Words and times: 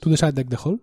¿Tú 0.00 0.10
te 0.10 0.16
sabes 0.16 0.34
Deck 0.34 0.48
the 0.48 0.56
Hall? 0.56 0.80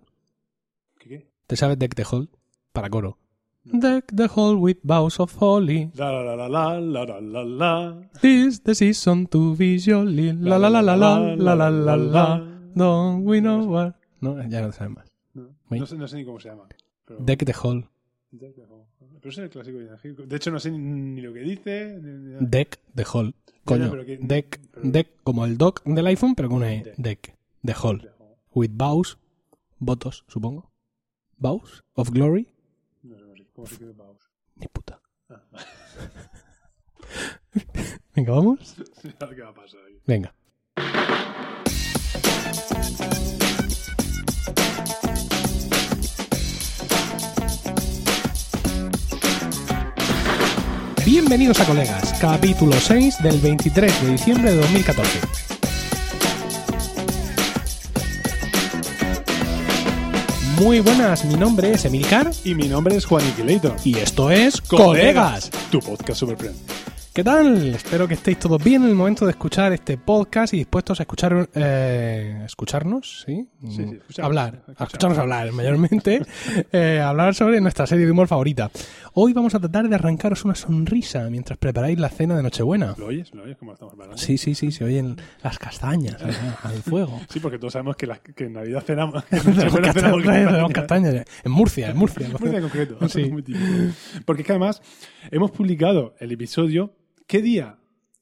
¿Qué 0.98 1.08
qué? 1.08 1.26
¿Te 1.46 1.56
sabes 1.56 1.78
Deck 1.78 1.94
the 1.94 2.04
Hall? 2.10 2.28
Para 2.72 2.88
coro. 2.90 3.18
Deck 3.64 4.06
the 4.14 4.28
hall 4.34 4.56
with 4.56 4.78
boughs 4.82 5.20
of 5.20 5.34
holly. 5.38 5.90
La 5.94 6.10
la 6.10 6.34
la 6.36 6.48
la 6.48 6.80
la 6.80 7.04
la 7.04 7.20
la 7.20 7.44
la. 7.44 8.00
This 8.22 8.62
the 8.62 8.74
season 8.74 9.26
to 9.26 9.54
be 9.56 9.78
jolly. 9.78 10.32
La 10.32 10.58
la 10.58 10.70
la 10.70 10.80
la 10.80 10.96
la 10.96 11.36
la 11.36 11.54
la 11.54 11.68
la 11.70 11.96
la. 11.96 12.38
Don't 12.74 13.26
we 13.26 13.40
know 13.40 13.64
what. 13.66 13.92
No, 14.20 14.40
ya 14.48 14.62
no 14.62 14.72
sabes 14.72 14.94
más. 14.96 15.06
No, 15.34 15.50
no 15.68 15.86
sé, 15.86 15.96
no 15.96 16.08
sé 16.08 16.16
ni 16.16 16.24
cómo 16.24 16.40
se 16.40 16.48
llama. 16.48 16.64
Pero, 17.04 17.20
Deck 17.20 17.44
the 17.44 17.52
hall. 17.62 17.86
Deck 18.30 18.54
the 18.54 18.62
Hall. 18.62 18.84
Pero 19.20 19.30
ese 19.30 19.40
es 19.40 19.44
el 19.44 19.50
clásico 19.50 19.78
villancico. 19.78 20.22
De 20.22 20.36
hecho, 20.36 20.50
no 20.50 20.60
sé 20.60 20.70
ni, 20.70 21.20
lo 21.20 21.32
que 21.34 21.40
dice. 21.40 21.98
ni- 22.00 22.46
Deck 22.46 22.78
the 22.94 23.04
hall. 23.12 23.34
Coño. 23.64 23.90
pero 23.90 24.04
que- 24.06 24.18
Deck. 24.18 24.60
pero- 24.72 24.90
Deck 24.90 25.08
como 25.24 25.44
el 25.44 25.58
dock 25.58 25.82
del 25.84 26.06
iPhone, 26.06 26.34
pero 26.34 26.48
con 26.48 26.58
una 26.58 26.72
E. 26.72 26.82
Deck. 26.84 26.94
Deck. 26.96 27.36
The 27.64 27.74
hall. 27.82 28.10
With 28.58 28.72
bows. 28.76 29.18
Votos, 29.78 30.24
supongo. 30.26 30.72
Bows 31.36 31.84
of 31.94 32.10
glory. 32.10 32.48
No 33.04 33.16
sé 33.16 33.46
cómo 33.54 33.66
se- 33.68 33.74
escribe 33.74 33.92
Baus. 33.92 34.18
Ni 34.56 34.66
puta. 34.66 35.00
Ah, 35.30 35.40
Venga, 38.16 38.32
vamos. 38.32 38.74
qué 39.02 39.42
va 39.42 39.50
a 39.50 39.54
pasar 39.54 39.80
aquí. 39.86 40.00
Venga. 40.06 40.34
Bienvenidos 51.04 51.58
a 51.60 51.64
Colegas, 51.64 52.14
capítulo 52.20 52.72
6 52.72 53.22
del 53.22 53.38
23 53.40 54.02
de 54.02 54.10
diciembre 54.12 54.50
de 54.50 54.56
2014. 54.60 55.20
Muy 60.60 60.80
buenas, 60.80 61.24
mi 61.24 61.34
nombre 61.34 61.70
es 61.70 61.84
Emilcar 61.84 62.30
Y 62.44 62.54
mi 62.54 62.68
nombre 62.68 62.96
es 62.96 63.04
Juan 63.04 63.26
Iquileito. 63.28 63.74
y 63.84 63.96
esto 63.98 64.30
es 64.30 64.60
Colegas. 64.60 65.50
Tu 65.70 65.78
podcast 65.78 66.24
friend. 66.24 66.77
¿Qué 67.18 67.24
tal? 67.24 67.74
Espero 67.74 68.06
que 68.06 68.14
estéis 68.14 68.38
todos 68.38 68.62
bien 68.62 68.84
en 68.84 68.90
el 68.90 68.94
momento 68.94 69.24
de 69.24 69.32
escuchar 69.32 69.72
este 69.72 69.98
podcast 69.98 70.54
y 70.54 70.58
dispuestos 70.58 71.00
a 71.00 71.02
escuchar, 71.02 71.50
eh, 71.52 72.42
escucharnos, 72.46 73.24
¿sí? 73.26 73.44
Sí, 73.70 73.98
sí, 74.08 74.22
hablar, 74.22 74.62
a 74.76 74.84
escucharnos 74.84 75.18
hablar 75.18 75.50
mayormente, 75.50 76.22
eh, 76.72 77.00
hablar 77.04 77.34
sobre 77.34 77.60
nuestra 77.60 77.88
serie 77.88 78.06
de 78.06 78.12
humor 78.12 78.28
favorita. 78.28 78.70
Hoy 79.14 79.32
vamos 79.32 79.52
a 79.56 79.58
tratar 79.58 79.88
de 79.88 79.96
arrancaros 79.96 80.44
una 80.44 80.54
sonrisa 80.54 81.28
mientras 81.28 81.58
preparáis 81.58 81.98
la 81.98 82.08
cena 82.08 82.36
de 82.36 82.42
Nochebuena. 82.44 82.94
¿Lo 82.96 83.06
oyes? 83.06 83.34
¿Lo 83.34 83.42
oyes 83.42 83.56
cómo 83.56 83.72
estamos 83.72 83.94
hablando? 83.94 84.16
Sí, 84.16 84.38
sí, 84.38 84.54
sí, 84.54 84.70
se 84.70 84.84
oyen 84.84 85.16
las 85.42 85.58
castañas 85.58 86.22
al, 86.22 86.36
al 86.62 86.82
fuego. 86.84 87.20
Sí, 87.28 87.40
porque 87.40 87.58
todos 87.58 87.72
sabemos 87.72 87.96
que, 87.96 88.06
la- 88.06 88.18
que 88.18 88.44
en 88.44 88.52
Navidad 88.52 88.84
cenamos. 88.86 89.24
que 89.24 89.38
en 89.38 89.42
Tenemos 89.56 89.56
Nochebuena 89.56 89.92
castañas, 89.92 90.22
cenamos 90.22 90.52
tenemos 90.52 90.72
castañas. 90.72 91.24
En 91.42 91.50
Murcia, 91.50 91.90
en 91.90 91.96
Murcia. 91.96 92.26
En 92.28 92.62
concreto. 92.62 93.08
Sí. 93.08 93.24
Muy 93.28 93.42
típico. 93.42 93.64
Porque 94.24 94.42
es 94.42 94.46
que 94.46 94.52
además 94.52 94.80
hemos 95.32 95.50
publicado 95.50 96.14
el 96.20 96.30
episodio. 96.30 96.92
¿Qué 97.28 97.40
día? 97.42 97.76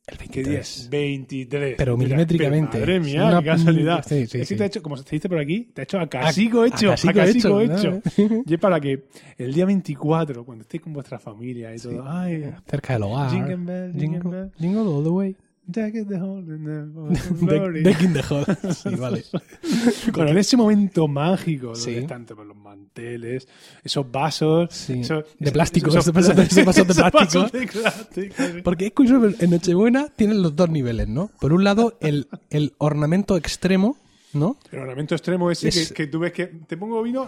El 0.07 0.19
¿Qué 0.19 0.43
día? 0.43 0.51
23. 0.61 0.89
23. 0.91 1.75
Pero 1.79 1.97
milimétricamente. 1.97 2.79
Madre 2.79 3.01
mía, 3.01 3.25
una- 3.27 3.41
qué 3.41 3.47
casualidad. 3.47 4.05
Sí, 4.07 4.15
sí, 4.15 4.23
es 4.23 4.31
que 4.31 4.45
sí. 4.45 4.57
te 4.57 4.63
ha 4.65 4.67
hecho, 4.67 4.83
como 4.83 4.97
se 4.97 5.09
dice 5.11 5.29
por 5.29 5.39
aquí, 5.39 5.71
te 5.73 5.81
ha 5.81 5.85
hecho 5.85 5.99
a 5.99 6.09
casico 6.09 6.63
A- 6.63 6.67
hecho. 6.69 6.89
a 6.93 7.13
casico 7.13 7.61
hecho, 7.61 7.61
hecho. 7.61 8.43
Y 8.47 8.55
es 8.55 8.61
para 8.61 8.79
que 8.81 9.05
el 9.39 9.53
día 9.55 9.65
24, 9.65 10.45
cuando 10.45 10.63
estéis 10.63 10.83
con 10.83 10.93
vuestra 10.93 11.19
familia 11.21 11.75
y 11.75 11.79
todo, 11.79 12.05
ay, 12.09 12.53
Cerca 12.69 12.93
del 12.95 13.03
hogar. 13.05 13.31
Jingle 13.31 13.57
bell, 13.57 13.93
jingle 13.93 14.21
Jingle, 14.21 14.31
bell. 14.31 14.51
jingle 14.59 14.81
all 14.83 15.03
the 15.05 15.11
way. 15.11 15.37
Jack 15.69 15.95
is 15.97 16.07
the 16.07 16.17
hole 16.21 16.39
in 16.41 16.65
the 16.65 18.23
hall. 18.29 18.47
Sí, 18.75 18.95
vale. 18.95 19.25
Bueno, 20.15 20.31
en 20.31 20.39
ese 20.39 20.57
momento 20.57 21.09
mágico, 21.09 21.67
donde 21.69 21.81
Sí. 21.81 21.95
están 21.95 22.25
todos 22.25 22.47
los 22.47 22.57
manteles, 22.57 23.49
esos 23.83 24.11
vasos, 24.11 24.73
Sí. 24.73 25.01
esos- 25.01 25.25
De 25.39 25.51
plástico, 25.51 25.89
esos- 25.91 26.03
esos 26.07 26.15
vasos 26.15 26.37
de- 26.37 26.43
esos 26.45 26.65
vasos 26.65 26.87
de 26.87 26.93
esos 26.93 27.11
plástico. 27.11 28.43
de. 28.53 28.63
Porque 28.63 28.87
es 28.87 28.93
curioso, 28.93 29.35
en 29.41 29.51
Nochebuena 29.51 30.09
tienen 30.15 30.41
los 30.43 30.55
dos 30.55 30.71
niveles, 30.71 31.09
¿no? 31.09 31.31
Por 31.41 31.53
un 31.53 31.65
lado, 31.65 31.99
el, 32.01 32.29
el 32.51 32.73
ornamento 32.79 33.37
extremo, 33.37 33.97
¿no? 34.35 34.59
El 34.71 34.79
ornamento 34.81 35.15
extremo 35.17 35.51
ese 35.51 35.69
Es- 35.69 35.89
que, 35.89 35.95
que 35.95 36.07
tú 36.07 36.21
ves 36.21 36.33
que 36.33 36.47
te 36.47 36.77
pongo 36.77 37.03
vino. 37.03 37.27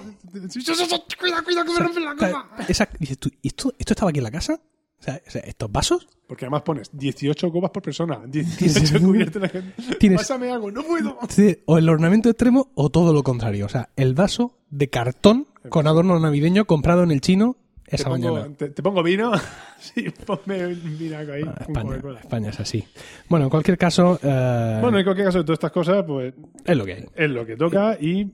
Cuidado, 1.19 1.45
cuidado, 1.45 1.65
que 1.67 1.73
me 1.73 1.79
rompe 1.81 2.01
la 2.01 2.15
copa. 2.15 2.49
Esa, 2.69 2.89
dices 2.99 3.19
tú, 3.19 3.31
¿y 3.43 3.49
esto, 3.49 3.73
¿esto 3.79 3.93
estaba 3.95 4.11
aquí 4.11 4.19
en 4.19 4.25
la 4.25 4.31
casa? 4.31 4.61
O 5.01 5.03
sea, 5.03 5.21
o 5.27 5.31
sea, 5.31 5.43
¿estos 5.43 5.71
vasos? 5.71 6.09
Porque 6.27 6.45
además 6.45 6.63
pones 6.63 6.91
18 6.93 7.51
copas 7.53 7.71
por 7.71 7.83
persona. 7.83 8.21
18 8.27 9.01
cubiertos 9.01 9.41
la 9.43 9.49
gente. 9.49 9.73
Tienes- 9.99 10.19
Pásame 10.19 10.51
algo, 10.51 10.71
no 10.71 10.83
puedo. 10.83 11.19
O 11.67 11.79
el 11.79 11.89
ornamento 11.89 12.29
extremo 12.29 12.71
o 12.75 12.91
todo 12.91 13.13
lo 13.13 13.23
contrario. 13.23 13.67
O 13.67 13.69
sea, 13.69 13.91
el 13.97 14.15
vaso 14.15 14.59
de 14.71 14.89
cartón 14.91 15.47
con 15.69 15.87
adorno 15.87 16.19
navideño 16.19 16.65
comprado 16.67 17.03
en 17.05 17.11
el 17.13 17.21
chino 17.21 17.57
Te 17.85 17.97
esa 17.97 18.11
pongo, 18.11 18.35
mañana. 18.35 18.55
te, 18.57 18.71
te 18.71 18.83
pongo 18.83 19.03
vino. 19.03 19.33
sí, 19.79 20.07
ponme 20.27 20.67
un 20.67 20.99
vinaco 20.99 21.33
ahí. 21.33 21.43
Ah, 21.47 21.55
España. 21.61 21.97
España 22.21 22.51
es 22.51 22.61
así. 22.61 22.85
Bueno, 23.29 23.45
en 23.47 23.51
cualquier 23.51 23.79
caso, 23.79 24.19
eh, 24.23 24.79
Bueno, 24.83 24.99
en 24.99 25.05
cualquier 25.05 25.27
caso, 25.29 25.39
de 25.39 25.45
todas 25.45 25.57
estas 25.59 25.73
cosas, 25.73 26.05
pues 26.07 26.35
es 26.65 26.77
lo 26.77 26.85
que 26.85 26.93
hay. 26.95 27.07
es 27.15 27.31
lo 27.31 27.47
que 27.47 27.57
toca 27.57 27.97
y. 28.01 28.27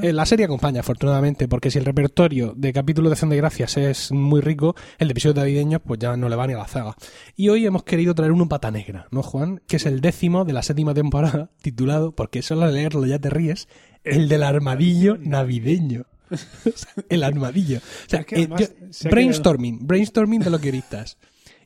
Eh, 0.00 0.12
La 0.12 0.24
serie 0.26 0.46
acompaña, 0.46 0.80
afortunadamente, 0.80 1.48
porque 1.48 1.70
si 1.70 1.78
el 1.78 1.84
repertorio 1.84 2.54
de 2.56 2.72
capítulos 2.72 3.10
de 3.10 3.14
Acción 3.14 3.30
de 3.30 3.36
Gracias 3.36 3.76
es 3.76 4.12
muy 4.12 4.40
rico, 4.40 4.74
el 4.98 5.08
de 5.08 5.12
episodios 5.12 5.36
navideños 5.36 5.80
pues 5.84 5.98
ya 6.00 6.16
no 6.16 6.28
le 6.28 6.36
va 6.36 6.46
ni 6.46 6.54
a 6.54 6.58
la 6.58 6.66
zaga. 6.68 6.94
Y 7.36 7.48
hoy 7.50 7.66
hemos 7.66 7.82
querido 7.84 8.14
traer 8.14 8.32
uno 8.32 8.48
pata 8.48 8.70
negra, 8.70 9.06
¿no, 9.10 9.22
Juan? 9.22 9.60
Que 9.66 9.76
es 9.76 9.86
el 9.86 10.00
décimo 10.00 10.44
de 10.44 10.52
la 10.54 10.62
séptima 10.62 10.94
temporada, 10.94 11.50
titulado, 11.62 12.12
porque 12.12 12.42
solo 12.42 12.62
al 12.62 12.74
leerlo 12.74 13.04
ya 13.06 13.18
te 13.18 13.28
ríes, 13.30 13.68
el 14.04 14.28
del 14.28 14.42
armadillo 14.44 15.16
navideño. 15.18 16.06
El 17.10 17.24
armadillo. 17.24 17.78
O 17.78 18.08
sea, 18.08 18.24
que 18.24 18.42
eh, 18.44 18.48
yo- 18.58 18.66
se 18.90 19.10
brainstorming, 19.10 19.86
brainstorming 19.86 20.40
de 20.40 20.48
los 20.48 20.62
guionistas. 20.62 21.18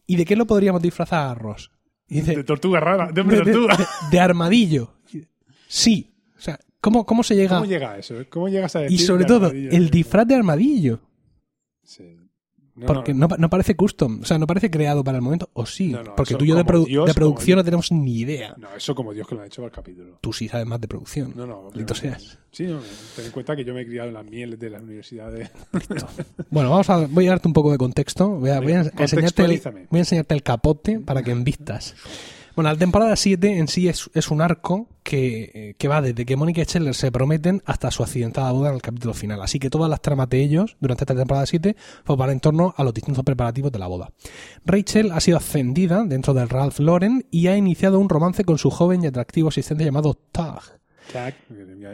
¿Y 0.08 0.16
de 0.16 0.24
qué 0.24 0.34
lo 0.34 0.44
podríamos 0.46 0.82
disfrazar 0.82 1.28
a 1.28 1.34
Ross? 1.34 1.70
Dice, 2.08 2.34
De 2.34 2.42
tortuga 2.42 2.80
rara, 2.80 3.12
de 3.12 3.22
de, 3.22 3.42
de- 3.42 3.68
de 4.10 4.20
armadillo. 4.20 4.94
Sí. 5.68 6.14
O 6.36 6.40
sea, 6.40 6.58
¿cómo, 6.90 7.04
cómo 7.06 7.22
se 7.22 7.34
llega? 7.36 7.56
¿Cómo 7.56 7.66
llega 7.68 7.92
a 7.92 7.98
eso? 7.98 8.14
¿Cómo 8.30 8.48
llegas 8.48 8.74
a 8.76 8.80
decir 8.80 8.98
Y 9.00 9.02
sobre 9.02 9.24
todo, 9.24 9.50
el 9.50 9.90
disfraz 9.90 10.26
de 10.26 10.34
armadillo. 10.34 11.00
Sí. 11.82 12.16
No, 12.74 12.84
Porque 12.86 13.14
no, 13.14 13.20
no, 13.20 13.28
pa- 13.28 13.36
no 13.38 13.48
parece 13.48 13.74
custom, 13.74 14.20
o 14.20 14.24
sea, 14.26 14.36
no 14.38 14.46
parece 14.46 14.70
creado 14.70 15.02
para 15.02 15.16
el 15.16 15.22
momento, 15.22 15.48
o 15.54 15.64
sí. 15.64 15.88
No, 15.92 16.02
no, 16.02 16.14
porque 16.14 16.34
tú 16.34 16.44
y 16.44 16.48
yo 16.48 16.56
de, 16.56 16.64
produ- 16.66 16.84
Dios, 16.86 17.06
de 17.06 17.14
producción 17.14 17.56
no 17.56 17.64
tenemos 17.64 17.90
ni 17.90 18.18
idea. 18.18 18.54
no, 18.58 18.68
eso 18.76 18.94
como 18.94 19.14
Dios 19.14 19.26
que 19.26 19.34
lo 19.34 19.40
ha 19.40 19.46
hecho 19.46 19.62
para 19.62 19.68
el 19.68 19.72
capítulo. 19.74 20.18
Tú 20.20 20.30
sí 20.34 20.46
sabes 20.46 20.66
más 20.66 20.78
de 20.78 20.86
producción. 20.86 21.32
No, 21.34 21.46
no. 21.46 21.70
Pero- 21.72 21.94
seas. 21.94 22.38
Sí, 22.50 22.64
no, 22.64 22.80
ten 23.16 23.24
en 23.24 23.30
cuenta 23.32 23.56
que 23.56 23.64
yo 23.64 23.72
me 23.72 23.80
he 23.80 23.86
criado 23.86 24.08
en 24.08 24.14
las 24.14 24.26
mieles 24.26 24.58
de 24.58 24.68
las 24.68 24.82
universidades. 24.82 25.50
Bueno, 26.50 26.68
vamos 26.70 26.90
a, 26.90 27.06
voy 27.06 27.26
a 27.26 27.30
darte 27.30 27.48
un 27.48 27.54
poco 27.54 27.72
de 27.72 27.78
contexto. 27.78 28.28
Voy 28.28 28.50
a, 28.50 28.60
voy 28.60 28.72
a 28.72 28.80
enseñarte 28.98 29.44
el, 29.46 29.58
voy 29.90 29.98
a 29.98 29.98
enseñarte 30.00 30.34
el 30.34 30.42
capote 30.42 31.00
para 31.00 31.22
que 31.22 31.30
envistas. 31.30 31.94
Bueno, 32.56 32.70
la 32.70 32.78
temporada 32.78 33.14
7 33.14 33.58
en 33.58 33.68
sí 33.68 33.86
es, 33.86 34.30
un 34.30 34.40
arco 34.40 34.88
que, 35.02 35.74
eh, 35.78 35.88
va 35.88 36.00
desde 36.00 36.24
que 36.24 36.36
Mónica 36.36 36.62
y 36.62 36.64
Scheller 36.64 36.94
se 36.94 37.12
prometen 37.12 37.62
hasta 37.66 37.90
su 37.90 38.02
accidentada 38.02 38.50
boda 38.50 38.70
en 38.70 38.76
el 38.76 38.80
capítulo 38.80 39.12
final. 39.12 39.42
Así 39.42 39.58
que 39.58 39.68
todas 39.68 39.90
las 39.90 40.00
tramas 40.00 40.30
de 40.30 40.40
ellos 40.40 40.78
durante 40.80 41.04
esta 41.04 41.14
temporada 41.14 41.44
7 41.44 41.76
pues 42.02 42.18
van 42.18 42.30
en 42.30 42.40
torno 42.40 42.72
a 42.74 42.82
los 42.82 42.94
distintos 42.94 43.24
preparativos 43.24 43.70
de 43.72 43.78
la 43.78 43.88
boda. 43.88 44.10
Rachel 44.64 45.12
ha 45.12 45.20
sido 45.20 45.36
ascendida 45.36 46.04
dentro 46.04 46.32
del 46.32 46.48
Ralph 46.48 46.78
Lauren 46.78 47.26
y 47.30 47.48
ha 47.48 47.58
iniciado 47.58 48.00
un 48.00 48.08
romance 48.08 48.42
con 48.44 48.56
su 48.56 48.70
joven 48.70 49.04
y 49.04 49.08
atractivo 49.08 49.50
asistente 49.50 49.84
llamado 49.84 50.14
Tag. 50.14 50.62
Tag, 51.12 51.34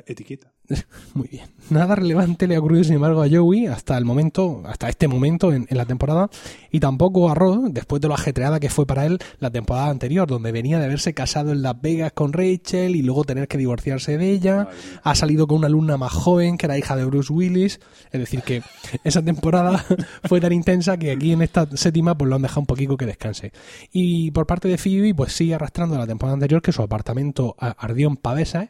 etiqueta. 0.06 0.52
Muy 1.14 1.28
bien. 1.28 1.46
Nada 1.70 1.94
relevante 1.94 2.46
le 2.46 2.56
ha 2.56 2.58
ocurrido, 2.58 2.84
sin 2.84 2.94
embargo, 2.94 3.22
a 3.22 3.28
Joey 3.30 3.66
hasta 3.66 3.96
el 3.96 4.04
momento, 4.04 4.62
hasta 4.66 4.88
este 4.88 5.08
momento 5.08 5.52
en, 5.52 5.66
en 5.70 5.76
la 5.76 5.86
temporada, 5.86 6.28
y 6.70 6.80
tampoco 6.80 7.30
a 7.30 7.34
Ross, 7.34 7.58
después 7.70 8.02
de 8.02 8.08
lo 8.08 8.14
ajetreada 8.14 8.60
que 8.60 8.68
fue 8.68 8.86
para 8.86 9.06
él 9.06 9.18
la 9.38 9.50
temporada 9.50 9.88
anterior, 9.88 10.28
donde 10.28 10.52
venía 10.52 10.78
de 10.78 10.86
haberse 10.86 11.14
casado 11.14 11.52
en 11.52 11.62
Las 11.62 11.80
Vegas 11.80 12.12
con 12.12 12.32
Rachel 12.32 12.96
y 12.96 13.02
luego 13.02 13.24
tener 13.24 13.48
que 13.48 13.58
divorciarse 13.58 14.18
de 14.18 14.30
ella. 14.30 14.68
Ha 15.02 15.14
salido 15.14 15.46
con 15.46 15.58
una 15.58 15.68
alumna 15.68 15.96
más 15.96 16.12
joven, 16.12 16.58
que 16.58 16.66
era 16.66 16.78
hija 16.78 16.97
de 16.97 17.04
Bruce 17.04 17.32
Willis. 17.32 17.80
Es 18.10 18.20
decir, 18.20 18.42
que 18.42 18.62
esa 19.04 19.22
temporada 19.22 19.84
fue 20.24 20.41
tan 20.41 20.53
intensa 20.53 20.97
que 20.97 21.12
aquí 21.12 21.32
en 21.32 21.42
esta 21.42 21.68
séptima 21.76 22.16
pues 22.16 22.28
lo 22.28 22.36
han 22.36 22.42
dejado 22.42 22.60
un 22.60 22.66
poquito 22.66 22.97
que 22.97 23.06
descanse. 23.06 23.53
Y 23.92 24.30
por 24.32 24.47
parte 24.47 24.68
de 24.68 24.78
Phoebe, 24.78 25.15
pues 25.15 25.32
sigue 25.32 25.54
arrastrando 25.54 25.97
la 25.97 26.06
temporada 26.06 26.34
anterior 26.34 26.60
que 26.60 26.72
su 26.72 26.82
apartamento 26.82 27.56
ardió 27.58 28.08
en 28.08 28.16
pavesas 28.16 28.68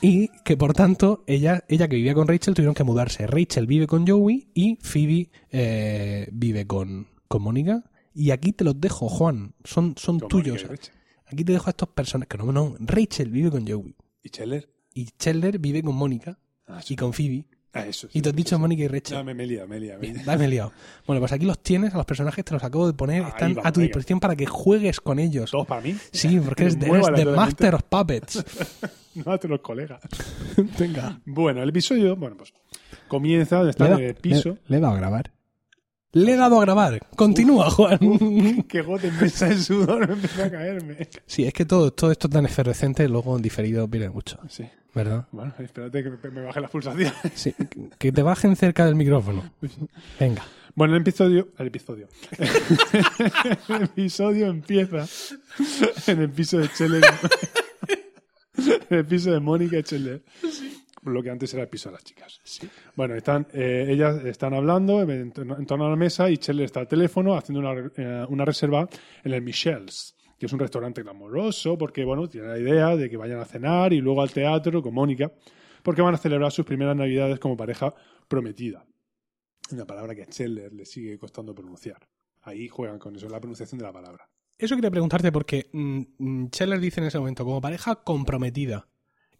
y 0.00 0.28
que 0.44 0.56
por 0.56 0.72
tanto 0.72 1.24
ella, 1.26 1.64
ella 1.68 1.88
que 1.88 1.96
vivía 1.96 2.14
con 2.14 2.28
Rachel 2.28 2.54
tuvieron 2.54 2.74
que 2.74 2.84
mudarse. 2.84 3.26
Rachel 3.26 3.66
vive 3.66 3.86
con 3.86 4.06
Joey 4.06 4.48
y 4.54 4.76
Phoebe 4.82 5.30
eh, 5.50 6.28
vive 6.32 6.66
con, 6.66 7.08
con 7.28 7.42
Mónica. 7.42 7.84
Y 8.14 8.30
aquí 8.30 8.52
te 8.52 8.64
los 8.64 8.80
dejo, 8.80 9.08
Juan. 9.08 9.54
Son, 9.64 9.94
son 9.96 10.20
Con 10.20 10.28
tuyos. 10.28 10.64
Aquí 11.26 11.44
te 11.44 11.52
dejo 11.52 11.66
a 11.66 11.70
estos 11.70 11.88
personajes. 11.88 12.28
Que 12.28 12.38
no, 12.38 12.52
no. 12.52 12.76
Rachel 12.78 13.30
vive 13.30 13.50
con 13.50 13.66
Joey. 13.66 13.94
¿Y 14.22 14.30
Cheller? 14.30 14.70
Y 14.94 15.06
Chandler 15.18 15.58
vive 15.58 15.82
con 15.82 15.94
Mónica 15.94 16.38
Ah, 16.68 16.80
y 16.88 16.96
con 16.96 17.12
Phoebe. 17.12 17.46
Ah, 17.78 17.86
eso 17.86 18.08
sí, 18.08 18.18
Y 18.18 18.22
te 18.22 18.28
has 18.30 18.34
dicho. 18.36 18.58
Mónica 18.58 18.82
y 18.84 18.88
Rachel. 18.88 19.16
No, 19.18 19.24
me, 19.24 19.34
me 19.34 19.44
he 19.44 19.46
liado, 19.46 19.68
me 19.68 19.76
he 19.76 19.80
liado, 19.80 20.00
me 20.00 20.06
he 20.06 20.10
Bien, 20.10 20.14
liado. 20.24 20.30
dame 20.38 20.48
liado. 20.48 20.72
Bueno, 21.06 21.20
pues 21.20 21.32
aquí 21.32 21.44
los 21.46 21.58
tienes, 21.62 21.94
a 21.94 21.96
los 21.96 22.06
personajes 22.06 22.44
te 22.44 22.54
los 22.54 22.62
acabo 22.64 22.86
de 22.86 22.92
poner, 22.94 23.22
Ahí 23.22 23.28
están 23.30 23.50
a 23.52 23.72
tu 23.72 23.80
venga. 23.80 23.88
disposición 23.88 24.20
para 24.20 24.34
que 24.36 24.46
juegues 24.46 25.00
con 25.00 25.18
ellos. 25.18 25.50
¿Todos 25.50 25.66
para 25.66 25.80
mí? 25.80 25.96
Sí, 26.12 26.40
porque 26.40 26.64
eres, 26.64 26.76
eres 26.76 27.14
the. 27.14 27.24
Master 27.26 27.74
of 27.74 27.82
Puppets. 27.84 28.44
No, 29.16 29.32
a 29.32 29.40
los 29.48 29.60
colegas. 29.62 29.98
Venga. 30.78 31.18
Bueno, 31.24 31.62
el 31.62 31.70
episodio, 31.70 32.16
bueno, 32.16 32.36
pues 32.36 32.52
comienza, 33.08 33.66
está 33.66 33.88
en 33.94 34.00
el 34.04 34.14
piso. 34.14 34.58
le 34.66 34.76
he 34.76 34.80
dado 34.80 34.92
a 34.92 34.98
grabar. 34.98 35.32
Le 36.16 36.32
he 36.32 36.36
dado 36.36 36.58
a 36.58 36.62
grabar. 36.62 36.98
Continúa, 37.14 37.68
Juan. 37.70 37.98
Que 38.68 38.80
gote 38.80 39.08
en 39.08 39.20
mesa 39.20 39.48
de 39.48 39.58
sudor 39.58 40.06
me 40.08 40.14
empezó 40.14 40.44
a 40.44 40.50
caerme. 40.50 41.08
Sí, 41.26 41.44
es 41.44 41.52
que 41.52 41.66
todo, 41.66 41.92
todo 41.92 42.10
esto 42.10 42.28
tan 42.28 42.46
efervescente 42.46 43.06
luego 43.08 43.36
en 43.36 43.42
diferido 43.42 43.86
viene 43.86 44.08
mucho, 44.08 44.38
Sí. 44.48 44.64
¿verdad? 44.94 45.26
Bueno, 45.30 45.52
espérate 45.58 46.02
que 46.02 46.08
me- 46.10 46.30
me 46.30 46.40
baje 46.46 46.60
las 46.62 46.70
pulsaciones. 46.70 47.12
Sí, 47.34 47.54
que 47.98 48.12
te 48.12 48.22
bajen 48.22 48.56
cerca 48.56 48.86
del 48.86 48.94
micrófono. 48.94 49.42
Venga. 50.18 50.42
Bueno, 50.74 50.94
el 50.94 51.02
episodio. 51.02 51.48
El 51.58 51.66
episodio. 51.66 52.08
el 53.68 53.82
episodio 53.82 54.46
empieza 54.46 55.06
en 56.06 56.20
el 56.22 56.30
piso 56.30 56.58
de 56.58 56.68
Scheller. 56.68 57.02
en 58.90 58.98
el 58.98 59.04
piso 59.06 59.32
de 59.32 59.40
Mónica 59.40 59.78
y 59.78 59.82
Scheller. 59.82 60.22
Lo 61.06 61.22
que 61.22 61.30
antes 61.30 61.52
era 61.54 61.62
el 61.62 61.68
piso 61.68 61.88
de 61.88 61.94
las 61.94 62.04
chicas. 62.04 62.40
Bueno, 62.94 63.14
están, 63.14 63.46
eh, 63.52 63.86
ellas 63.88 64.24
están 64.24 64.54
hablando 64.54 65.00
en, 65.02 65.32
torno- 65.32 65.86
a 65.86 65.90
la 65.90 65.96
mesa 65.96 66.28
y 66.30 66.36
Scheller 66.36 66.64
está 66.64 66.80
al 66.80 66.88
teléfono 66.88 67.36
haciendo 67.36 67.60
una, 67.60 67.90
eh, 67.96 68.26
una 68.28 68.44
reserva 68.44 68.88
en 69.22 69.32
el 69.32 69.40
Michel's, 69.42 70.16
que 70.38 70.46
es 70.46 70.52
un 70.52 70.58
restaurante 70.58 71.02
glamoroso, 71.02 71.78
porque 71.78 72.04
bueno, 72.04 72.28
tiene 72.28 72.48
la 72.48 72.58
idea 72.58 72.96
de 72.96 73.08
que 73.08 73.16
vayan 73.16 73.38
a 73.40 73.44
cenar 73.44 73.92
y 73.92 74.00
luego 74.00 74.20
al 74.22 74.30
teatro 74.32 74.82
con 74.82 74.92
Mónica, 74.94 75.30
porque 75.82 76.02
van 76.02 76.14
a 76.14 76.18
celebrar 76.18 76.50
sus 76.50 76.66
primeras 76.66 76.96
navidades 76.96 77.38
como 77.38 77.56
pareja 77.56 77.94
prometida. 78.28 78.84
Una 79.72 79.84
palabra 79.86 80.14
que 80.14 80.22
a 80.22 80.26
Scheller 80.26 80.72
le 80.72 80.84
sigue 80.84 81.18
costando 81.18 81.54
pronunciar. 81.54 82.08
Ahí 82.42 82.68
juegan 82.68 82.98
con 82.98 83.14
eso, 83.16 83.28
la 83.28 83.40
pronunciación 83.40 83.78
de 83.78 83.84
la 83.84 83.92
palabra. 83.92 84.28
Eso 84.58 84.74
quería 84.74 84.90
preguntarte 84.90 85.30
porque 85.32 85.68
mm, 85.72 86.00
mm, 86.18 86.46
Scheller 86.52 86.80
dice 86.80 87.00
en 87.00 87.06
ese 87.06 87.18
momento, 87.18 87.44
como 87.44 87.60
pareja 87.60 87.96
comprometida. 87.96 88.88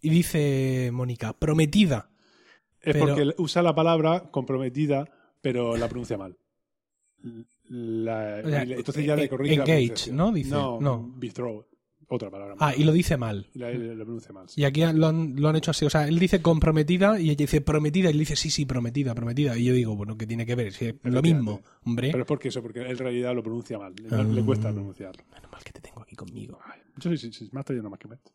Y 0.01 0.09
dice 0.09 0.89
Mónica, 0.93 1.33
prometida. 1.33 2.09
Es 2.81 2.93
Pero- 2.93 3.07
porque 3.15 3.33
usa 3.37 3.61
la 3.61 3.73
palabra 3.75 4.29
comprometida, 4.31 5.09
pero 5.41 5.75
la 5.77 5.87
pronuncia 5.89 6.17
mal. 6.17 6.37
La- 7.69 8.41
O 8.45 8.49
sea, 8.49 8.61
entonces 8.63 9.05
ya 9.05 9.15
le 9.15 9.27
corrige 9.27 9.57
la 9.57 9.63
engage, 9.63 9.77
pronunciación. 9.87 10.15
¿no? 10.15 10.31
Dice, 10.31 10.49
no, 10.51 10.79
no. 10.79 11.13
betroth, 11.17 11.65
otra 12.07 12.29
palabra. 12.29 12.55
Ah, 12.59 12.73
y 12.77 12.83
lo 12.85 12.93
dice 12.93 13.17
mal. 13.17 13.47
La, 13.55 13.69
la- 13.71 13.95
la 13.95 14.03
pronuncia 14.05 14.31
mal. 14.31 14.47
sí. 14.47 14.61
Y 14.61 14.63
aquí 14.63 14.81
lo 14.93 15.07
han, 15.07 15.35
lo 15.35 15.49
han 15.49 15.55
hecho 15.57 15.71
así. 15.71 15.83
O 15.85 15.89
sea, 15.89 16.07
él 16.07 16.17
dice 16.19 16.41
comprometida 16.41 17.19
y 17.19 17.25
ella 17.31 17.35
dice 17.35 17.59
prometida. 17.59 18.07
Y 18.09 18.13
él 18.13 18.19
dice 18.19 18.37
sí, 18.37 18.49
sí, 18.49 18.65
prometida, 18.65 19.13
prometida. 19.15 19.57
Y 19.57 19.65
yo 19.65 19.73
digo, 19.73 19.95
bueno, 19.97 20.17
¿qué 20.17 20.25
tiene 20.25 20.45
que 20.45 20.55
ver? 20.55 20.71
Si 20.71 20.85
es 20.85 20.95
lo 21.03 21.21
mismo, 21.21 21.61
hombre. 21.83 22.11
Pero 22.11 22.23
es 22.23 22.27
porque 22.27 22.47
eso, 22.49 22.61
porque 22.61 22.81
en 22.87 22.97
realidad 22.97 23.35
lo 23.35 23.43
pronuncia 23.43 23.77
mal. 23.77 23.93
Le, 23.95 24.23
le 24.23 24.45
cuesta 24.45 24.69
Ah. 24.69 24.73
pronunciarlo. 24.73 25.23
Menos 25.33 25.51
mal 25.51 25.63
que 25.63 25.71
te 25.73 25.81
tengo 25.81 26.01
aquí 26.03 26.15
conmigo. 26.15 26.59
Ay, 26.63 26.79
Yo 26.97 27.09
sí, 27.11 27.17
sí, 27.17 27.33
sí, 27.33 27.49
me 27.51 27.59
ha 27.59 27.63
traído 27.63 27.83
nada 27.83 27.89
más 27.89 27.99
que 27.99 28.07
meto. 28.07 28.31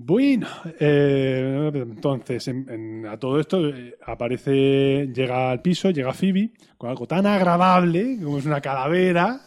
Bueno, 0.00 0.46
eh, 0.78 1.72
entonces 1.74 2.46
en- 2.46 2.68
en- 2.70 3.06
a 3.06 3.18
todo 3.18 3.40
esto 3.40 3.68
eh, 3.68 3.96
aparece, 4.06 5.08
llega 5.12 5.50
al 5.50 5.60
piso, 5.60 5.90
llega 5.90 6.12
Phoebe 6.12 6.52
con 6.76 6.88
algo 6.88 7.04
tan 7.08 7.26
agradable 7.26 8.16
como 8.22 8.38
es 8.38 8.46
una 8.46 8.60
calavera 8.60 9.40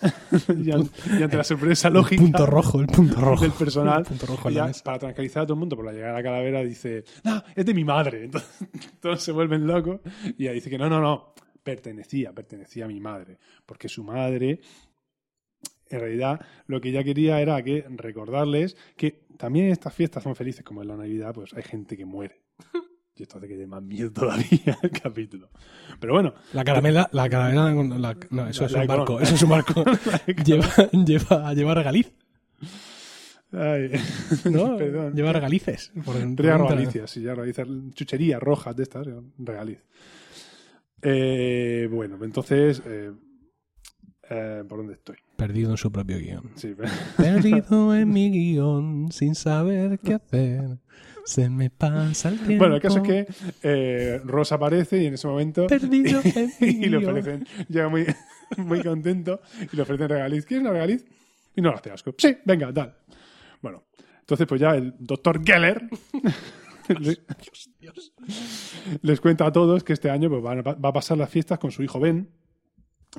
y, 0.50 0.72
an- 0.72 0.90
y 1.18 1.24
ante 1.24 1.38
la 1.38 1.46
sorpresa 1.46 1.88
El 1.88 1.94
lógica 1.94 2.22
punto 2.22 2.46
rojo, 2.46 2.82
el 2.82 2.88
punto 2.88 3.22
rojo. 3.22 3.44
del 3.44 3.54
personal, 3.54 4.00
El 4.00 4.06
punto 4.08 4.26
rojo 4.26 4.50
mesa. 4.50 4.84
para 4.84 5.00
tranquilizar 5.00 5.44
a 5.44 5.46
todo 5.46 5.54
el 5.54 5.60
mundo 5.62 5.78
por 5.78 5.86
la 5.86 5.94
llegada 5.94 6.18
de 6.18 6.20
la 6.20 6.24
calavera 6.24 6.64
dice, 6.66 7.06
no, 7.24 7.42
es 7.56 7.66
de 7.66 7.74
mi 7.74 7.86
madre. 7.86 8.26
Entonces 8.26 8.50
todos 9.00 9.24
se 9.24 9.32
vuelven 9.32 9.66
locos 9.66 10.02
y 10.38 10.44
ella 10.44 10.52
dice 10.52 10.70
que 10.70 10.78
no, 10.78 10.90
no, 10.90 11.00
no, 11.00 11.34
pertenecía, 11.64 12.34
pertenecía 12.34 12.84
a 12.84 12.88
mi 12.90 13.00
madre, 13.00 13.38
porque 13.66 13.88
su 13.88 14.04
madre 14.04 14.60
en 15.92 16.00
realidad 16.02 16.42
lo 16.68 16.80
que 16.82 16.90
ella 16.90 17.04
quería 17.04 17.40
era 17.42 17.62
que 17.64 17.86
recordarles 17.90 18.76
que 18.96 19.22
también 19.38 19.68
estas 19.68 19.94
fiestas 19.94 20.24
son 20.24 20.36
felices, 20.36 20.64
como 20.64 20.82
en 20.82 20.88
la 20.90 20.96
Navidad, 20.98 21.34
pues 21.34 21.54
hay 21.54 21.64
gente 21.64 21.96
que 21.98 22.06
muere. 22.06 22.42
Y 23.14 23.24
esto 23.24 23.38
hace 23.38 23.48
que 23.50 23.58
dé 23.58 23.68
más 23.68 23.84
miedo 23.84 24.10
todavía 24.12 24.80
el 24.82 24.90
capítulo. 24.90 25.50
Pero 26.00 26.14
bueno, 26.14 26.34
La 26.54 26.64
caramela, 26.64 27.08
la 27.12 27.30
caramela, 27.30 27.70
la- 28.00 28.18
no, 28.32 28.48
eso 28.48 28.62
La- 28.62 28.68
es 28.68 28.72
la 28.72 28.82
un 28.82 28.88
barco, 28.88 29.20
eso 29.20 29.36
es 29.36 29.44
un 29.44 29.50
barco. 29.50 29.84
lleva, 30.46 30.66
lleva, 31.06 31.54
lleva 31.54 31.74
regaliz, 31.76 32.12
ay, 33.52 33.92
¿no? 34.50 34.78
perdón. 34.78 35.14
Lleva 35.14 35.34
regalices. 35.34 35.92
Por, 36.06 36.16
dentro. 36.18 36.58
regalicias, 36.70 37.12
sí, 37.12 37.22
ya 37.22 37.36
regalicias, 37.36 37.68
chucherías 37.94 38.42
rojas 38.42 38.76
de 38.78 38.84
estas, 38.84 39.06
regaliz. 39.38 39.84
Eh, 41.02 41.90
bueno, 41.92 42.18
entonces, 42.24 42.82
eh, 42.86 43.12
eh, 44.30 44.64
¿por 44.68 44.78
dónde 44.80 44.94
estoy? 44.94 45.18
Perdido 45.48 45.72
en 45.72 45.78
su 45.78 45.92
propio 45.92 46.18
guion. 46.20 46.52
Sí, 46.56 46.76
Perdido 47.18 47.96
en 47.96 48.10
mi 48.10 48.30
guion, 48.32 49.12
sin 49.12 49.36
saber 49.36 50.00
qué 50.00 50.14
hacer. 50.16 50.78
Se 51.26 51.50
me 51.50 51.70
pasa 51.70 52.30
el 52.30 52.40
tiempo. 52.40 52.58
bueno, 52.64 52.76
el 52.76 52.82
caso 52.82 52.98
es 52.98 53.04
que 53.04 53.28
eh, 53.64 54.22
Ross 54.26 54.52
aparece 54.52 55.02
y 55.04 55.06
en 55.06 55.14
ese 55.14 55.28
momento 55.28 55.68
Perdido 55.68 56.20
en 56.24 56.52
mi 56.60 56.68
y 56.68 56.90
le 56.90 56.98
guion. 57.00 57.10
ofrecen, 57.10 57.48
llega 57.70 57.90
muy, 57.90 58.06
muy 58.58 58.82
contento 58.82 59.42
y 59.72 59.76
le 59.76 59.82
ofrecen 59.84 60.10
regaliz. 60.10 60.46
¿Quieres 60.46 60.64
una 60.64 60.74
regaliz? 60.74 61.06
Y 61.56 61.62
no 61.62 61.70
le 61.70 61.76
hace 61.76 61.92
asco. 61.92 62.14
Sí, 62.18 62.38
venga, 62.46 62.74
tal. 62.74 62.96
Bueno, 63.62 63.84
entonces 64.22 64.48
pues 64.48 64.60
ya 64.62 64.76
el 64.76 64.96
doctor 65.00 65.44
Geller 65.46 65.88
le- 67.00 67.20
les 69.02 69.22
cuenta 69.22 69.46
a 69.46 69.52
todos 69.52 69.84
que 69.84 69.94
este 69.94 70.10
año 70.10 70.30
pues, 70.30 70.44
va 70.44 70.90
a 70.90 70.94
pasar 70.94 71.18
las 71.18 71.30
fiestas 71.30 71.60
con 71.60 71.72
su 71.72 71.84
hijo 71.84 72.00
Ben, 72.00 72.30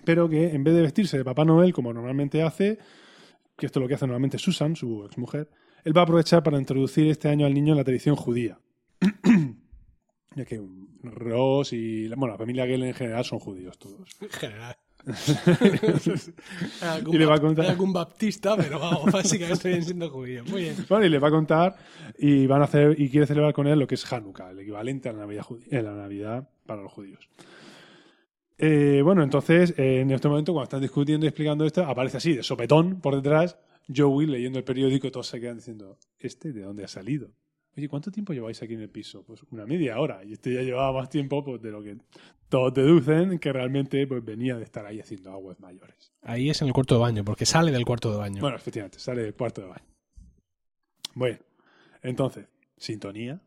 pero 0.05 0.29
que 0.29 0.51
en 0.55 0.65
vez 0.65 0.75
de 0.75 0.83
vestirse 0.83 1.19
de 1.19 1.25
Papá 1.25 1.45
Noel 1.45 1.73
como 1.73 1.93
normalmente 1.93 2.43
hace, 2.43 2.79
que 3.57 3.67
esto 3.67 3.79
es 3.79 3.83
lo 3.83 3.89
que 3.89 3.95
hace 3.95 4.07
normalmente 4.07 4.39
Susan, 4.39 4.75
su 4.77 5.05
exmujer, 5.05 5.51
él 5.85 5.97
va 5.97 6.03
a 6.03 6.05
aprovechar 6.05 6.43
para 6.43 6.59
introducir 6.59 7.07
este 7.09 7.29
año 7.29 7.47
al 7.47 7.55
niño 7.55 7.73
en 7.73 7.79
la 7.79 7.85
tradición 7.85 8.17
judía. 8.17 8.59
ya 10.37 10.45
que 10.45 10.61
Ross 11.03 11.73
y 11.73 12.09
la- 12.09 12.17
bueno, 12.17 12.33
la 12.35 12.39
familia 12.39 12.67
Geller 12.67 12.89
en 12.89 12.95
general 12.95 13.25
son 13.25 13.39
judíos 13.41 13.79
todos. 13.79 14.09
En 14.21 14.31
general. 14.31 14.77
Y 17.11 17.19
le 17.19 17.27
va 17.27 17.35
a 17.35 17.41
contar- 17.41 17.67
algún 17.67 17.93
baptista, 17.93 18.57
pero 18.57 18.79
vamos, 18.79 19.05
básicamente 19.13 19.63
siguen 19.63 19.85
siendo 19.85 20.11
judíos. 20.11 20.49
Muy 20.49 20.63
bien. 20.63 20.77
Bueno, 20.89 21.05
y 21.05 21.09
le 21.09 21.19
va 21.19 21.29
a 21.29 21.31
contar 21.33 21.77
y 22.19 22.47
van 22.47 22.63
a 22.63 22.65
hacer 22.65 22.99
y 23.01 23.09
quiere 23.11 23.27
celebrar 23.27 23.53
con 23.53 23.67
él 23.67 23.79
lo 23.79 23.87
que 23.87 23.97
es 23.97 24.13
Hanukkah, 24.13 24.51
el 24.51 24.61
equivalente 24.61 25.09
a 25.09 25.13
la 25.13 25.21
Navidad, 25.21 25.43
judí- 25.43 25.67
eh, 25.71 25.83
la 25.83 25.93
Navidad 25.95 26.49
para 26.67 26.83
los 26.83 26.93
judíos. 26.93 27.29
Eh, 28.59 29.01
bueno, 29.03 29.23
entonces, 29.23 29.75
eh, 29.79 30.01
en 30.01 30.11
este 30.11 30.29
momento, 30.29 30.53
cuando 30.53 30.65
están 30.65 30.81
discutiendo 30.81 31.27
y 31.27 31.29
explicando 31.29 31.65
esto, 31.65 31.85
aparece 31.85 32.19
así, 32.19 32.35
de 32.35 32.43
sopetón, 32.43 33.01
por 33.01 33.17
detrás, 33.17 33.59
Joey 33.95 34.27
leyendo 34.27 34.59
el 34.59 34.65
periódico 34.65 35.07
y 35.07 35.11
todos 35.11 35.27
se 35.27 35.41
quedan 35.41 35.57
diciendo, 35.57 35.99
¿este 36.19 36.53
de 36.53 36.63
dónde 36.63 36.85
ha 36.85 36.89
salido? 36.89 37.31
Oye, 37.77 37.89
¿cuánto 37.89 38.11
tiempo 38.11 38.35
lleváis 38.35 38.63
aquí 38.63 38.75
en 38.75 38.83
el 38.83 38.91
piso? 38.91 39.25
Pues 39.25 39.43
una 39.51 39.65
media 39.65 39.99
hora. 39.99 40.23
Y 40.25 40.35
este 40.35 40.53
ya 40.53 40.61
llevaba 40.61 40.93
más 40.93 41.09
tiempo 41.09 41.43
pues, 41.43 41.63
de 41.63 41.71
lo 41.71 41.83
que 41.83 41.97
todos 42.51 42.75
deducen 42.75 43.39
que 43.39 43.51
realmente 43.51 44.07
pues, 44.07 44.23
venía 44.23 44.57
de 44.57 44.65
estar 44.65 44.85
ahí 44.85 45.01
haciendo 45.01 45.33
aguas 45.33 45.59
mayores. 45.59 46.13
Ahí 46.21 46.51
es 46.51 46.61
en 46.61 46.69
el 46.69 46.75
cuarto 46.75 46.97
de 46.97 47.01
baño, 47.01 47.25
porque 47.25 47.47
sale 47.47 47.73
del 47.73 47.87
cuarto 47.87 48.13
de 48.13 48.19
baño. 48.19 48.43
Bueno, 48.43 48.57
efectivamente, 48.57 48.99
sale 48.99 49.23
del 49.23 49.35
cuarto 49.35 49.63
de 49.63 49.69
baño. 49.69 49.87
Bueno, 51.15 51.39
entonces, 52.03 52.47
sintonía. 52.77 53.41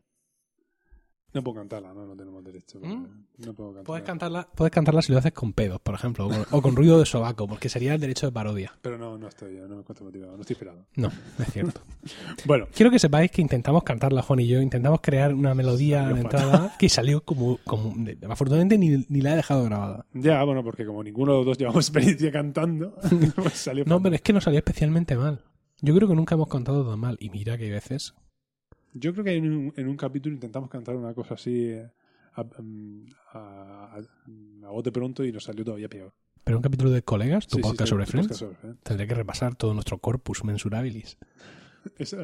No 1.36 1.44
puedo 1.44 1.56
cantarla, 1.58 1.92
no, 1.92 2.06
no 2.06 2.16
tenemos 2.16 2.42
derecho. 2.42 2.80
¿Mm? 2.80 3.04
No 3.44 3.52
puedo 3.52 3.68
cantarla. 3.74 3.84
Puedes 3.84 4.04
cantarla, 4.04 4.48
puedes 4.54 4.72
cantarla 4.72 5.02
si 5.02 5.12
lo 5.12 5.18
haces 5.18 5.32
con 5.32 5.52
pedos, 5.52 5.78
por 5.82 5.94
ejemplo, 5.94 6.24
o 6.26 6.30
con, 6.30 6.46
o 6.50 6.62
con 6.62 6.74
ruido 6.76 6.98
de 6.98 7.04
sobaco, 7.04 7.46
porque 7.46 7.68
sería 7.68 7.92
el 7.92 8.00
derecho 8.00 8.24
de 8.24 8.32
parodia. 8.32 8.72
Pero 8.80 8.96
no, 8.96 9.18
no 9.18 9.28
estoy, 9.28 9.56
no 9.56 9.68
me 9.74 9.80
encuentro 9.80 10.06
motivado, 10.06 10.34
no 10.34 10.40
estoy 10.40 10.54
esperado. 10.54 10.86
No, 10.96 11.08
no 11.38 11.44
es 11.44 11.52
cierto. 11.52 11.80
Bueno, 12.46 12.68
Quiero 12.74 12.90
que 12.90 12.98
sepáis 12.98 13.30
que 13.30 13.42
intentamos 13.42 13.82
cantarla, 13.82 14.22
Juan 14.22 14.40
y 14.40 14.46
yo, 14.46 14.62
intentamos 14.62 15.00
crear 15.02 15.34
una 15.34 15.54
melodía 15.54 16.08
de 16.08 16.20
entrada 16.22 16.74
que 16.78 16.88
salió 16.88 17.22
como... 17.22 17.58
como 17.64 17.92
de- 17.96 18.16
afortunadamente 18.30 18.78
ni, 18.78 19.04
ni 19.08 19.20
la 19.20 19.34
he 19.34 19.36
dejado 19.36 19.62
grabada. 19.64 20.06
ya, 20.14 20.42
bueno, 20.44 20.64
porque 20.64 20.86
como 20.86 21.02
ninguno 21.04 21.32
de 21.32 21.38
los 21.38 21.46
dos 21.46 21.58
llevamos 21.58 21.86
experiencia 21.90 22.32
cantando, 22.32 22.94
pues 23.36 23.52
salió 23.54 23.84
No, 23.84 23.96
fatal. 23.96 24.02
pero 24.04 24.14
es 24.16 24.22
que 24.22 24.32
no 24.32 24.40
salió 24.40 24.58
especialmente 24.58 25.16
mal. 25.16 25.42
Yo 25.82 25.94
creo 25.94 26.08
que 26.08 26.14
nunca 26.14 26.34
hemos 26.34 26.48
cantado 26.48 26.88
tan 26.88 26.98
mal. 26.98 27.18
Y 27.20 27.28
mira 27.28 27.58
que 27.58 27.64
hay 27.64 27.70
veces... 27.70 28.14
Yo 28.98 29.12
creo 29.12 29.24
que 29.24 29.34
en 29.34 29.50
un, 29.50 29.72
en 29.76 29.88
un 29.88 29.96
capítulo 29.96 30.34
intentamos 30.34 30.70
cantar 30.70 30.96
una 30.96 31.12
cosa 31.14 31.34
así 31.34 31.70
eh, 31.70 31.86
a, 32.34 32.40
a, 32.42 32.44
a, 33.32 33.96
a 34.66 34.70
bote 34.70 34.92
pronto 34.92 35.24
y 35.24 35.32
nos 35.32 35.44
salió 35.44 35.64
todavía 35.64 35.88
peor. 35.88 36.12
Pero 36.44 36.58
un 36.58 36.62
capítulo 36.62 36.90
de 36.90 37.02
Colegas, 37.02 37.46
tu 37.46 37.56
Sí, 37.56 37.62
podcast 37.62 37.82
sí, 37.82 37.90
sobre 37.90 38.06
Friends, 38.06 38.36
sobre 38.36 38.54
Friends. 38.56 38.80
tendré 38.82 39.06
que 39.06 39.14
repasar 39.14 39.54
todo 39.56 39.74
nuestro 39.74 39.98
corpus 39.98 40.44
mensurabilis. 40.44 41.18
Eso, 41.98 42.16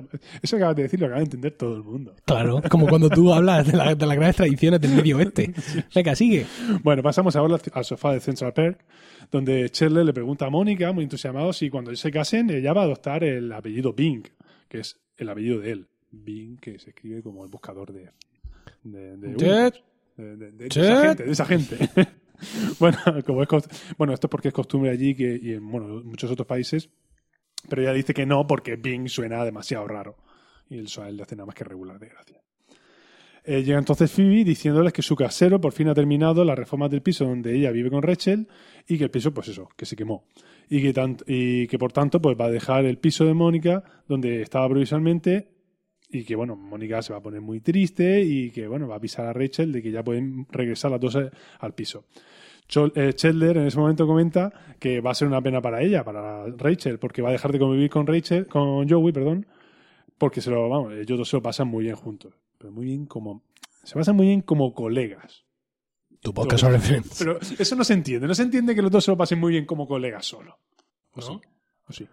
eso 0.42 0.56
acabas 0.56 0.74
de 0.74 0.82
decir 0.82 0.98
lo 0.98 1.06
acaba 1.06 1.20
de 1.20 1.24
entender 1.26 1.52
todo 1.52 1.76
el 1.76 1.84
mundo. 1.84 2.16
Claro, 2.24 2.60
como 2.68 2.88
cuando 2.88 3.08
tú 3.08 3.32
hablas 3.34 3.64
de, 3.64 3.76
la- 3.76 3.94
de 3.94 4.06
las 4.06 4.16
grandes 4.16 4.34
tradiciones 4.36 4.80
del 4.80 4.90
medio 4.92 5.18
oeste. 5.18 5.54
Venga, 5.94 6.16
sigue. 6.16 6.46
Bueno, 6.82 7.00
pasamos 7.00 7.36
ahora 7.36 7.58
al 7.72 7.84
sofá 7.84 8.12
de 8.12 8.18
Central 8.18 8.52
Perk, 8.54 8.84
donde 9.30 9.70
Chandler 9.70 10.04
le 10.04 10.12
pregunta 10.12 10.46
a 10.46 10.50
Mónica, 10.50 10.90
muy 10.92 11.04
entusiasmado, 11.04 11.52
si 11.52 11.70
cuando 11.70 11.94
se 11.94 12.10
casen 12.10 12.50
ella 12.50 12.72
va 12.72 12.80
a 12.80 12.84
adoptar 12.86 13.22
el 13.22 13.52
apellido 13.52 13.92
Bing, 13.92 14.24
que 14.68 14.80
es 14.80 15.00
el 15.16 15.28
apellido 15.28 15.60
de 15.60 15.70
él. 15.70 15.88
Bing, 16.12 16.58
que 16.58 16.78
se 16.78 16.90
escribe 16.90 17.22
como 17.22 17.44
el 17.44 17.50
buscador 17.50 17.92
de... 17.92 18.10
de, 18.84 19.16
de, 19.16 19.36
Jet. 19.36 19.74
de- 20.16 20.36
de- 20.36 20.52
de 20.52 20.68
Jet. 20.68 20.76
esa 20.84 21.02
gente, 21.06 21.24
de 21.24 21.32
esa 21.32 21.44
gente. 21.46 21.76
bueno, 22.78 22.98
como 23.26 23.42
es 23.42 23.48
bueno, 23.98 24.12
esto 24.12 24.26
es 24.26 24.30
porque 24.30 24.48
es 24.48 24.54
costumbre 24.54 24.90
allí 24.90 25.14
que, 25.14 25.38
y 25.42 25.52
en 25.52 25.68
bueno, 25.70 26.02
muchos 26.04 26.30
otros 26.30 26.46
países, 26.46 26.88
pero 27.68 27.82
ella 27.82 27.92
dice 27.92 28.12
que 28.14 28.26
no 28.26 28.46
porque 28.46 28.76
Bing 28.76 29.08
suena 29.08 29.44
demasiado 29.44 29.86
raro. 29.86 30.16
Y 30.68 30.78
el 30.78 30.88
Soael 30.88 31.16
le 31.16 31.22
hace 31.24 31.36
nada 31.36 31.46
más 31.46 31.54
que 31.54 31.64
regular 31.64 31.98
de 31.98 32.08
gracia. 32.08 32.40
Eh, 33.44 33.62
llega 33.64 33.78
entonces 33.78 34.10
Phoebe 34.10 34.44
diciéndoles 34.44 34.92
que 34.92 35.02
su 35.02 35.16
casero 35.16 35.60
por 35.60 35.72
fin 35.72 35.88
ha 35.88 35.94
terminado 35.94 36.44
las 36.44 36.56
reformas 36.56 36.90
del 36.90 37.02
piso 37.02 37.24
donde 37.24 37.54
ella 37.56 37.72
vive 37.72 37.90
con 37.90 38.00
Rachel 38.02 38.46
y 38.86 38.96
que 38.98 39.04
el 39.04 39.10
piso, 39.10 39.34
pues 39.34 39.48
eso, 39.48 39.68
que 39.76 39.84
se 39.84 39.96
quemó. 39.96 40.24
Y 40.70 40.80
que, 40.80 41.16
y 41.26 41.66
que 41.66 41.78
por 41.78 41.92
tanto 41.92 42.22
pues 42.22 42.36
va 42.40 42.44
a 42.46 42.50
dejar 42.50 42.84
el 42.84 42.98
piso 42.98 43.24
de 43.24 43.34
Mónica 43.34 43.82
donde 44.08 44.42
estaba 44.42 44.68
provisionalmente 44.68 45.48
y 46.12 46.24
que 46.24 46.36
bueno, 46.36 46.56
Mónica 46.56 47.02
se 47.02 47.12
va 47.12 47.18
a 47.18 47.22
poner 47.22 47.40
muy 47.40 47.60
triste 47.60 48.22
y 48.22 48.50
que 48.50 48.68
bueno, 48.68 48.86
va 48.86 48.94
a 48.94 48.98
avisar 48.98 49.26
a 49.26 49.32
Rachel 49.32 49.72
de 49.72 49.82
que 49.82 49.90
ya 49.90 50.02
pueden 50.02 50.46
regresar 50.50 50.90
las 50.90 51.00
dos 51.00 51.16
eh, 51.16 51.30
al 51.60 51.74
piso. 51.74 52.04
Eh, 52.94 53.12
Chandler 53.14 53.58
en 53.58 53.66
ese 53.66 53.78
momento 53.78 54.06
comenta 54.06 54.52
que 54.78 55.00
va 55.00 55.10
a 55.10 55.14
ser 55.14 55.28
una 55.28 55.42
pena 55.42 55.60
para 55.60 55.82
ella, 55.82 56.04
para 56.04 56.46
Rachel, 56.46 56.98
porque 56.98 57.20
va 57.20 57.28
a 57.28 57.32
dejar 57.32 57.52
de 57.52 57.58
convivir 57.58 57.90
con 57.90 58.06
Rachel, 58.06 58.46
con 58.46 58.88
Joey, 58.88 59.12
perdón, 59.12 59.46
porque 60.16 60.40
se 60.40 60.50
lo, 60.50 60.68
vamos, 60.68 60.94
ellos 60.94 61.18
dos 61.18 61.28
se 61.28 61.36
lo 61.36 61.42
pasan 61.42 61.68
muy 61.68 61.84
bien 61.84 61.96
juntos, 61.96 62.34
pero 62.58 62.72
muy 62.72 62.86
bien 62.86 63.06
como, 63.06 63.42
se 63.82 63.94
pasan 63.94 64.16
muy 64.16 64.26
bien 64.26 64.40
como 64.40 64.72
colegas. 64.72 65.44
Tu 66.20 66.32
podcast 66.32 66.62
sobre 66.62 66.78
Friends. 66.78 67.16
Pero 67.18 67.40
eso 67.40 67.76
no 67.76 67.84
se 67.84 67.94
entiende, 67.94 68.26
no 68.28 68.34
se 68.34 68.44
entiende 68.44 68.74
que 68.74 68.82
los 68.82 68.90
dos 68.90 69.04
se 69.04 69.10
lo 69.10 69.16
pasen 69.16 69.40
muy 69.40 69.52
bien 69.52 69.66
como 69.66 69.86
colegas 69.86 70.24
solo. 70.24 70.58
¿O 71.12 71.20
¿No? 71.20 71.26
sí? 71.26 71.40
¿O 71.88 71.92
sí? 71.92 72.06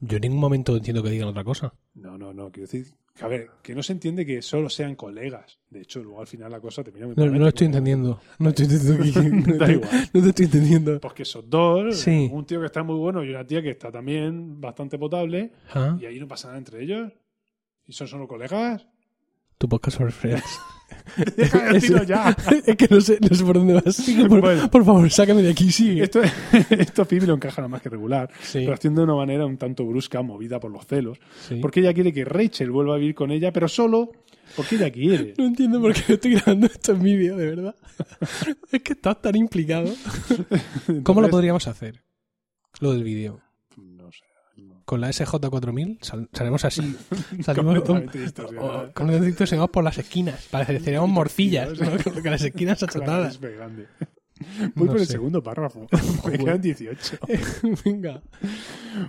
Yo 0.00 0.16
en 0.16 0.22
ningún 0.22 0.40
momento 0.40 0.76
entiendo 0.76 1.02
que 1.02 1.10
digan 1.10 1.28
otra 1.28 1.44
cosa. 1.44 1.72
No, 1.94 2.16
no, 2.16 2.32
no, 2.32 2.50
quiero 2.50 2.66
decir, 2.70 2.94
a 3.20 3.28
ver, 3.28 3.50
que 3.62 3.74
no 3.74 3.82
se 3.82 3.92
entiende 3.92 4.24
que 4.24 4.40
solo 4.40 4.70
sean 4.70 4.94
colegas. 4.94 5.58
De 5.68 5.82
hecho, 5.82 6.02
luego 6.02 6.20
al 6.20 6.26
final 6.26 6.50
la 6.50 6.60
cosa 6.60 6.82
termina 6.82 7.06
muy 7.06 7.14
No, 7.16 7.26
no 7.26 7.38
lo 7.38 7.48
estoy 7.48 7.66
porque- 7.68 7.78
entendiendo. 7.78 8.20
No 8.38 8.48
estoy 8.48 8.66
entendiendo. 8.66 9.54
Da 9.58 9.66
no, 9.66 9.72
igual. 9.72 10.10
no 10.14 10.22
te 10.22 10.28
estoy 10.30 10.44
entendiendo. 10.46 11.00
Pues 11.00 11.12
que 11.14 11.22
esos 11.24 11.50
dos, 11.50 11.96
Sí. 11.98 12.28
un 12.32 12.46
tío 12.46 12.60
que 12.60 12.66
está 12.66 12.82
muy 12.82 12.96
bueno 12.96 13.22
y 13.24 13.30
una 13.30 13.46
tía 13.46 13.60
que 13.62 13.70
está 13.70 13.92
también 13.92 14.60
bastante 14.60 14.98
potable, 14.98 15.52
Ah, 15.74 15.96
y 16.00 16.06
ahí 16.06 16.18
no 16.18 16.26
pasa 16.26 16.48
nada 16.48 16.58
entre 16.58 16.82
ellos. 16.82 17.12
¿Y 17.86 17.92
son 17.92 18.08
solo 18.08 18.26
colegas? 18.26 18.86
Tu 19.58 19.68
podcast 19.68 19.98
sobre 19.98 20.12
Friends. 20.12 20.42
Deja 21.36 21.64
de 21.64 21.72
decirlo 21.74 22.02
ya. 22.04 22.36
es 22.66 22.76
que 22.76 22.88
no 22.88 23.00
sé, 23.00 23.18
no 23.20 23.34
sé 23.36 23.44
por 23.44 23.56
dónde 23.58 23.74
vas. 23.74 23.96
Sigue, 23.96 24.24
por, 24.28 24.40
Bueno. 24.40 24.70
por 24.70 24.84
favor, 24.84 25.10
sácame 25.10 25.42
de 25.42 25.50
aquí, 25.50 25.70
sigue. 25.70 26.04
Esto, 26.04 26.20
esto 26.70 27.04
Phoebe 27.04 27.26
lo 27.26 27.34
encaja 27.34 27.60
nada 27.62 27.68
más 27.68 27.82
que 27.82 27.88
regular, 27.88 28.30
Sí, 28.42 28.60
pero 28.60 28.74
haciendo 28.74 29.00
de 29.00 29.04
una 29.04 29.16
manera 29.16 29.46
un 29.46 29.56
tanto 29.56 29.84
brusca, 29.84 30.22
movida 30.22 30.60
por 30.60 30.70
los 30.70 30.86
celos, 30.86 31.18
sí. 31.48 31.56
porque 31.60 31.80
ella 31.80 31.92
quiere 31.94 32.12
que 32.12 32.24
Rachel 32.24 32.70
vuelva 32.70 32.94
a 32.94 32.98
vivir 32.98 33.14
con 33.14 33.30
ella, 33.30 33.52
pero 33.52 33.68
solo 33.68 34.12
porque 34.56 34.76
ella 34.76 34.90
quiere. 34.90 35.34
No 35.38 35.46
entiendo 35.46 35.80
por 35.80 35.94
qué 35.94 36.14
estoy 36.14 36.34
grabando 36.34 36.66
esto 36.66 36.92
en 36.92 37.02
vídeo, 37.02 37.36
de 37.36 37.46
verdad. 37.46 37.74
es 38.72 38.82
que 38.82 38.92
estás 38.94 39.20
tan 39.22 39.36
implicado. 39.36 39.92
¿Cómo 41.04 41.20
lo 41.20 41.28
podríamos 41.28 41.66
hacer? 41.68 42.02
Lo 42.80 42.92
del 42.92 43.04
vídeo. 43.04 43.40
Con 44.90 45.00
la 45.00 45.08
SJ4000 45.10 45.98
sal- 46.02 46.28
salimos 46.32 46.64
así. 46.64 46.80
Salimos 47.44 47.80
Completamente 47.80 48.24
o- 48.58 48.92
con 48.92 49.06
los 49.06 49.20
por 49.70 49.84
las 49.84 49.96
esquinas. 49.98 50.48
Pareceríamos 50.50 51.08
morcillas, 51.18 51.78
¿no? 51.78 51.90
Con 52.02 52.14
con 52.20 52.30
las 52.32 52.42
esquinas 52.42 52.78
Claro, 52.80 52.90
achatadas. 52.98 53.34
es 53.36 53.40
grande. 53.56 53.86
Voy 54.74 54.86
No 54.86 54.92
por 54.92 55.00
el 55.00 55.06
segundo 55.06 55.42
párrafo. 55.44 55.86
Me 56.26 56.38
quedan 56.38 56.60
18. 56.60 57.18
Venga. 57.84 58.20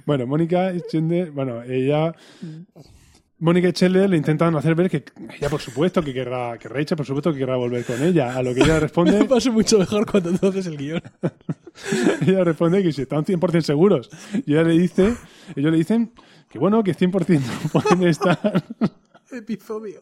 Bueno, 0.06 0.28
Mónica 0.28 0.72
y 0.72 0.82
Chandler, 0.88 1.32
bueno, 1.32 1.64
ella. 1.64 2.14
Mónica 3.42 3.70
y 3.70 3.74
Chandler 3.74 4.08
le 4.08 4.18
intentan 4.18 4.56
hacer 4.56 4.76
ver 4.76 4.88
que 4.88 5.04
ella, 5.36 5.50
por 5.50 5.60
supuesto, 5.60 6.04
que 6.04 6.14
querrá, 6.14 6.60
que 6.60 6.70
Rachel, 6.70 6.96
por 6.96 7.08
supuesto, 7.08 7.34
que 7.34 7.40
querrá 7.40 7.56
volver 7.56 7.84
con 7.84 8.02
ella. 8.04 8.38
A 8.38 8.44
lo 8.44 8.54
que 8.54 8.62
ella 8.62 8.74
Me 8.76 8.80
responde, 8.82 9.26
paso 9.26 9.52
mucho 9.52 9.80
mejor 9.80 10.06
cuando 10.06 10.32
tú 10.38 10.48
haces 10.48 10.68
el 10.68 10.78
guion. 10.78 11.02
ella 12.22 12.44
responde 12.44 12.84
que 12.84 12.92
si 12.92 13.02
están 13.02 13.26
100% 13.26 13.62
seguros. 13.62 14.12
Y 14.46 14.54
ella 14.54 14.62
le 14.62 14.74
dice, 14.74 15.16
ellos 15.56 15.72
le 15.72 15.78
dicen 15.78 16.14
que 16.52 16.60
bueno, 16.60 16.84
que 16.84 16.96
100% 16.96 17.72
pueden 17.72 18.08
estar. 18.08 18.64
Episodio. 19.32 20.02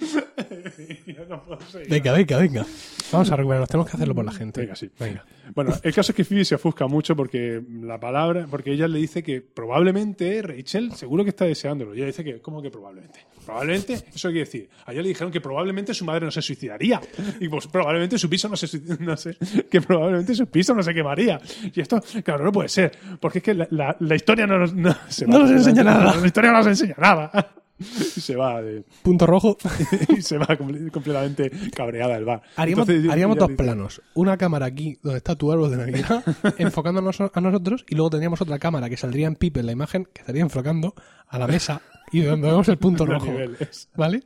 Yo 1.06 1.24
no 1.28 1.42
puedo 1.44 1.60
seguir. 1.62 1.88
Venga, 1.88 2.12
venga, 2.12 2.38
venga. 2.38 2.66
Vamos 3.12 3.30
a 3.30 3.36
recuperarnos. 3.36 3.68
Tenemos 3.68 3.90
que 3.90 3.96
hacerlo 3.96 4.14
por 4.14 4.24
la 4.24 4.32
gente. 4.32 4.60
Venga, 4.60 4.76
sí. 4.76 4.90
Venga. 4.98 5.24
Bueno, 5.54 5.72
el 5.82 5.94
caso 5.94 6.12
es 6.12 6.16
que 6.16 6.24
Phoebe 6.24 6.44
se 6.44 6.54
ofusca 6.54 6.86
mucho 6.86 7.16
porque 7.16 7.62
la 7.82 7.98
palabra, 7.98 8.46
porque 8.50 8.72
ella 8.72 8.86
le 8.86 8.98
dice 8.98 9.22
que 9.22 9.40
probablemente 9.40 10.42
Rachel 10.42 10.92
seguro 10.92 11.24
que 11.24 11.30
está 11.30 11.44
deseándolo. 11.46 11.94
Y 11.94 11.98
ella 11.98 12.06
dice 12.06 12.22
que, 12.24 12.40
¿cómo 12.40 12.60
que 12.62 12.70
probablemente? 12.70 13.20
Probablemente, 13.44 13.94
eso 14.14 14.28
quiere 14.28 14.40
decir. 14.44 14.68
A 14.84 14.92
ella 14.92 15.02
le 15.02 15.08
dijeron 15.08 15.32
que 15.32 15.40
probablemente 15.40 15.94
su 15.94 16.04
madre 16.04 16.26
no 16.26 16.30
se 16.30 16.42
suicidaría. 16.42 17.00
Y 17.40 17.48
pues 17.48 17.66
probablemente 17.66 18.18
su 18.18 18.28
piso 18.28 18.48
no 18.48 18.56
se 18.56 18.68
no 19.00 19.16
sé, 19.16 19.36
que 19.70 19.80
probablemente 19.80 20.34
su 20.34 20.46
piso 20.46 20.74
no 20.74 20.82
se 20.82 20.92
quemaría. 20.92 21.40
Y 21.74 21.80
esto, 21.80 22.00
claro, 22.22 22.44
no 22.44 22.52
puede 22.52 22.68
ser. 22.68 22.92
Porque 23.20 23.38
es 23.38 23.44
que 23.44 23.54
la, 23.54 23.66
la- 23.70 23.96
la 23.98 24.14
historia 24.14 24.46
no 24.46 24.58
nos, 24.58 24.74
no, 24.74 24.94
se 25.08 25.26
No 25.26 25.38
nos 25.38 25.50
enseña 25.50 25.82
nada. 25.82 26.14
La 26.16 26.26
historia 26.26 26.50
no 26.52 26.58
nos 26.58 26.66
enseña 26.66 26.94
nada. 26.98 27.54
Y 28.16 28.20
se 28.20 28.36
va 28.36 28.60
de- 28.62 28.84
Punto 29.02 29.26
rojo. 29.26 29.56
y 30.16 30.22
se 30.22 30.38
va 30.38 30.46
comple- 30.48 30.90
completamente 30.90 31.50
cabreada 31.74 32.14
del 32.14 32.24
bar. 32.24 32.42
Haríamos, 32.56 32.88
Entonces, 32.88 33.10
haríamos 33.12 33.36
dos 33.38 33.48
dice- 33.48 33.56
planos. 33.62 34.02
Una 34.14 34.36
cámara 34.36 34.66
aquí, 34.66 34.98
donde 35.02 35.18
está 35.18 35.36
tu 35.36 35.50
árbol 35.52 35.70
de 35.70 35.76
Navidad, 35.78 36.24
enfocándonos 36.58 37.20
a 37.20 37.40
nosotros, 37.40 37.84
y 37.88 37.94
luego 37.94 38.10
tendríamos 38.10 38.40
otra 38.40 38.58
cámara 38.58 38.88
que 38.88 38.96
saldría 38.96 39.26
en 39.26 39.36
pipe 39.36 39.60
en 39.60 39.66
la 39.66 39.72
imagen, 39.72 40.04
que 40.12 40.20
estaría 40.22 40.42
enfocando 40.42 40.94
a 41.28 41.38
la 41.38 41.46
mesa 41.46 41.80
y 42.12 42.20
donde 42.22 42.48
vemos 42.48 42.68
el 42.68 42.78
punto 42.78 43.06
rojo. 43.06 43.26
niveles. 43.26 43.88
¿Vale? 43.96 44.24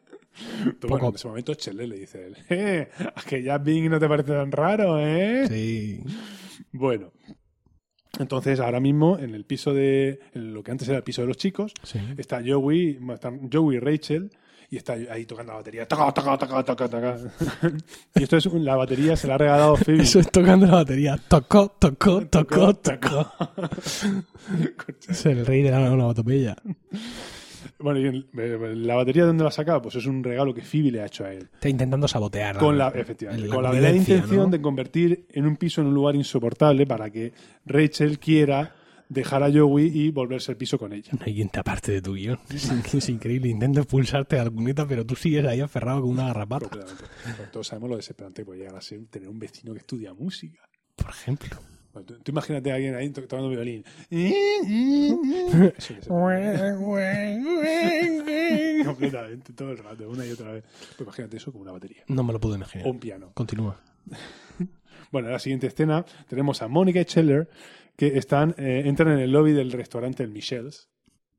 Bueno, 0.88 1.08
en 1.10 1.14
ese 1.14 1.28
momento 1.28 1.52
Chele 1.54 1.86
le 1.86 1.96
dice 1.98 2.26
él, 2.26 2.36
eh, 2.48 2.88
a 3.14 3.20
que 3.22 3.42
ya 3.42 3.58
Bing 3.58 3.90
no 3.90 4.00
te 4.00 4.08
parece 4.08 4.32
tan 4.32 4.50
raro, 4.50 4.98
¿eh? 4.98 5.46
Sí. 5.46 6.02
Bueno, 6.72 7.12
entonces 8.18 8.60
ahora 8.60 8.80
mismo 8.80 9.18
en 9.18 9.34
el 9.34 9.44
piso 9.44 9.72
de, 9.74 10.20
en 10.34 10.54
lo 10.54 10.62
que 10.62 10.70
antes 10.70 10.88
era 10.88 10.98
el 10.98 11.04
piso 11.04 11.22
de 11.22 11.28
los 11.28 11.36
chicos, 11.36 11.72
Sí. 11.82 11.98
está 12.18 12.40
Joey, 12.46 12.98
están 13.12 13.50
Joey 13.52 13.76
y 13.76 13.80
Rachel, 13.80 14.30
y 14.70 14.78
está 14.78 14.94
ahí 14.94 15.26
tocando 15.26 15.52
la 15.52 15.58
batería, 15.58 15.86
toca, 15.86 16.10
toca, 16.12 16.38
toca, 16.38 16.62
toca, 16.64 16.88
toca. 16.88 17.18
y 18.14 18.22
esto 18.22 18.38
es, 18.38 18.46
la 18.46 18.74
batería 18.76 19.16
se 19.16 19.26
la 19.28 19.34
ha 19.34 19.38
regalado 19.38 19.76
Phoebe. 19.76 20.02
Eso 20.02 20.18
es 20.18 20.30
tocando 20.30 20.66
la 20.66 20.76
batería. 20.76 21.18
Tocó, 21.28 21.76
tocó, 21.78 22.24
tocó, 22.26 22.74
tocó. 22.74 23.30
Es 25.08 25.26
el 25.26 25.44
rey 25.44 25.62
de 25.62 25.70
la 25.70 25.92
onomatopeya. 25.92 26.56
Bueno, 27.78 28.00
y 28.00 28.06
el- 28.06 28.26
eh, 28.38 28.74
la 28.76 28.94
batería 28.96 29.22
de 29.22 29.28
dónde 29.28 29.44
la 29.44 29.48
ha 29.48 29.52
sacado, 29.52 29.82
pues 29.82 29.94
es 29.96 30.06
un 30.06 30.22
regalo 30.22 30.52
que 30.54 30.62
Phoebe 30.62 30.90
le 30.90 31.00
ha 31.02 31.06
hecho 31.06 31.24
a 31.24 31.32
él. 31.32 31.48
Está 31.54 31.68
intentando 31.68 32.06
sabotear. 32.08 32.58
Con 32.58 32.76
la, 32.78 32.88
efectivamente, 32.88 33.46
la 33.48 33.54
con 33.54 33.62
la 33.64 33.90
intención 33.90 34.36
¿no? 34.36 34.46
de 34.50 34.60
convertir 34.60 35.26
en 35.30 35.46
un 35.46 35.56
piso 35.56 35.80
en 35.80 35.88
un 35.88 35.94
lugar 35.94 36.14
insoportable 36.16 36.86
para 36.86 37.10
que 37.10 37.32
Rachel 37.66 38.18
quiera 38.18 38.74
dejar 39.08 39.42
a 39.42 39.52
Joey 39.52 39.88
y 39.92 40.10
volverse 40.10 40.52
el 40.52 40.56
piso 40.56 40.78
con 40.78 40.92
ella. 40.94 41.12
No 41.12 41.18
hay 41.26 41.34
quien 41.34 41.50
te 41.50 41.60
aparte 41.60 41.92
de 41.92 42.00
tu 42.00 42.14
guion. 42.14 42.38
Es, 42.48 42.70
es 42.94 43.08
increíble. 43.10 43.48
Intento 43.50 43.80
expulsarte 43.80 44.36
de 44.36 44.44
la 44.44 44.50
cuneta, 44.50 44.86
pero 44.88 45.04
tú 45.04 45.14
sigues 45.16 45.44
ahí 45.44 45.60
aferrado 45.60 46.00
con 46.00 46.10
una 46.10 46.28
garrapata. 46.28 46.70
Todos 47.52 47.66
sabemos 47.66 47.90
lo 47.90 47.96
desesperante 47.96 48.40
que 48.42 48.46
puede 48.46 48.60
llegar 48.60 48.76
a 48.76 48.80
ser 48.80 49.00
tener 49.10 49.28
un 49.28 49.38
vecino 49.38 49.74
que 49.74 49.80
estudia 49.80 50.14
música. 50.14 50.60
Por 50.96 51.10
ejemplo. 51.10 51.58
Bueno, 51.92 52.06
tú, 52.06 52.18
tú 52.20 52.30
imagínate 52.32 52.72
a 52.72 52.76
alguien 52.76 52.94
ahí 52.94 53.10
to- 53.10 53.20
tocando 53.22 53.48
violín. 53.50 53.84
Eso 54.10 55.20
completamente, 58.84 59.52
todo 59.52 59.72
el 59.72 59.78
rato, 59.78 60.08
una 60.08 60.26
y 60.26 60.30
otra 60.30 60.52
vez. 60.52 60.64
Pues 60.96 61.00
imagínate 61.00 61.36
eso 61.36 61.52
como 61.52 61.62
una 61.62 61.72
batería. 61.72 62.04
No 62.08 62.22
me 62.22 62.32
lo 62.32 62.40
puedo 62.40 62.54
imaginar. 62.56 62.86
O 62.86 62.90
un 62.90 62.98
piano. 63.00 63.32
Continúa. 63.34 63.80
Bueno, 65.10 65.28
en 65.28 65.34
la 65.34 65.38
siguiente 65.40 65.66
escena 65.66 66.06
tenemos 66.26 66.62
a 66.62 66.68
Mónica 66.68 66.98
y 66.98 67.04
Scheller 67.04 67.46
que 67.96 68.16
están, 68.16 68.54
eh, 68.56 68.84
entran 68.86 69.12
en 69.12 69.18
el 69.18 69.30
lobby 69.30 69.52
del 69.52 69.70
restaurante 69.70 70.22
El 70.22 70.30
Michel's. 70.30 70.88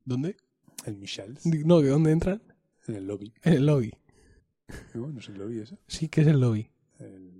¿Dónde? 0.04 0.36
El 0.86 0.96
Michel's. 0.96 1.44
No, 1.44 1.80
¿de 1.80 1.88
dónde 1.88 2.12
entran? 2.12 2.40
En 2.86 2.94
el 2.94 3.08
lobby. 3.08 3.32
En 3.42 3.54
el 3.54 3.66
lobby. 3.66 3.92
No, 4.94 5.08
no 5.08 5.18
es 5.18 5.28
el 5.28 5.38
lobby 5.38 5.58
ese. 5.58 5.76
Sí, 5.88 6.08
que 6.08 6.20
es 6.20 6.28
el 6.28 6.38
lobby. 6.40 6.70
El, 7.00 7.32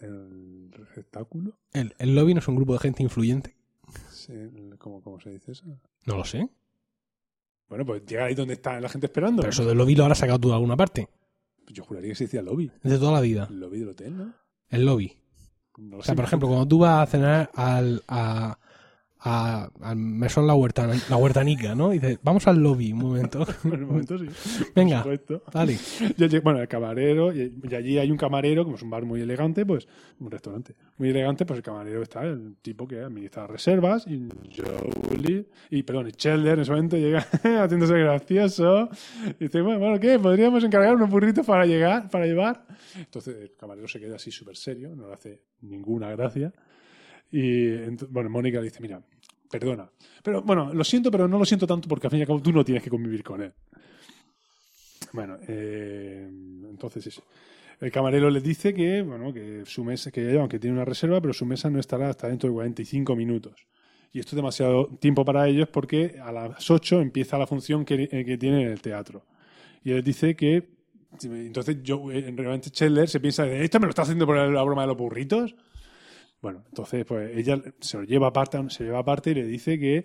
el 0.00 0.70
receptáculo. 0.72 1.58
El, 1.72 1.94
el 1.98 2.14
lobby 2.14 2.34
no 2.34 2.40
es 2.40 2.48
un 2.48 2.56
grupo 2.56 2.72
de 2.74 2.78
gente 2.80 3.02
influyente. 3.02 3.56
Sí, 4.10 4.32
¿cómo, 4.78 5.02
¿Cómo 5.02 5.20
se 5.20 5.30
dice 5.30 5.52
eso? 5.52 5.64
No 6.06 6.16
lo 6.16 6.24
sé. 6.24 6.48
Bueno, 7.68 7.86
pues 7.86 8.04
llega 8.04 8.24
ahí 8.24 8.34
donde 8.34 8.54
está 8.54 8.80
la 8.80 8.88
gente 8.88 9.06
esperando. 9.06 9.42
Pero 9.42 9.50
eso 9.50 9.64
del 9.64 9.78
lobby 9.78 9.94
lo 9.94 10.04
habrás 10.04 10.18
sacado 10.18 10.38
tú 10.40 10.48
de 10.48 10.54
alguna 10.54 10.76
parte. 10.76 11.08
Yo 11.68 11.84
juraría 11.84 12.10
que 12.10 12.16
se 12.16 12.24
decía 12.24 12.42
lobby. 12.42 12.70
De 12.82 12.98
toda 12.98 13.12
la 13.12 13.20
vida. 13.20 13.46
El 13.48 13.60
lobby 13.60 13.78
del 13.78 13.88
hotel, 13.90 14.16
¿no? 14.16 14.34
El 14.68 14.84
lobby. 14.84 15.16
No 15.78 15.98
O 15.98 16.02
sea, 16.02 16.14
por 16.14 16.24
ejemplo, 16.24 16.48
cuando 16.48 16.66
tú 16.66 16.78
vas 16.78 17.08
a 17.08 17.10
cenar 17.10 17.50
al, 17.54 18.02
a, 18.08 18.58
a, 19.22 19.68
al 19.82 19.96
mesón 19.96 20.46
la, 20.46 20.54
huertana, 20.54 20.94
la 21.10 21.16
huertanica, 21.16 21.74
¿no? 21.74 21.92
Y 21.92 21.98
dice, 21.98 22.18
vamos 22.22 22.46
al 22.46 22.58
lobby, 22.62 22.92
un 22.92 22.98
momento. 23.00 23.46
En 23.64 23.72
el 23.74 23.86
momento 23.86 24.18
sí. 24.18 24.26
Venga, 24.74 25.02
Por 25.02 25.20
dale. 25.52 25.76
Y 26.16 26.24
allí- 26.24 26.38
bueno, 26.40 26.60
el 26.60 26.68
camarero, 26.68 27.32
y, 27.32 27.52
y 27.70 27.74
allí 27.74 27.98
hay 27.98 28.10
un 28.10 28.16
camarero, 28.16 28.64
como 28.64 28.76
es 28.76 28.82
un 28.82 28.90
bar 28.90 29.04
muy 29.04 29.20
elegante, 29.20 29.66
pues, 29.66 29.86
un 30.20 30.30
restaurante 30.30 30.74
muy 30.96 31.10
elegante, 31.10 31.44
pues 31.46 31.58
el 31.58 31.62
camarero 31.62 32.02
está, 32.02 32.22
el 32.22 32.56
tipo 32.62 32.86
que 32.88 33.00
administra 33.00 33.46
reservas, 33.46 34.06
y 34.06 34.28
Jolie, 34.56 35.46
y 35.70 35.82
perdón, 35.82 36.08
y 36.08 36.12
Chelder 36.12 36.54
en 36.54 36.60
ese 36.60 36.70
momento 36.70 36.96
llega 36.96 37.20
haciéndose 37.62 37.94
gracioso, 37.98 38.88
y 39.38 39.44
dice, 39.44 39.60
bueno, 39.60 39.78
bueno, 39.80 40.00
¿qué? 40.00 40.18
¿Podríamos 40.18 40.62
encargar 40.64 40.94
unos 40.94 41.10
burritos 41.10 41.46
para 41.46 41.66
llegar, 41.66 42.08
para 42.10 42.26
llevar? 42.26 42.66
Entonces 42.96 43.36
el 43.36 43.52
camarero 43.56 43.86
se 43.88 44.00
queda 44.00 44.16
así 44.16 44.30
súper 44.30 44.56
serio, 44.56 44.94
no 44.96 45.08
le 45.08 45.14
hace 45.14 45.40
ninguna 45.62 46.10
gracia, 46.10 46.52
y 47.32 47.70
bueno, 48.08 48.30
Mónica 48.30 48.58
le 48.58 48.64
dice, 48.64 48.80
mira, 48.80 49.02
perdona, 49.50 49.90
pero 50.22 50.42
bueno, 50.42 50.72
lo 50.72 50.84
siento, 50.84 51.10
pero 51.10 51.28
no 51.28 51.38
lo 51.38 51.44
siento 51.44 51.66
tanto 51.66 51.88
porque 51.88 52.06
al 52.06 52.10
fin 52.10 52.18
y 52.20 52.22
al 52.22 52.28
cabo 52.28 52.40
tú 52.40 52.52
no 52.52 52.64
tienes 52.64 52.82
que 52.82 52.90
convivir 52.90 53.22
con 53.22 53.42
él. 53.42 53.52
Bueno, 55.12 55.38
eh, 55.48 56.28
entonces 56.70 57.06
eso. 57.06 57.24
El 57.80 57.90
camarero 57.90 58.28
le 58.28 58.40
dice 58.40 58.74
que, 58.74 59.02
bueno, 59.02 59.32
que 59.32 59.62
su 59.64 59.82
mesa, 59.82 60.10
que 60.10 60.38
aunque 60.38 60.58
tiene 60.58 60.76
una 60.76 60.84
reserva, 60.84 61.20
pero 61.20 61.32
su 61.32 61.46
mesa 61.46 61.70
no 61.70 61.80
estará 61.80 62.10
hasta 62.10 62.28
dentro 62.28 62.48
de 62.48 62.54
45 62.54 63.16
minutos. 63.16 63.66
Y 64.12 64.18
esto 64.18 64.30
es 64.30 64.36
demasiado 64.36 64.86
tiempo 65.00 65.24
para 65.24 65.48
ellos 65.48 65.68
porque 65.68 66.16
a 66.22 66.30
las 66.30 66.70
8 66.70 67.00
empieza 67.00 67.38
la 67.38 67.46
función 67.46 67.84
que, 67.84 68.08
eh, 68.10 68.24
que 68.24 68.36
tiene 68.36 68.62
en 68.62 68.68
el 68.68 68.82
teatro. 68.82 69.24
Y 69.82 69.92
él 69.92 70.02
dice 70.02 70.36
que, 70.36 70.68
entonces 71.22 71.78
yo, 71.82 72.10
eh, 72.12 72.32
realmente 72.36 72.70
Chandler 72.70 73.08
se 73.08 73.18
piensa, 73.18 73.46
¿esto 73.46 73.80
me 73.80 73.86
lo 73.86 73.90
está 73.90 74.02
haciendo 74.02 74.26
por 74.26 74.36
la 74.36 74.62
broma 74.62 74.82
de 74.82 74.88
los 74.88 74.96
burritos? 74.96 75.54
Bueno, 76.40 76.64
entonces 76.68 77.04
pues 77.04 77.36
ella 77.36 77.60
se 77.80 77.98
lo 77.98 78.04
lleva 78.04 78.28
aparte, 78.28 78.58
se 78.70 78.84
lleva 78.84 79.00
aparte 79.00 79.30
y 79.30 79.34
le 79.34 79.44
dice 79.44 79.78
que, 79.78 80.04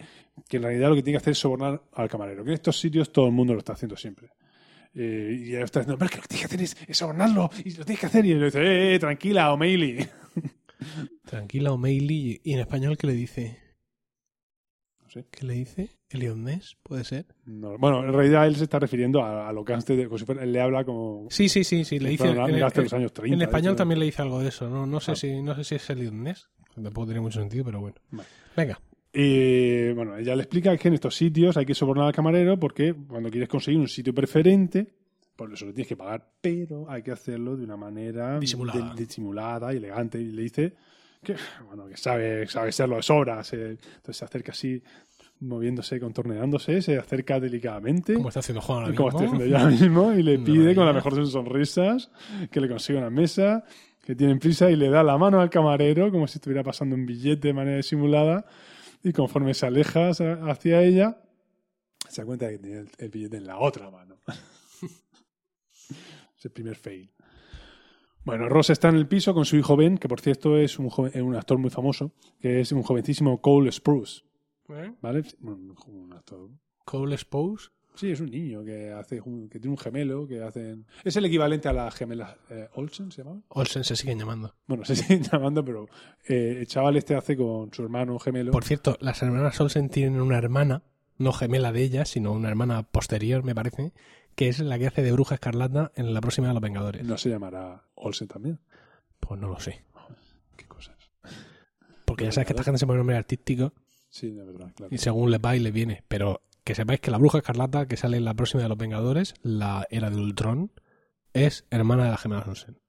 que 0.49 0.57
en 0.57 0.63
realidad 0.63 0.89
lo 0.89 0.95
que 0.95 1.03
tiene 1.03 1.17
que 1.17 1.21
hacer 1.21 1.31
es 1.31 1.39
sobornar 1.39 1.81
al 1.93 2.09
camarero. 2.09 2.43
Que 2.43 2.49
en 2.49 2.55
estos 2.55 2.79
sitios 2.79 3.11
todo 3.11 3.27
el 3.27 3.31
mundo 3.31 3.53
lo 3.53 3.59
está 3.59 3.73
haciendo 3.73 3.95
siempre. 3.95 4.29
Eh, 4.93 5.43
y 5.45 5.55
ella 5.55 5.63
está 5.63 5.79
diciendo, 5.79 5.97
pero 5.97 6.09
que 6.09 6.17
lo 6.17 6.21
que 6.23 6.27
tienes 6.27 6.47
que 6.47 6.55
hacer 6.55 6.61
es, 6.61 6.89
es 6.89 6.97
sobornarlo 6.97 7.49
y 7.63 7.71
lo 7.71 7.85
tienes 7.85 7.99
que 7.99 8.05
hacer. 8.05 8.25
Y 8.25 8.31
él 8.31 8.39
le 8.39 8.45
dice, 8.45 8.61
eh, 8.61 8.95
eh, 8.95 8.99
tranquila, 8.99 9.53
O'Malley. 9.53 10.07
Tranquila, 11.25 11.71
O'Malley. 11.71 12.41
¿Y 12.43 12.53
en 12.53 12.59
español 12.59 12.97
qué 12.97 13.07
le 13.07 13.13
dice? 13.13 13.64
Sé. 15.15 15.25
¿Qué 15.31 15.45
le 15.45 15.53
dice? 15.53 15.89
¿Eliot 16.09 16.35
Ness? 16.35 16.75
¿Puede 16.83 17.05
ser? 17.05 17.25
No, 17.45 17.77
bueno, 17.77 18.03
en 18.03 18.11
realidad 18.11 18.45
él 18.47 18.55
se 18.57 18.65
está 18.65 18.79
refiriendo 18.79 19.23
a, 19.23 19.47
a 19.47 19.53
lo 19.53 19.63
que 19.63 19.71
antes, 19.73 19.95
de, 19.97 20.05
como 20.05 20.17
si 20.17 20.25
fuera- 20.25 20.43
él 20.43 20.51
le 20.51 20.59
habla 20.59 20.83
como... 20.83 21.27
Sí, 21.29 21.47
sí, 21.47 21.63
sí, 21.63 21.85
sí. 21.85 21.99
Le 21.99 22.09
dice, 22.09 22.25
en, 22.25 22.31
en- 22.37 22.59
los 22.59 22.93
años 22.93 23.13
30. 23.13 23.35
en 23.35 23.41
español 23.41 23.71
hecho. 23.73 23.77
también 23.77 23.99
le 23.99 24.05
dice 24.07 24.21
algo 24.21 24.39
de 24.41 24.49
eso. 24.49 24.69
No, 24.69 24.85
no, 24.85 24.99
sé, 24.99 25.13
Ah. 25.13 25.15
si, 25.15 25.41
no 25.41 25.55
sé 25.55 25.63
si 25.63 25.75
es 25.75 25.89
Eliot 25.89 26.13
Ness. 26.13 26.49
Tampoco 26.75 27.05
tiene 27.05 27.21
mucho 27.21 27.39
sentido, 27.39 27.63
pero 27.63 27.79
bueno. 27.79 27.95
Vale. 28.11 28.27
Venga. 28.57 28.79
Y 29.13 29.93
bueno, 29.93 30.17
ella 30.17 30.35
le 30.35 30.41
explica 30.43 30.75
que 30.75 30.89
en 30.89 30.95
estos 30.95 31.15
sitios 31.15 31.55
hay 31.55 31.65
que 31.65 31.73
sobornar 31.73 32.07
al 32.07 32.13
camarero 32.13 32.59
porque 32.59 32.93
cuando 33.07 33.29
quieres 33.29 33.47
conseguir 33.47 33.79
un 33.79 33.87
sitio 33.87 34.13
preferente, 34.13 34.93
por 35.37 35.53
eso 35.53 35.65
lo 35.65 35.73
tienes 35.73 35.87
que 35.87 35.95
pagar, 35.95 36.29
pero 36.41 36.89
hay 36.91 37.01
que 37.01 37.11
hacerlo 37.11 37.55
de 37.55 37.63
una 37.63 37.77
manera 37.77 38.37
Disimulada. 38.39 38.93
disimulada 38.93 39.73
y 39.73 39.77
elegante. 39.77 40.19
Y 40.19 40.31
le 40.33 40.41
dice 40.41 40.73
que, 41.23 41.35
bueno, 41.65 41.87
que 41.87 41.95
sabe, 41.95 42.45
sabe 42.47 42.73
serlo 42.73 42.97
de 42.97 43.03
sobra. 43.03 43.41
se- 43.45 43.71
entonces 43.71 44.17
se 44.17 44.25
acerca 44.25 44.51
así, 44.51 44.83
moviéndose, 45.39 45.99
contorneándose, 45.99 46.81
se 46.81 46.97
acerca 46.97 47.39
delicadamente. 47.39 48.13
Como 48.13 48.29
está 48.29 48.39
haciendo 48.39 48.61
Juan 48.61 48.83
ahora 48.83 48.95
como 48.95 49.09
mismo. 49.09 49.19
estoy 49.25 49.27
haciendo 49.37 49.45
yo 49.45 49.57
ahora 49.57 49.71
mismo, 49.71 50.13
y 50.13 50.23
le 50.23 50.39
pide 50.45 50.75
con 50.75 50.85
la 50.85 50.93
mejor 50.93 51.13
de 51.15 51.21
sus 51.23 51.31
sonrisas 51.33 52.09
que 52.51 52.61
le 52.61 52.67
consiga 52.69 52.99
una 52.99 53.09
mesa, 53.09 53.63
que 54.01 54.15
tienen 54.15 54.39
prisa 54.39 54.69
y 54.71 54.75
le 54.75 54.89
da 54.89 55.03
la 55.03 55.17
mano 55.17 55.41
al 55.41 55.49
camarero 55.49 56.11
como 56.11 56.27
si 56.27 56.37
estuviera 56.37 56.63
pasando 56.63 56.95
un 56.95 57.05
billete 57.05 57.49
de 57.49 57.53
manera 57.53 57.77
disimulada 57.77 58.45
y 59.03 59.11
conforme 59.13 59.53
se 59.53 59.65
aleja 59.65 60.09
hacia- 60.09 60.81
ella 60.83 61.21
se 62.07 62.21
da 62.21 62.25
cuenta 62.25 62.45
de 62.47 62.53
que 62.53 62.59
tiene 62.59 62.79
el, 62.81 62.89
el 62.99 63.09
billete 63.09 63.37
en 63.37 63.47
la 63.47 63.57
otra 63.59 63.89
mano. 63.89 64.19
es 66.37 66.45
el 66.45 66.51
primer 66.51 66.75
fail. 66.75 67.11
Bueno, 68.23 68.49
Ross 68.49 68.71
está 68.71 68.89
en 68.89 68.95
el 68.95 69.07
piso 69.07 69.33
con 69.33 69.45
su 69.45 69.55
hijo 69.55 69.75
Ben, 69.75 69.97
que 69.97 70.07
por 70.07 70.19
cierto 70.21 70.57
es 70.57 70.79
un, 70.79 70.89
joven- 70.89 71.21
un 71.21 71.35
actor 71.35 71.57
muy 71.59 71.69
famoso, 71.69 72.11
que 72.39 72.59
es 72.61 72.71
un 72.71 72.81
jovencísimo 72.83 73.39
Cole 73.41 73.71
Spruce, 73.71 74.23
¿Eh? 74.69 74.93
¿vale? 75.01 75.23
Bueno, 75.39 75.75
un 75.87 76.13
actor 76.13 76.49
Cole 76.85 77.17
Spose. 77.17 77.69
Sí, 77.95 78.11
es 78.11 78.19
un 78.19 78.29
niño 78.29 78.63
que 78.63 78.91
hace 78.91 79.21
que 79.49 79.59
tiene 79.59 79.69
un 79.69 79.77
gemelo 79.77 80.27
que 80.27 80.41
hacen. 80.41 80.85
Es 81.03 81.15
el 81.15 81.25
equivalente 81.25 81.69
a 81.69 81.73
las 81.73 81.95
gemelas 81.95 82.35
eh, 82.49 82.67
Olsen, 82.73 83.11
¿se 83.11 83.19
llamaban? 83.21 83.43
Olsen 83.47 83.85
se 83.85 83.95
siguen 83.95 84.19
llamando. 84.19 84.53
Bueno, 84.67 84.83
se 84.85 84.95
siguen 84.97 85.23
llamando, 85.23 85.63
pero 85.63 85.87
eh, 86.27 86.57
el 86.59 86.67
chaval 86.67 86.97
este 86.97 87.15
hace 87.15 87.37
con 87.37 87.73
su 87.73 87.83
hermano 87.83 88.19
gemelo. 88.19 88.51
Por 88.51 88.65
cierto, 88.65 88.97
las 88.99 89.21
hermanas 89.21 89.59
Olsen 89.61 89.89
tienen 89.89 90.19
una 90.19 90.37
hermana, 90.37 90.83
no 91.17 91.31
gemela 91.31 91.71
de 91.71 91.83
ellas, 91.83 92.09
sino 92.09 92.33
una 92.33 92.49
hermana 92.49 92.83
posterior, 92.83 93.43
me 93.43 93.55
parece, 93.55 93.93
que 94.35 94.49
es 94.49 94.59
la 94.59 94.77
que 94.77 94.87
hace 94.87 95.01
de 95.01 95.13
bruja 95.13 95.35
escarlata 95.35 95.93
en 95.95 96.13
la 96.13 96.19
próxima 96.19 96.49
de 96.49 96.53
los 96.53 96.61
Vengadores. 96.61 97.03
No 97.05 97.17
se 97.17 97.29
llamará 97.29 97.85
Olsen 97.95 98.27
también. 98.27 98.59
Pues 99.21 99.39
no 99.39 99.47
lo 99.47 99.59
sé. 99.59 99.85
Qué 100.57 100.65
cosas. 100.67 100.97
Porque 102.03 102.25
ya 102.25 102.33
sabes 102.33 102.47
que 102.47 102.53
esta 102.53 102.63
gente 102.65 102.79
se 102.79 102.85
pone 102.85 102.97
nombre 102.97 103.15
artístico 103.15 103.73
Sí, 104.15 104.31
de 104.31 104.45
verdad, 104.45 104.71
claro. 104.73 104.95
y 104.95 104.97
según 104.97 105.29
les 105.29 105.41
va 105.41 105.57
y 105.57 105.59
les 105.59 105.73
viene. 105.73 106.05
Pero 106.07 106.41
que 106.63 106.73
sepáis 106.73 107.01
que 107.01 107.11
la 107.11 107.17
bruja 107.17 107.39
escarlata 107.39 107.85
que 107.85 107.97
sale 107.97 108.15
en 108.15 108.23
la 108.23 108.33
próxima 108.33 108.63
de 108.63 108.69
los 108.69 108.77
Vengadores, 108.77 109.33
la 109.43 109.85
era 109.89 110.09
de 110.09 110.15
Ultron, 110.15 110.71
es 111.33 111.65
hermana 111.69 112.05
de 112.05 112.11
las 112.11 112.21
gemelas 112.21 112.47
Olsen. 112.47 112.79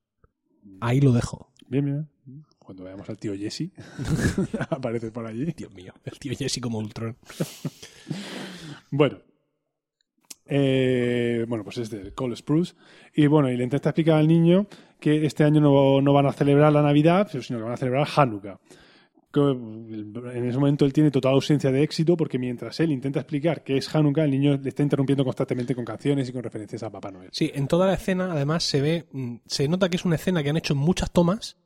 Ahí 0.81 1.01
lo 1.01 1.11
dejo. 1.11 1.53
Bien, 1.67 1.85
bien. 1.85 2.09
Cuando 2.61 2.85
veamos 2.85 3.11
al 3.11 3.19
tío 3.19 3.35
Jesse, 3.35 3.73
aparece 4.71 5.11
por 5.11 5.27
allí. 5.27 5.47
Dios 5.47 5.75
mío, 5.75 5.95
el 6.05 6.17
tío 6.21 6.33
Jesse 6.33 6.61
como 6.61 6.79
Ultron. 6.79 7.17
Bueno. 8.93 9.19
Eh, 10.45 11.45
bueno, 11.49 11.65
pues 11.65 11.79
es 11.79 11.91
de 11.91 12.13
Cole 12.15 12.37
Spruce. 12.37 12.77
Y 13.13 13.27
bueno, 13.27 13.51
y 13.51 13.57
le 13.57 13.65
intenta 13.65 13.89
explicar 13.89 14.21
al 14.21 14.29
niño 14.29 14.69
que 15.01 15.27
este 15.27 15.43
año 15.43 15.61
no, 15.61 16.01
no 16.01 16.13
van 16.13 16.27
a 16.27 16.33
celebrar 16.33 16.73
la 16.73 16.83
Navidad, 16.83 17.29
sino 17.33 17.59
que 17.59 17.65
van 17.65 17.73
a 17.73 17.77
celebrar 17.77 18.07
Hanukkah. 18.15 18.61
Que, 19.45 20.39
En 20.39 20.49
ese 20.49 20.59
momento 20.59 20.85
él 20.85 20.93
tiene 20.93 21.11
total 21.11 21.33
ausencia 21.35 21.71
de 21.71 21.83
éxito 21.83 22.17
porque 22.17 22.39
mientras 22.39 22.79
él 22.81 22.91
intenta 22.93 23.21
explicar 23.21 23.63
qué 23.63 23.77
es 23.77 23.95
Hanukkah, 23.95 24.25
el 24.25 24.31
niño 24.31 24.59
le 24.63 24.69
está 24.69 24.83
interrumpiendo 24.83 25.25
constantemente 25.25 25.75
con 25.75 25.85
canciones 25.85 26.29
y 26.29 26.33
con 26.33 26.43
referencias 26.43 26.83
a 26.83 26.91
Papá 26.91 27.11
Noel. 27.11 27.29
Sí, 27.33 27.51
en 27.55 27.69
toda 27.69 27.87
la 27.87 27.95
escena, 27.95 28.33
además, 28.33 28.65
se 28.65 28.81
ve, 28.81 29.07
mm, 29.13 29.37
se 29.47 29.69
nota 29.69 29.89
que 29.89 29.97
es 29.97 30.05
una 30.05 30.17
escena 30.17 30.43
que 30.43 30.51
han 30.51 30.57
hecho 30.57 30.75
muchas 30.75 31.11
tomas 31.11 31.57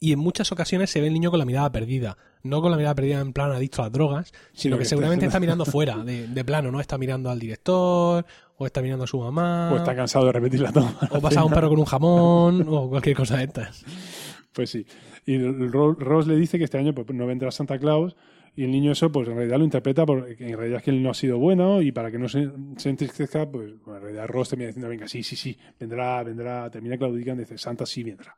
y 0.00 0.12
en 0.12 0.18
muchas 0.20 0.52
ocasiones 0.52 0.90
se 0.90 1.00
ve 1.00 1.08
el 1.08 1.12
niño 1.12 1.30
con 1.30 1.38
la 1.40 1.44
mirada 1.44 1.70
perdida. 1.72 2.16
No 2.44 2.62
con 2.62 2.70
la 2.70 2.76
mirada 2.76 2.94
perdida 2.94 3.20
en 3.20 3.32
plan 3.32 3.50
adicto 3.50 3.82
a 3.82 3.86
las 3.86 3.92
drogas, 3.92 4.32
sino 4.52 4.76
que 4.76 4.78
que 4.78 4.82
está 4.84 4.90
seguramente 4.90 5.26
haciendo- 5.26 5.30
está 5.30 5.40
mirando 5.40 5.64
fuera, 5.66 5.96
de, 6.04 6.28
de 6.28 6.44
plano, 6.44 6.70
¿no? 6.70 6.80
Está 6.80 6.96
mirando 6.98 7.30
al 7.30 7.38
director, 7.40 8.24
o 8.56 8.66
está 8.66 8.80
mirando 8.80 9.04
a 9.04 9.06
su 9.08 9.18
mamá, 9.18 9.70
O 9.72 9.76
está 9.76 9.94
cansado 9.96 10.26
de 10.26 10.32
repetir 10.32 10.60
la 10.60 10.70
toma. 10.72 10.96
o 11.10 11.20
pasa 11.20 11.42
un 11.44 11.52
perro 11.52 11.68
con 11.68 11.80
un 11.80 11.84
jamón, 11.84 12.64
o 12.68 12.88
cualquier 12.88 13.16
cosa 13.16 13.38
de 13.38 13.44
estas. 13.44 13.84
Pues 14.52 14.70
sí. 14.70 14.86
Y 15.26 15.38
Ross 15.38 16.26
le 16.26 16.36
dice 16.36 16.58
que 16.58 16.64
este 16.64 16.78
año 16.78 16.94
pues, 16.94 17.08
no 17.10 17.26
vendrá 17.26 17.50
Santa 17.50 17.78
Claus 17.78 18.16
y 18.56 18.64
el 18.64 18.70
niño 18.70 18.92
eso 18.92 19.12
pues 19.12 19.28
en 19.28 19.36
realidad 19.36 19.58
lo 19.58 19.64
interpreta 19.64 20.04
porque 20.04 20.36
en 20.40 20.56
realidad 20.56 20.78
es 20.78 20.84
que 20.84 20.90
él 20.90 21.02
no 21.02 21.10
ha 21.10 21.14
sido 21.14 21.38
bueno 21.38 21.80
y 21.80 21.92
para 21.92 22.10
que 22.10 22.18
no 22.18 22.28
se, 22.28 22.50
se 22.76 22.90
entristezca 22.90 23.48
pues 23.48 23.72
en 23.86 24.00
realidad 24.00 24.26
Ross 24.26 24.48
termina 24.48 24.68
diciendo 24.68 24.88
venga 24.88 25.06
sí, 25.06 25.22
sí, 25.22 25.36
sí, 25.36 25.56
vendrá, 25.78 26.24
vendrá, 26.24 26.68
termina 26.68 26.98
claudicando 26.98 27.42
y 27.42 27.44
dice 27.44 27.58
Santa 27.58 27.86
sí 27.86 28.02
vendrá. 28.02 28.36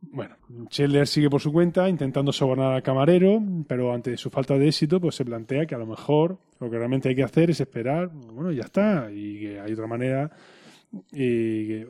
Bueno, 0.00 0.36
Scheller 0.70 1.06
sigue 1.06 1.28
por 1.28 1.40
su 1.40 1.52
cuenta 1.52 1.88
intentando 1.88 2.32
sobornar 2.32 2.72
al 2.72 2.82
camarero, 2.82 3.42
pero 3.66 3.92
ante 3.92 4.16
su 4.16 4.30
falta 4.30 4.56
de 4.56 4.68
éxito, 4.68 5.00
pues 5.00 5.14
se 5.14 5.24
plantea 5.24 5.66
que 5.66 5.74
a 5.74 5.78
lo 5.78 5.86
mejor 5.86 6.38
lo 6.60 6.70
que 6.70 6.78
realmente 6.78 7.08
hay 7.08 7.16
que 7.16 7.24
hacer 7.24 7.50
es 7.50 7.60
esperar, 7.60 8.08
bueno, 8.08 8.52
ya 8.52 8.62
está, 8.62 9.10
y 9.12 9.40
que 9.40 9.60
hay 9.60 9.72
otra 9.72 9.86
manera. 9.86 10.30
Y 11.12 11.82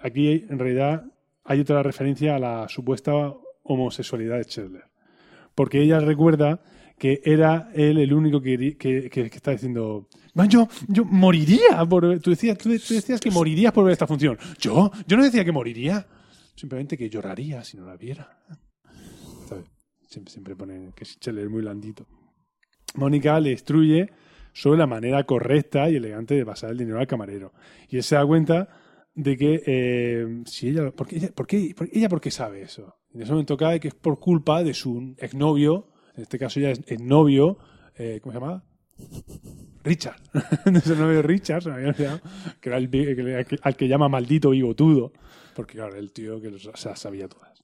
aquí 0.00 0.44
en 0.48 0.58
realidad 0.58 1.04
hay 1.44 1.60
otra 1.60 1.82
referencia 1.82 2.36
a 2.36 2.38
la 2.38 2.68
supuesta 2.68 3.12
homosexualidad 3.64 4.36
de 4.38 4.44
Scheller. 4.44 4.84
Porque 5.54 5.82
ella 5.82 6.00
recuerda 6.00 6.62
que 6.98 7.20
era 7.24 7.70
él 7.74 7.98
el 7.98 8.12
único 8.12 8.40
que, 8.40 8.76
que, 8.78 9.10
que- 9.10 9.22
está 9.26 9.50
diciendo, 9.50 10.08
"Man, 10.34 10.48
yo, 10.48 10.68
yo 10.88 11.04
moriría 11.04 11.84
por 11.88 12.06
ver-". 12.06 12.20
Tú 12.20 12.30
decías, 12.30 12.56
tú, 12.56 12.70
tú 12.70 12.94
decías 12.94 13.20
que 13.20 13.30
morirías 13.30 13.72
por 13.72 13.84
ver 13.84 13.92
esta 13.92 14.06
función. 14.06 14.38
Yo, 14.58 14.90
yo 15.06 15.16
no 15.16 15.24
decía 15.24 15.44
que 15.44 15.52
moriría. 15.52 16.06
Simplemente 16.54 16.96
que 16.96 17.08
lloraría 17.10 17.64
si 17.64 17.76
no 17.76 17.86
la 17.86 17.96
viera. 17.96 18.38
Siempre, 20.08 20.30
siempre 20.32 20.54
pone 20.56 20.92
que 20.94 21.04
Scheller 21.04 21.44
es 21.44 21.50
muy 21.50 21.62
blandito. 21.62 22.06
Mónica 22.96 23.40
le 23.40 23.52
instruye 23.52 24.10
sobre 24.52 24.78
la 24.78 24.86
manera 24.86 25.24
correcta 25.24 25.88
y 25.88 25.96
elegante 25.96 26.34
de 26.34 26.44
pasar 26.44 26.70
el 26.70 26.78
dinero 26.78 27.00
al 27.00 27.06
camarero. 27.06 27.52
Y 27.88 27.96
él 27.96 28.02
se 28.02 28.16
da 28.16 28.26
cuenta 28.26 28.68
de 29.14 29.36
que 29.36 29.62
eh, 29.66 30.42
si 30.46 30.68
ella, 30.68 30.90
¿por 30.90 31.06
qué 31.06 31.16
ella, 31.16 31.30
por 31.34 31.46
qué- 31.46 31.74
por- 31.76 31.88
ella 31.92 32.08
por 32.08 32.20
qué 32.20 32.30
sabe 32.30 32.62
eso? 32.62 32.96
En 33.14 33.22
ese 33.22 33.30
momento 33.32 33.56
cae 33.56 33.78
que 33.80 33.88
es 33.88 33.94
por 33.94 34.18
culpa 34.18 34.62
de 34.64 34.72
su 34.74 35.14
exnovio, 35.18 35.88
en 36.16 36.22
este 36.22 36.38
caso 36.38 36.60
ya 36.60 36.70
es 36.70 36.80
el 36.86 37.06
novio, 37.06 37.58
eh, 37.96 38.20
¿cómo 38.22 38.32
se 38.32 38.40
llama? 38.40 38.64
Richard. 39.84 40.16
su 40.84 40.96
novio 40.96 41.22
Richard, 41.22 41.64
que 42.60 42.68
era 42.68 42.76
el, 42.78 42.88
que- 42.90 43.58
al 43.62 43.76
que 43.76 43.88
llama 43.88 44.08
maldito 44.08 44.50
bigotudo, 44.50 45.12
porque 45.54 45.74
claro, 45.74 45.96
el 45.96 46.12
tío 46.12 46.40
que 46.40 46.50
los- 46.50 46.70
se 46.74 46.88
las 46.88 46.98
sabía 47.00 47.28
todas. 47.28 47.62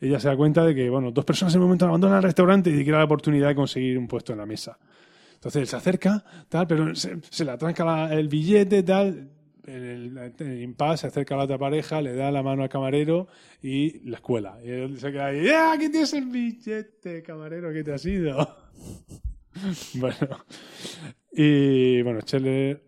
ella 0.00 0.20
se 0.20 0.28
da 0.28 0.36
cuenta 0.36 0.64
de 0.64 0.74
que, 0.74 0.88
bueno, 0.90 1.10
dos 1.10 1.24
personas 1.24 1.54
en 1.54 1.60
un 1.60 1.66
momento 1.66 1.86
abandonan 1.86 2.18
el 2.18 2.22
restaurante 2.22 2.70
y 2.70 2.74
quiere 2.84 2.92
la 2.98 3.04
oportunidad 3.04 3.48
de 3.48 3.54
conseguir 3.56 3.98
un 3.98 4.06
puesto 4.06 4.32
en 4.32 4.38
la 4.38 4.46
mesa. 4.46 4.78
Entonces 5.34 5.62
él 5.62 5.66
se 5.68 5.76
acerca, 5.76 6.24
tal, 6.48 6.66
pero 6.66 6.94
se, 6.94 7.16
le 7.44 7.50
atranca 7.50 8.12
el 8.12 8.28
billete, 8.28 8.82
tal. 8.82 9.30
En 9.68 10.16
el, 10.16 10.62
impasse 10.62 11.02
se 11.02 11.06
acerca 11.08 11.34
a 11.34 11.38
la 11.38 11.44
otra 11.44 11.58
pareja, 11.58 12.00
le 12.00 12.14
da 12.14 12.30
la 12.30 12.42
mano 12.42 12.62
al 12.62 12.70
camarero 12.70 13.28
y 13.62 14.00
la 14.08 14.16
escuela. 14.16 14.58
Y 14.64 14.70
él 14.70 14.98
se 14.98 15.12
queda 15.12 15.26
ahí, 15.26 15.48
¡ah, 15.48 15.72
aquí 15.72 15.90
tienes 15.90 16.12
el 16.14 16.24
billete, 16.24 17.22
camarero, 17.22 17.70
que 17.72 17.84
te 17.84 17.92
has 17.92 18.04
ido! 18.06 18.36
bueno. 19.94 20.44
Y 21.32 22.00
bueno, 22.02 22.22
Chele. 22.22 22.82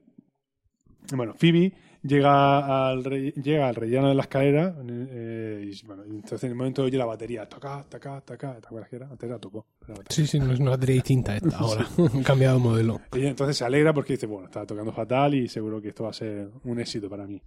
Bueno, 1.12 1.34
Phoebe 1.34 1.72
llega 2.02 2.88
al, 2.88 3.04
re- 3.04 3.32
llega 3.32 3.68
al 3.68 3.74
rellano 3.74 4.08
de 4.08 4.14
la 4.14 4.22
escalera. 4.22 4.74
eh, 4.88 5.70
y 5.72 5.86
bueno, 5.86 6.04
y 6.06 6.10
entonces 6.16 6.44
en 6.44 6.50
el 6.50 6.56
momento 6.56 6.82
oye 6.82 6.96
la 6.96 7.04
batería. 7.06 7.46
Toca, 7.48 7.84
toca, 7.88 8.20
toca. 8.22 8.58
¿Te 8.60 8.66
acuerdas 8.66 8.88
que 8.88 8.96
era? 8.96 9.08
Antes 9.08 9.28
la 9.30 9.38
tocó. 9.38 9.66
Sí, 10.08 10.26
sí, 10.26 10.38
no 10.38 10.52
es 10.52 10.60
una 10.60 10.70
batería 10.70 10.94
distinta 10.96 11.36
esta 11.36 11.56
ahora. 11.58 11.86
Han 12.14 12.22
cambiado 12.22 12.58
de 12.58 12.62
modelo. 12.64 13.00
Ella 13.14 13.28
entonces 13.30 13.56
se 13.56 13.64
alegra 13.64 13.92
porque 13.92 14.14
dice, 14.14 14.26
bueno, 14.26 14.46
está 14.46 14.66
tocando 14.66 14.92
fatal 14.92 15.34
y 15.34 15.48
seguro 15.48 15.80
que 15.80 15.88
esto 15.88 16.04
va 16.04 16.10
a 16.10 16.14
ser 16.14 16.48
un 16.64 16.80
éxito 16.80 17.08
para 17.08 17.26
mí. 17.26 17.40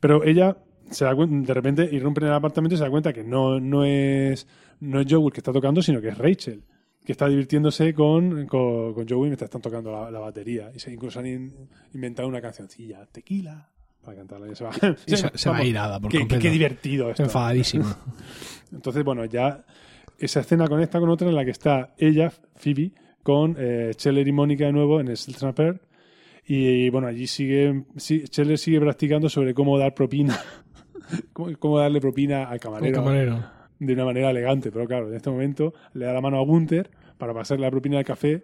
Pero 0.00 0.22
ella 0.24 0.56
se 0.90 1.04
da 1.04 1.14
cuen- 1.14 1.44
de 1.44 1.54
repente 1.54 1.88
irrumpe 1.92 2.20
en 2.22 2.28
el 2.28 2.32
apartamento 2.34 2.74
y 2.74 2.78
se 2.78 2.84
da 2.84 2.90
cuenta 2.90 3.12
que 3.12 3.22
no, 3.24 3.60
no 3.60 3.84
es 3.84 4.46
no 4.80 5.00
es 5.00 5.06
Joel 5.12 5.32
que 5.32 5.40
está 5.40 5.52
tocando, 5.52 5.82
sino 5.82 6.00
que 6.00 6.08
es 6.08 6.16
Rachel, 6.16 6.62
que 7.04 7.12
está 7.12 7.26
divirtiéndose 7.28 7.92
con, 7.92 8.46
con, 8.46 8.94
con 8.94 9.08
Joey 9.08 9.22
mientras 9.28 9.48
están 9.48 9.60
tocando 9.60 9.90
la, 9.90 10.10
la 10.10 10.20
batería. 10.20 10.70
Y 10.74 10.78
se 10.78 10.92
incluso 10.92 11.18
han 11.18 11.26
in- 11.26 11.68
inventado 11.94 12.28
una 12.28 12.40
cancioncilla, 12.40 13.04
tequila, 13.06 13.68
para 14.04 14.16
cantarla. 14.18 14.46
Y 14.52 14.54
se 14.54 14.64
va, 14.64 14.70
Y 15.06 15.16
se, 15.16 15.30
se 15.36 15.50
va 15.50 15.64
irada 15.64 16.00
por 16.00 16.10
qué, 16.10 16.20
completo. 16.20 16.42
qué 16.42 16.50
divertido 16.50 17.10
esto. 17.10 17.22
Enfadadísima. 17.22 17.96
Entonces, 18.72 19.04
bueno, 19.04 19.24
ya 19.24 19.64
esa 20.18 20.40
escena 20.40 20.66
conecta 20.66 20.98
con 21.00 21.08
otra 21.10 21.28
en 21.28 21.34
la 21.34 21.44
que 21.44 21.50
está 21.52 21.94
ella, 21.98 22.32
Phoebe, 22.56 22.92
con 23.22 23.56
eh, 23.58 23.92
Scheller 23.94 24.26
y 24.26 24.32
Mónica 24.32 24.66
de 24.66 24.72
nuevo 24.72 25.00
en 25.00 25.08
el 25.08 25.16
Snapper. 25.16 25.80
Y 26.46 26.88
bueno, 26.90 27.08
allí 27.08 27.26
sigue, 27.26 27.84
sí, 27.96 28.24
Scheller 28.26 28.58
sigue 28.58 28.80
practicando 28.80 29.28
sobre 29.28 29.52
cómo 29.52 29.78
dar 29.78 29.94
propina, 29.94 30.38
cómo, 31.32 31.50
cómo 31.58 31.78
darle 31.78 32.00
propina 32.00 32.44
al 32.44 32.58
camarero, 32.58 32.94
camarero. 32.94 33.44
de 33.78 33.92
una 33.92 34.06
manera 34.06 34.30
elegante. 34.30 34.72
Pero 34.72 34.86
claro, 34.86 35.08
en 35.08 35.14
este 35.14 35.30
momento 35.30 35.74
le 35.92 36.06
da 36.06 36.12
la 36.14 36.20
mano 36.22 36.38
a 36.38 36.44
Gunther 36.44 36.90
para 37.18 37.34
pasarle 37.34 37.66
la 37.66 37.70
propina 37.70 37.96
del 37.96 38.06
café, 38.06 38.42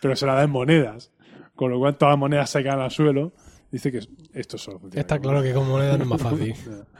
pero 0.00 0.14
se 0.14 0.26
la 0.26 0.34
da 0.34 0.44
en 0.44 0.50
monedas. 0.50 1.12
Con 1.56 1.70
lo 1.72 1.78
cual 1.78 1.96
todas 1.98 2.12
las 2.12 2.18
monedas 2.18 2.48
se 2.50 2.62
caen 2.62 2.80
al 2.80 2.90
suelo. 2.90 3.32
Dice 3.70 3.92
que 3.92 4.00
esto 4.32 4.58
solo 4.58 4.78
funciona 4.80 5.00
Está 5.00 5.18
claro 5.18 5.42
que 5.42 5.52
con 5.52 5.68
moneda 5.68 5.96
no 5.96 6.02
es 6.04 6.08
más 6.10 6.20
fácil. 6.22 6.54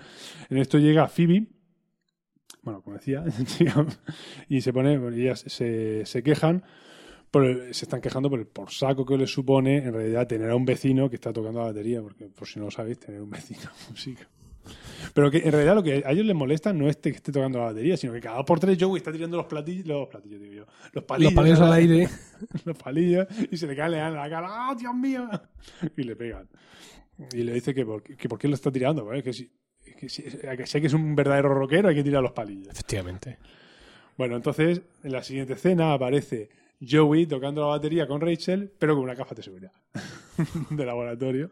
en 0.51 0.59
esto 0.59 0.79
llega 0.79 1.09
Phoebe, 1.09 1.47
bueno, 2.63 2.83
como 2.83 2.97
decía, 2.97 3.25
y 4.49 4.61
se 4.61 4.73
pone, 4.73 4.99
bueno, 4.99 5.17
ellas 5.17 5.45
se, 5.47 6.05
se 6.07 6.23
quejan, 6.23 6.63
por 7.31 7.45
el- 7.45 7.75
se 7.75 7.85
están 7.87 8.01
quejando 8.01 8.29
por 8.31 8.39
el 8.39 8.47
por 8.47 8.71
saco 8.71 9.05
que 9.07 9.17
les 9.17 9.33
supone 9.33 9.79
en 9.79 9.93
realidad 9.95 10.27
tener 10.27 10.51
a 10.51 10.57
un 10.57 10.65
vecino 10.65 11.09
que 11.09 11.17
está 11.17 11.33
tocando 11.33 11.61
la 11.61 11.67
batería, 11.67 12.03
porque 12.03 12.27
por 12.27 12.47
si 12.47 12.59
no 12.59 12.67
lo 12.67 12.71
sabéis, 12.71 12.99
tener 12.99 13.21
un 13.23 13.31
vecino 13.31 13.61
de 13.63 13.69
música. 13.91 14.29
Pero 15.15 15.31
que 15.31 15.39
en 15.39 15.53
realidad 15.53 15.75
lo 15.75 15.83
que 15.83 16.03
a 16.05 16.13
ellos 16.13 16.25
les 16.27 16.37
molesta 16.37 16.73
no 16.73 16.89
es 16.89 16.97
que 16.97 17.11
esté 17.11 17.33
tocando 17.33 17.59
la 17.59 17.67
batería, 17.67 17.97
sino 17.97 18.13
que 18.13 18.21
cada 18.21 18.45
por 18.45 18.61
tres 18.61 18.79
Joey 18.81 18.99
está 18.99 19.13
tirando 19.13 19.37
los 19.37 19.47
platillos, 19.47 19.87
los 19.87 20.09
platillos, 20.09 20.41
digo 20.41 20.55
yo, 20.55 20.67
los 20.93 21.05
palillos, 21.05 21.33
Los 21.33 21.43
palillos 21.43 21.61
al 21.61 21.73
aire. 21.73 22.09
los 22.65 22.77
palillos 22.77 23.27
y 23.51 23.57
se 23.57 23.67
le 23.67 23.77
cae 23.77 23.87
en 23.87 24.15
la 24.15 24.31
cara, 24.31 24.49
¡ah, 24.49 24.75
Dios 24.79 24.95
mío! 24.95 25.29
Y 25.97 26.03
le 26.03 26.17
pegan. 26.17 26.49
Y 27.33 27.43
le 27.43 27.53
dice 27.53 27.75
que 27.75 27.85
por, 27.85 28.03
que 28.03 28.29
por 28.29 28.39
qué 28.39 28.49
lo 28.49 28.55
está 28.55 28.71
tirando. 28.71 29.05
Bueno, 29.05 29.19
es 29.19 29.25
que 29.25 29.33
si, 29.33 29.51
que 29.99 30.09
si, 30.09 30.23
que 30.23 30.67
sé 30.67 30.81
que 30.81 30.87
es 30.87 30.95
un 30.95 31.15
verdadero 31.15 31.53
rockero, 31.53 31.89
hay 31.89 31.95
que 31.95 32.05
tirar 32.05 32.23
los 32.23 32.33
palillos. 32.33 32.73
Efectivamente. 32.73 33.39
Bueno, 34.17 34.37
entonces 34.37 34.83
en 35.03 35.13
la 35.13 35.23
siguiente 35.23 35.55
escena 35.55 35.93
aparece 35.93 36.51
Joey 36.81 37.27
tocando 37.27 37.63
la 37.63 37.69
batería 37.69 38.07
con 38.07 38.21
Rachel, 38.21 38.73
pero 38.79 38.95
con 38.95 39.05
una 39.05 39.15
caja 39.15 39.35
de 39.35 39.43
seguridad 39.43 39.73
de 40.71 40.87
laboratorio. 40.87 41.51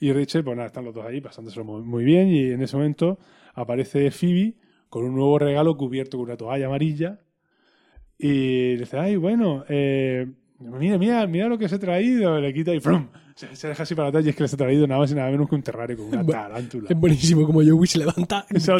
Y 0.00 0.12
Rachel, 0.12 0.44
pues 0.44 0.56
nada, 0.56 0.66
están 0.66 0.84
los 0.84 0.94
dos 0.94 1.04
ahí 1.04 1.20
pasándoselo 1.20 1.64
muy, 1.64 2.04
bien. 2.04 2.28
Y 2.28 2.50
en 2.50 2.62
ese 2.62 2.76
momento 2.76 3.18
aparece 3.54 4.10
Phoebe 4.10 4.54
con 4.88 5.04
un 5.04 5.14
nuevo 5.14 5.38
regalo 5.38 5.76
cubierto 5.76 6.16
con 6.16 6.26
una 6.26 6.36
toalla 6.36 6.66
amarilla. 6.66 7.20
Y 8.18 8.74
le 8.74 8.78
dice, 8.78 8.98
ay, 8.98 9.16
bueno, 9.16 9.64
eh, 9.68 10.26
mira, 10.58 10.98
mira, 10.98 11.26
mira 11.26 11.48
lo 11.48 11.58
que 11.58 11.68
se 11.68 11.76
ha 11.76 11.78
traído. 11.78 12.40
Le 12.40 12.52
quita 12.52 12.74
y 12.74 12.80
¡frum! 12.80 13.08
Se, 13.34 13.54
se 13.54 13.68
deja 13.68 13.84
así 13.84 13.94
para 13.94 14.08
atrás 14.08 14.26
y 14.26 14.30
es 14.30 14.34
que 14.34 14.42
les 14.42 14.52
ha 14.52 14.56
traído 14.56 14.84
nada 14.88 15.00
más 15.00 15.12
y 15.12 15.14
nada 15.14 15.30
menos 15.30 15.48
que 15.48 15.54
un 15.54 15.62
terrario 15.62 15.96
con 15.96 16.06
una 16.06 16.26
tarántula. 16.26 16.88
Es 16.90 16.96
buenísimo 16.98 17.46
como 17.46 17.62
Joey 17.62 17.86
se 17.86 17.98
levanta 18.00 18.44
Se 18.56 18.72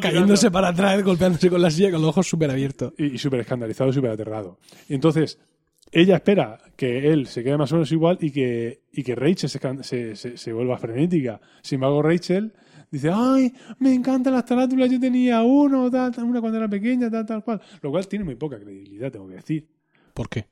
cayéndose 0.00 0.50
para 0.50 0.68
atrás, 0.68 1.02
golpeándose 1.02 1.48
con 1.48 1.62
la 1.62 1.70
silla 1.70 1.90
con 1.90 2.02
los 2.02 2.10
ojos 2.10 2.26
súper 2.26 2.50
abiertos. 2.50 2.92
y, 2.98 3.14
y 3.14 3.18
súper 3.18 3.40
escandalizado, 3.40 3.90
súper 3.94 4.10
aterrado. 4.10 4.58
Y 4.90 4.94
entonces, 4.94 5.38
ella 5.94 6.16
espera 6.16 6.58
que 6.76 7.12
él 7.12 7.26
se 7.26 7.42
quede 7.44 7.56
más 7.56 7.70
o 7.72 7.76
menos 7.76 7.90
igual 7.92 8.18
y 8.20 8.30
que, 8.30 8.82
y 8.92 9.02
que 9.02 9.14
Rachel 9.14 9.48
se, 9.48 9.60
se, 9.82 10.16
se- 10.16 10.36
se 10.36 10.52
vuelva 10.52 10.76
frenética. 10.78 11.40
Sin 11.62 11.76
embargo, 11.76 12.02
Rachel 12.02 12.52
dice, 12.90 13.10
ay, 13.12 13.52
me 13.78 13.94
encantan 13.94 14.32
las 14.34 14.44
tarátulas, 14.44 14.90
yo 14.90 14.98
tenía 15.00 15.42
uno, 15.42 15.90
tal, 15.90 16.12
tal, 16.14 16.24
una 16.24 16.40
cuando 16.40 16.58
era 16.58 16.68
pequeña, 16.68 17.10
tal, 17.10 17.24
tal 17.26 17.44
cual. 17.44 17.60
Lo 17.80 17.90
cual 17.90 18.06
tiene 18.08 18.24
muy 18.24 18.34
poca 18.36 18.58
credibilidad, 18.58 19.10
tengo 19.12 19.28
que 19.28 19.34
decir. 19.36 19.68
¿Por 20.12 20.28
qué? 20.28 20.46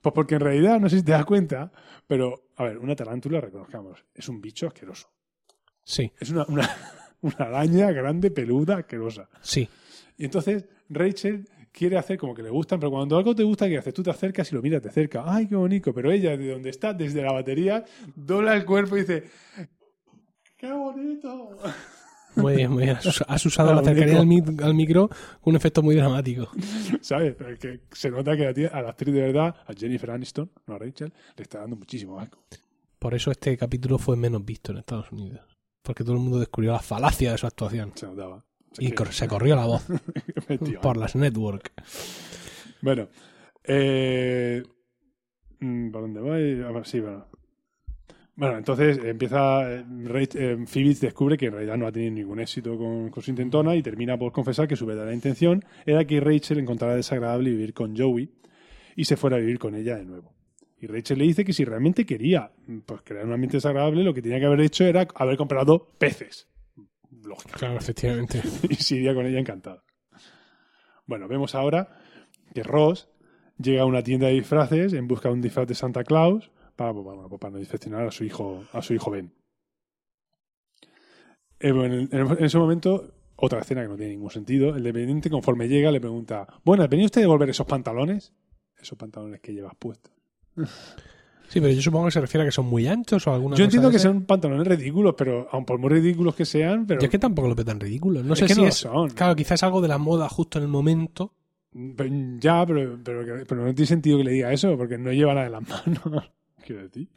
Pues 0.00 0.12
porque 0.14 0.34
en 0.36 0.40
realidad, 0.40 0.80
no 0.80 0.88
sé 0.88 0.98
si 0.98 1.04
te 1.04 1.12
das 1.12 1.24
cuenta, 1.26 1.70
pero, 2.06 2.48
a 2.56 2.64
ver, 2.64 2.78
una 2.78 2.96
tarántula, 2.96 3.40
reconozcamos, 3.40 4.04
es 4.14 4.28
un 4.28 4.40
bicho 4.40 4.66
asqueroso. 4.66 5.08
Sí, 5.84 6.10
Es 6.20 6.30
una, 6.30 6.44
una, 6.48 6.68
una 7.22 7.36
araña 7.38 7.90
grande, 7.92 8.30
peluda, 8.30 8.78
asquerosa. 8.78 9.28
sí. 9.40 9.68
Y 10.16 10.24
entonces 10.26 10.66
Rachel 10.90 11.48
quiere 11.72 11.96
hacer 11.98 12.18
como 12.18 12.34
que 12.34 12.42
le 12.42 12.50
gustan, 12.50 12.78
pero 12.80 12.90
cuando 12.90 13.16
algo 13.16 13.34
te 13.34 13.42
gusta, 13.42 13.68
¿qué 13.68 13.78
haces? 13.78 13.94
Tú 13.94 14.02
te 14.02 14.10
acercas 14.10 14.50
y 14.50 14.54
lo 14.54 14.62
miras 14.62 14.82
de 14.82 14.90
cerca. 14.90 15.22
¡Ay, 15.26 15.46
qué 15.46 15.56
bonito! 15.56 15.92
Pero 15.94 16.10
ella, 16.12 16.36
de 16.36 16.50
donde 16.52 16.70
está, 16.70 16.92
desde 16.94 17.22
la 17.22 17.32
batería, 17.32 17.84
dobla 18.14 18.54
el 18.56 18.64
cuerpo 18.64 18.96
y 18.96 19.00
dice 19.00 19.24
¡Qué 20.56 20.70
bonito! 20.72 21.50
Muy 22.36 22.54
bien, 22.56 22.70
muy 22.70 22.84
bien. 22.84 22.96
Has, 22.96 23.06
us- 23.06 23.24
has 23.26 23.44
usado 23.46 23.74
la 23.74 23.82
cercanía 23.82 24.20
al, 24.20 24.26
mi- 24.26 24.42
al 24.62 24.74
micro 24.74 25.08
con 25.08 25.52
un 25.52 25.56
efecto 25.56 25.82
muy 25.82 25.96
dramático. 25.96 26.48
¿Sabes? 27.00 27.34
Pero 27.36 27.50
es 27.50 27.58
que 27.58 27.80
se 27.92 28.10
nota 28.10 28.36
que 28.36 28.52
tía- 28.54 28.68
a 28.68 28.82
la 28.82 28.90
actriz 28.90 29.14
de 29.14 29.20
verdad, 29.22 29.54
a 29.66 29.72
Jennifer 29.72 30.10
Aniston, 30.12 30.50
no 30.66 30.74
a 30.74 30.78
Rachel, 30.78 31.12
le 31.36 31.42
está 31.42 31.60
dando 31.60 31.76
muchísimo 31.76 32.20
asco. 32.20 32.44
Por 32.98 33.14
eso 33.14 33.30
este 33.30 33.56
capítulo 33.56 33.98
fue 33.98 34.16
menos 34.16 34.44
visto 34.44 34.72
en 34.72 34.78
Estados 34.78 35.10
Unidos. 35.10 35.40
Porque 35.82 36.04
todo 36.04 36.12
el 36.14 36.20
mundo 36.20 36.38
descubrió 36.38 36.72
la 36.72 36.80
falacia 36.80 37.32
de 37.32 37.38
su 37.38 37.46
actuación. 37.46 37.92
Se 37.94 38.06
notaba. 38.06 38.44
Y 38.78 38.92
se 39.10 39.28
corrió 39.28 39.56
la 39.56 39.66
voz 39.66 39.84
por 40.82 40.96
las 40.96 41.16
network. 41.16 41.72
Bueno, 42.82 43.08
eh, 43.64 44.62
mm, 45.58 45.90
¿por 45.90 46.02
dónde 46.02 46.20
voy? 46.20 46.84
Sí, 46.84 47.00
bueno. 47.00 47.26
Bueno, 48.36 48.56
entonces 48.56 48.98
empieza. 49.04 49.70
eh, 49.70 49.84
eh, 50.34 50.64
Phoebe 50.66 50.94
descubre 50.94 51.36
que 51.36 51.46
en 51.46 51.52
realidad 51.52 51.76
no 51.76 51.86
ha 51.86 51.92
tenido 51.92 52.12
ningún 52.12 52.40
éxito 52.40 52.78
con, 52.78 53.10
con 53.10 53.22
su 53.22 53.30
intentona 53.30 53.76
y 53.76 53.82
termina 53.82 54.16
por 54.16 54.32
confesar 54.32 54.66
que 54.66 54.76
su 54.76 54.86
verdadera 54.86 55.14
intención 55.14 55.62
era 55.84 56.06
que 56.06 56.20
Rachel 56.20 56.58
encontrara 56.58 56.96
desagradable 56.96 57.50
vivir 57.50 57.74
con 57.74 57.94
Joey 57.94 58.30
y 58.96 59.04
se 59.04 59.16
fuera 59.16 59.36
a 59.36 59.40
vivir 59.40 59.58
con 59.58 59.74
ella 59.74 59.96
de 59.96 60.06
nuevo. 60.06 60.32
Y 60.80 60.86
Rachel 60.86 61.18
le 61.18 61.24
dice 61.24 61.44
que 61.44 61.52
si 61.52 61.64
realmente 61.66 62.06
quería 62.06 62.52
pues, 62.86 63.02
crear 63.02 63.26
un 63.26 63.34
ambiente 63.34 63.58
desagradable, 63.58 64.02
lo 64.02 64.14
que 64.14 64.22
tenía 64.22 64.40
que 64.40 64.46
haber 64.46 64.60
hecho 64.62 64.84
era 64.84 65.06
haber 65.14 65.36
comprado 65.36 65.88
peces. 65.98 66.49
Lógico 67.10 67.58
Claro, 67.58 67.76
efectivamente. 67.78 68.40
y 68.68 68.74
se 68.76 68.96
iría 68.96 69.14
con 69.14 69.26
ella 69.26 69.38
encantado. 69.40 69.82
Bueno, 71.06 71.26
vemos 71.28 71.54
ahora 71.54 71.98
que 72.54 72.62
Ross 72.62 73.08
llega 73.58 73.82
a 73.82 73.86
una 73.86 74.02
tienda 74.02 74.28
de 74.28 74.34
disfraces 74.34 74.92
en 74.92 75.08
busca 75.08 75.28
de 75.28 75.34
un 75.34 75.40
disfraz 75.40 75.66
de 75.66 75.74
Santa 75.74 76.04
Claus 76.04 76.50
para, 76.76 76.92
bueno, 76.92 77.28
para 77.38 77.50
no 77.52 77.58
decepcionar 77.58 78.06
a 78.06 78.10
su 78.10 78.24
hijo, 78.24 78.64
a 78.72 78.80
su 78.82 78.94
hijo 78.94 79.10
Ben. 79.10 79.34
Eh, 81.58 81.72
bueno, 81.72 81.94
en, 81.94 82.08
en- 82.12 82.30
en 82.38 82.44
ese 82.44 82.58
momento, 82.58 83.12
otra 83.36 83.60
escena 83.60 83.82
que 83.82 83.88
no 83.88 83.96
tiene 83.96 84.12
ningún 84.12 84.30
sentido. 84.30 84.74
El 84.74 84.82
dependiente, 84.82 85.28
conforme 85.30 85.68
llega, 85.68 85.90
le 85.90 86.00
pregunta: 86.00 86.46
Bueno, 86.64 86.86
¿venía 86.88 87.06
usted 87.06 87.20
a 87.20 87.24
devolver 87.24 87.50
esos 87.50 87.66
pantalones? 87.66 88.32
Esos 88.78 88.96
pantalones 88.96 89.40
que 89.40 89.52
llevas 89.52 89.74
puestos. 89.78 90.12
Sí, 91.50 91.60
pero 91.60 91.72
yo 91.72 91.82
supongo 91.82 92.06
que 92.06 92.12
se 92.12 92.20
refiere 92.20 92.44
a 92.44 92.46
que 92.46 92.52
son 92.52 92.66
muy 92.66 92.86
anchos 92.86 93.26
o 93.26 93.32
alguna 93.34 93.54
Yo 93.56 93.58
cosa 93.58 93.64
entiendo 93.64 93.90
que 93.90 93.96
ese. 93.96 94.06
son 94.08 94.22
pantalones 94.24 94.66
ridículos, 94.66 95.14
pero 95.18 95.48
aun 95.50 95.64
por 95.64 95.78
muy 95.78 95.90
ridículos 95.90 96.34
que 96.36 96.44
sean, 96.44 96.86
pero 96.86 97.00
Yo 97.00 97.06
es 97.06 97.10
que 97.10 97.18
tampoco 97.18 97.48
lo 97.48 97.54
veo 97.56 97.64
tan 97.64 97.80
ridículo. 97.80 98.22
No 98.22 98.34
Es 98.34 98.38
sé 98.38 98.46
que 98.46 98.54
si 98.54 98.60
no 98.60 98.64
lo 98.64 98.68
es. 98.68 98.74
son. 98.76 99.10
Claro, 99.10 99.34
quizás 99.34 99.54
es 99.58 99.62
algo 99.64 99.80
de 99.80 99.88
la 99.88 99.98
moda 99.98 100.28
justo 100.28 100.58
en 100.58 100.64
el 100.64 100.70
momento. 100.70 101.34
Pero- 101.96 102.10
Ya, 102.40 102.64
pero, 102.64 102.98
pero, 103.04 103.64
no 103.64 103.74
tiene 103.74 103.86
sentido 103.86 104.18
que 104.18 104.24
le 104.24 104.30
diga 104.32 104.52
eso, 104.52 104.76
porque 104.76 104.96
no 104.96 105.12
lleva 105.12 105.34
nada 105.34 105.46
en 105.46 105.52
las 105.52 105.62
manos. 105.68 106.30
Quiero 106.64 106.82
decir. 106.82 107.08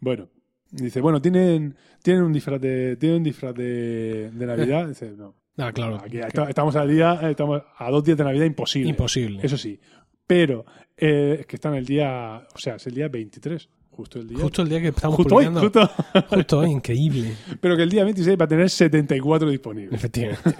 Bueno, 0.00 0.28
dice, 0.70 1.00
bueno, 1.00 1.22
tienen, 1.22 1.76
tienen 2.02 2.24
un 2.24 2.32
disfraz 2.32 2.60
de, 2.60 2.96
tienen 2.96 3.18
un 3.18 3.22
disfraz 3.24 3.54
de, 3.54 4.30
de 4.32 4.46
Navidad. 4.46 4.88
Dice, 4.88 5.12
no. 5.16 5.34
Ah, 5.58 5.70
claro. 5.70 5.96
Aquí 5.96 6.18
que- 6.18 6.42
estamos 6.48 6.74
al 6.76 6.88
día, 6.88 7.20
estamos 7.30 7.62
a 7.76 7.90
dos 7.90 8.02
días 8.02 8.16
de 8.16 8.24
Navidad, 8.24 8.46
imposible. 8.46 8.88
Imposible. 8.88 9.40
Eso 9.42 9.58
sí. 9.58 9.78
Pero 10.26 10.64
eh, 10.96 11.38
es 11.40 11.46
que 11.46 11.56
está 11.56 11.68
en 11.68 11.76
el 11.76 11.86
día, 11.86 12.46
o 12.54 12.58
sea, 12.58 12.76
es 12.76 12.86
el 12.86 12.94
día 12.94 13.08
23, 13.08 13.68
justo 13.90 14.18
el 14.18 14.28
día. 14.28 14.38
Justo 14.38 14.62
el 14.62 14.68
día 14.68 14.80
que 14.80 14.88
estamos 14.88 15.16
Justo 15.16 15.36
hoy, 15.36 15.46
justo. 15.46 15.90
Justo 16.28 16.58
hoy, 16.58 16.70
increíble. 16.70 17.36
Pero 17.60 17.76
que 17.76 17.82
el 17.82 17.90
día 17.90 18.04
26 18.04 18.38
va 18.40 18.44
a 18.44 18.48
tener 18.48 18.70
74 18.70 19.50
disponibles. 19.50 19.94
Efectivamente. 19.94 20.56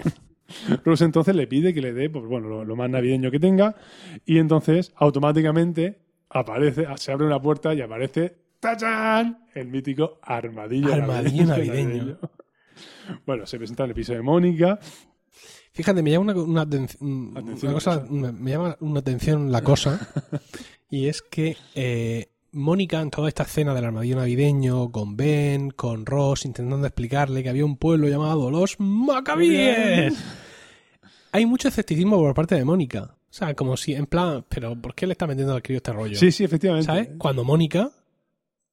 Rose 0.83 1.05
entonces 1.05 1.35
le 1.35 1.47
pide 1.47 1.73
que 1.73 1.81
le 1.81 1.93
dé 1.93 2.09
pues, 2.09 2.25
bueno, 2.25 2.47
lo, 2.47 2.65
lo 2.65 2.75
más 2.75 2.89
navideño 2.89 3.31
que 3.31 3.39
tenga 3.39 3.75
y 4.25 4.37
entonces 4.37 4.91
automáticamente 4.97 5.99
aparece, 6.29 6.85
se 6.97 7.11
abre 7.11 7.25
una 7.25 7.41
puerta 7.41 7.73
y 7.73 7.81
aparece 7.81 8.35
¡tachán! 8.59 9.45
el 9.53 9.67
mítico 9.67 10.19
armadillo, 10.21 10.93
Armadillo 10.93 11.45
navideño. 11.45 12.17
Bueno, 13.25 13.45
se 13.45 13.57
presenta 13.57 13.83
en 13.83 13.89
el 13.89 13.95
piso 13.95 14.13
de 14.13 14.21
Mónica. 14.21 14.79
Fíjate, 15.73 16.03
me 16.03 16.11
llama 16.11 16.31
una, 16.33 16.41
una 16.41 16.65
aten- 16.67 16.97
una 17.01 17.39
Atención 17.39 17.71
la 17.71 17.73
cosa, 17.73 18.05
me 18.09 18.51
llama 18.51 18.77
una 18.79 18.99
atención 18.99 19.51
la 19.51 19.61
cosa, 19.61 20.07
y 20.89 21.07
es 21.07 21.21
que 21.23 21.57
eh, 21.73 22.29
Mónica 22.51 23.01
en 23.01 23.09
toda 23.09 23.27
esta 23.27 23.41
escena 23.43 23.73
del 23.73 23.85
armadillo 23.85 24.17
navideño, 24.17 24.91
con 24.91 25.17
Ben, 25.17 25.71
con 25.71 26.05
Ross, 26.05 26.45
intentando 26.45 26.85
explicarle 26.85 27.41
que 27.41 27.49
había 27.49 27.65
un 27.65 27.77
pueblo 27.77 28.07
llamado 28.07 28.51
los 28.51 28.75
Macabíes, 28.79 30.13
hay 31.31 31.45
mucho 31.47 31.67
escepticismo 31.69 32.17
por 32.19 32.35
parte 32.35 32.53
de 32.55 32.63
Mónica. 32.65 33.15
O 33.29 33.35
sea, 33.35 33.55
como 33.55 33.75
si, 33.75 33.95
en 33.95 34.05
plan, 34.05 34.45
pero 34.47 34.79
¿por 34.79 34.93
qué 34.93 35.07
le 35.07 35.13
está 35.13 35.25
metiendo 35.25 35.55
al 35.55 35.63
crío 35.63 35.77
este 35.77 35.91
rollo? 35.91 36.15
Sí, 36.15 36.31
sí, 36.31 36.43
efectivamente. 36.43 36.85
¿Sabes? 36.85 37.09
Cuando 37.17 37.43
Mónica 37.43 37.89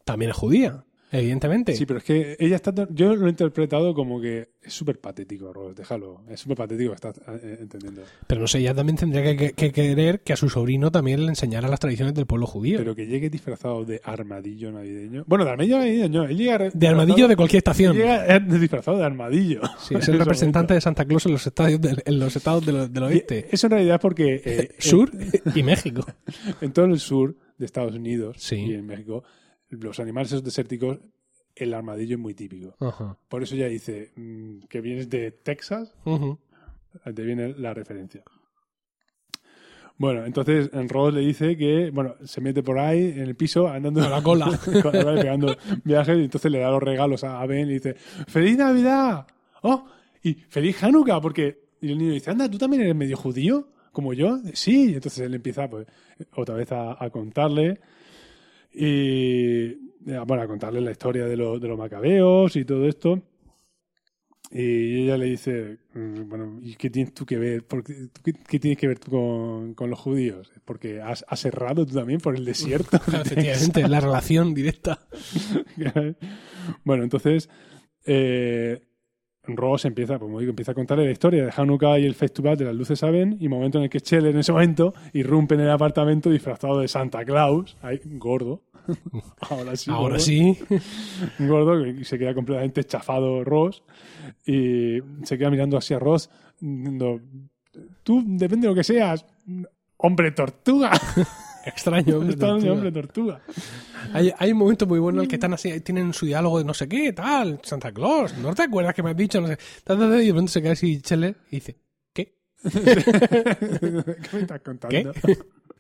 también 0.05 0.33
es 0.33 0.37
judía, 0.37 0.85
evidentemente. 1.11 1.75
Sí, 1.75 1.87
pero 1.87 1.99
es 1.99 2.05
que 2.05 2.37
ella 2.39 2.57
está. 2.57 2.73
Yo 2.91 3.15
lo 3.17 3.27
he 3.27 3.31
interpretado 3.31 3.95
como 3.95 4.21
que 4.21 4.49
es 4.63 4.73
súper 4.73 4.99
patético, 5.01 5.53
Rose, 5.53 5.75
déjalo. 5.75 6.23
Es 6.29 6.41
súper 6.41 6.57
patético, 6.57 6.93
estás 6.93 7.19
eh, 7.43 7.59
entendiendo. 7.61 8.03
Pero 8.27 8.41
no 8.43 8.47
sé, 8.47 8.59
ella 8.59 8.75
también 8.75 8.97
tendría 8.97 9.23
que, 9.25 9.37
que- 9.37 9.53
que 9.53 9.73
querer 9.73 10.21
que 10.21 10.33
a 10.33 10.37
su 10.37 10.49
sobrino 10.49 10.91
también 10.91 11.23
le 11.25 11.29
enseñara 11.29 11.69
las 11.69 11.81
tradiciones 11.81 12.15
del 12.15 12.27
pueblo 12.27 12.47
judío. 12.47 12.79
Pero 12.79 12.95
que 12.95 13.07
llegue 13.07 13.31
disfrazado 13.31 13.85
de 13.85 14.01
armadillo 14.05 14.71
navideño. 14.73 15.25
Bueno, 15.27 15.45
de 15.45 15.51
armadillo 15.53 15.79
navideño, 15.79 16.09
no. 16.23 16.29
Él 16.29 16.37
llega 16.37 16.59
de 16.73 16.89
armadillo 16.89 17.27
de 17.29 17.37
cualquier 17.37 17.59
estación. 17.59 17.97
Llega 17.97 18.27
eh, 18.37 18.41
disfrazado 18.41 18.99
de 18.99 19.05
armadillo. 19.05 19.61
Sí, 19.79 19.95
es 19.95 20.09
el 20.09 20.19
representante 20.19 20.75
de 20.75 20.81
Santa 20.81 21.05
Claus 21.05 21.27
en 21.27 21.33
los 21.33 21.47
estados 21.47 21.81
del, 21.81 22.03
en 22.05 22.19
los 22.19 22.37
estados 22.37 22.65
del, 22.67 22.93
del 22.93 23.03
Y 23.03 23.07
oeste, 23.07 23.49
Eso 23.51 23.67
en 23.67 23.71
realidad 23.73 23.95
es 23.97 24.01
porque. 24.01 24.43
eh, 24.45 24.69
sur 24.79 25.11
y 25.55 25.63
México. 25.63 26.05
En, 26.27 26.55
en 26.69 26.73
todo 26.73 26.85
el 26.87 26.99
sur 27.01 27.37
de 27.59 27.67
Estados 27.67 27.95
Unidos 27.95 28.37
Sí. 28.39 28.57
y 28.57 28.75
en 28.75 28.87
México, 28.87 29.23
los 29.71 30.01
animales 30.01 30.33
esos 30.33 30.45
desérticos, 30.45 30.99
el 31.55 31.75
armadillo 31.75 32.17
es 32.17 32.21
muy 32.21 32.35
típico. 32.35 32.75
Ajá. 32.81 33.17
Por 33.29 33.43
eso 33.43 33.55
ella 33.55 33.69
dice 33.69 34.13
mm, 34.17 34.67
que 34.69 34.81
vienes 34.81 35.09
de 35.09 35.31
Texas, 35.31 35.95
te 37.15 37.23
viene 37.23 37.55
la 37.57 37.75
referencia. 37.75 38.23
Bueno, 39.97 40.25
entonces 40.25 40.71
en 40.73 40.89
Ross 40.89 41.13
le 41.13 41.21
dice 41.21 41.59
que, 41.59 41.91
bueno, 41.91 42.15
se 42.25 42.41
mete 42.41 42.63
por 42.63 42.79
ahí 42.79 43.13
en 43.17 43.21
el 43.21 43.35
piso 43.37 43.69
andando 43.69 44.03
A 44.03 44.09
la 44.09 44.23
cola. 44.23 44.47
con 44.65 44.95
la 44.95 45.05
cola, 45.05 45.21
pegando 45.21 45.57
viajes 45.85 46.17
y 46.19 46.25
entonces 46.25 46.51
le 46.51 46.59
da 46.59 46.71
los 46.71 46.83
regalos 46.83 47.23
a 47.23 47.41
a 47.41 47.47
Ben 47.47 47.69
y 47.69 47.75
dice 47.75 47.95
¡Feliz 48.27 48.57
Navidad! 48.57 49.27
¡Oh! 49.63 49.85
Y 50.23 50.35
¡Feliz 50.35 50.83
Hanukkah! 50.83 51.21
Porque 51.21 51.71
y 51.83 51.93
el 51.93 51.99
niño 51.99 52.13
dice, 52.13 52.31
anda, 52.31 52.51
¿tú 52.51 52.59
también 52.59 52.83
eres 52.83 52.95
medio 52.95 53.17
judío? 53.17 53.69
¿Como 53.93 54.13
yo? 54.13 54.39
Sí. 54.55 54.93
Y 54.93 54.95
entonces 54.95 55.21
él 55.21 55.35
empieza 55.35 55.69
pues 55.69 55.87
otra 56.35 56.55
vez 56.55 56.71
a, 56.73 57.03
a 57.03 57.11
contarle 57.11 57.81
y 58.73 59.50
eh, 60.07 60.19
bueno, 60.27 60.43
a 60.43 60.47
contarle 60.47 60.81
la 60.81 60.91
historia 60.91 61.27
de, 61.27 61.37
los 61.37 61.61
de 61.61 61.69
los 61.69 61.79
macabeos 61.79 62.57
y 62.57 62.65
todo 62.65 62.87
esto. 62.87 63.23
Y 64.53 65.05
ella 65.05 65.17
le 65.17 65.27
dice, 65.27 65.79
mm, 65.95 66.29
bueno, 66.29 66.59
¿y 66.61 66.75
qué 66.75 66.91
tienes 66.91 67.15
tú 67.15 67.25
que 67.25 67.39
ver? 67.39 67.65
¿Por 67.65 67.85
qué, 67.85 68.09
qué, 68.49 68.59
tienes 68.59 68.79
que 68.79 68.89
ver 68.89 68.99
tú 68.99 69.11
con, 69.13 69.75
con 69.75 69.91
los 69.91 69.99
judíos? 69.99 70.51
Porque 70.65 71.01
has, 71.01 71.25
has 71.29 71.45
errado 71.45 71.87
tú 71.87 71.95
también 71.95 72.21
por 72.21 72.35
el 72.35 72.45
desierto. 72.45 72.97
Efectivamente, 73.07 73.89
la 73.89 74.01
relación 74.01 74.53
directa. 74.53 75.07
bueno, 76.85 77.05
entonces 77.05 77.49
eh, 78.05 78.81
Ross 79.45 79.85
empieza, 79.85 80.19
pues, 80.19 80.29
como 80.29 80.41
digo, 80.41 80.51
empieza 80.51 80.73
a 80.73 80.75
contarle 80.75 81.07
la 81.07 81.13
historia 81.13 81.45
de 81.45 81.53
Hanukkah 81.55 81.99
y 81.99 82.07
el 82.07 82.15
festival 82.15 82.57
de 82.57 82.67
las 82.67 82.75
luces 82.75 82.99
saben 82.99 83.37
y 83.41 83.49
momento 83.49 83.79
en 83.79 83.85
el 83.85 83.91
que 83.91 84.01
Scheller 84.01 84.33
en 84.33 84.41
ese 84.41 84.53
momento 84.53 84.95
irrumpe 85.13 85.55
en 85.55 85.63
el 85.63 85.71
apartamento 85.71 86.31
disfrazado 86.31 86.81
de 86.81 86.89
Santa 86.89 87.25
Claus, 87.25 87.77
ahí, 87.83 88.01
gordo. 88.05 88.63
Ahora 89.41 89.77
sí. 89.77 89.91
Ahora 89.91 90.15
gordo. 90.15 90.19
sí. 90.19 90.59
Gordo 91.39 91.87
y 91.87 92.05
se 92.05 92.19
queda 92.19 92.35
completamente 92.35 92.85
chafado 92.85 93.45
Ross 93.45 93.83
y 94.47 94.99
se 95.25 95.39
queda 95.39 95.51
mirando 95.51 95.77
hacia 95.77 95.99
Ross 95.99 96.31
diciendo, 96.61 97.21
tú 98.03 98.23
depende 98.27 98.67
de 98.67 98.73
lo 98.73 98.75
que 98.75 98.85
seas, 98.85 99.25
hombre 99.97 100.31
tortuga. 100.33 100.93
Extraño. 101.67 102.19
hombre, 102.19 102.37
tortuga. 102.37 102.73
hombre 102.73 102.93
tortuga. 102.93 103.41
Hay, 104.15 104.33
hay 104.37 104.53
un 104.53 104.59
momento 104.59 104.87
muy 104.87 104.99
bueno 104.99 105.19
en 105.19 105.25
el 105.25 105.29
que 105.29 105.37
están 105.37 105.53
así, 105.53 105.81
tienen 105.81 106.15
su 106.15 106.25
diálogo 106.27 106.59
de 106.59 106.65
no 106.65 106.73
sé 106.73 106.89
qué, 106.89 107.13
tal, 107.13 107.61
Santa 107.63 107.93
Claus, 107.93 108.37
¿no 108.39 108.55
te 108.55 108.63
acuerdas 108.63 108.95
que 108.95 109.03
me 109.03 109.11
has 109.11 109.17
dicho? 109.17 109.41
No 109.41 109.49
sé, 109.49 109.59
y 110.23 110.27
de 110.27 110.33
pronto 110.33 110.51
se 110.51 110.63
queda 110.63 110.73
así 110.73 111.01
Scheller 111.01 111.37
y 111.51 111.57
dice, 111.57 111.77
¿qué? 112.15 112.39
¿Qué 112.73 114.29
me 114.33 114.41
estás 114.41 114.61
contando? 114.61 115.13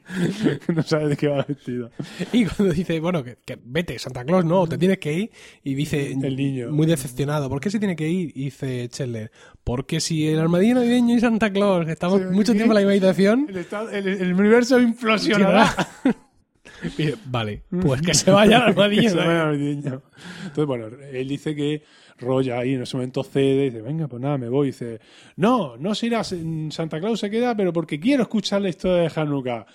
no 0.74 0.82
sabes 0.82 1.08
de 1.10 1.16
qué 1.16 1.28
va 1.28 1.44
vestido. 1.46 1.90
Y 2.32 2.44
cuando 2.46 2.74
dice, 2.74 2.98
bueno, 3.00 3.22
que, 3.22 3.36
que 3.44 3.58
vete, 3.64 3.98
Santa 3.98 4.24
Claus, 4.24 4.44
no, 4.44 4.66
te 4.66 4.76
tienes 4.78 4.98
que 4.98 5.12
ir. 5.12 5.30
Y 5.62 5.74
dice, 5.74 6.12
El 6.12 6.36
niño. 6.36 6.70
muy 6.70 6.86
decepcionado, 6.86 7.48
¿por 7.48 7.60
qué 7.60 7.70
se 7.70 7.78
tiene 7.78 7.96
que 7.96 8.08
ir? 8.08 8.32
Y 8.34 8.44
dice 8.44 8.88
Scheller, 8.92 9.30
porque 9.64 10.00
si 10.00 10.26
el 10.28 10.38
armadillo 10.40 10.74
navideño 10.76 11.14
y 11.16 11.20
Santa 11.20 11.52
Claus, 11.52 11.86
estamos 11.88 12.20
Sí, 12.20 12.26
mucho 12.32 12.52
tiempo 12.52 12.72
en 12.72 12.74
la 12.74 12.80
misma 12.80 12.92
habitación, 12.92 13.46
El, 13.48 13.56
estado- 13.58 13.90
el- 13.90 14.08
el 14.08 14.32
universo 14.34 14.80
implosionará. 14.80 15.74
y 16.82 17.02
dice, 17.02 17.16
vale, 17.26 17.62
pues 17.82 18.02
que 18.02 18.14
se 18.14 18.30
vaya 18.32 18.56
el 18.56 18.62
armadillo. 18.62 19.02
Que 19.02 19.08
se 19.10 19.16
vaya 19.16 19.44
navideño. 19.44 19.82
navideño. 19.82 20.02
Entonces, 20.42 20.66
bueno, 20.66 20.86
él 21.12 21.28
dice 21.28 21.54
que 21.54 21.82
Roya 22.20 22.58
ahí 22.58 22.74
en 22.74 22.82
ese 22.82 22.96
momento 22.96 23.22
cede 23.24 23.62
y 23.66 23.70
dice, 23.70 23.82
venga, 23.82 24.06
pues 24.08 24.20
nada, 24.22 24.38
me 24.38 24.48
voy. 24.48 24.68
Y 24.68 24.70
dice, 24.70 25.00
no, 25.36 25.76
no 25.76 25.94
se 25.94 26.06
irá, 26.06 26.22
Santa 26.22 27.00
Claus 27.00 27.20
se 27.20 27.30
queda, 27.30 27.54
pero 27.56 27.72
porque 27.72 27.98
quiero 27.98 28.22
escuchar 28.24 28.62
la 28.62 28.68
historia 28.68 29.02
de 29.02 29.12
Hanukkah. 29.14 29.66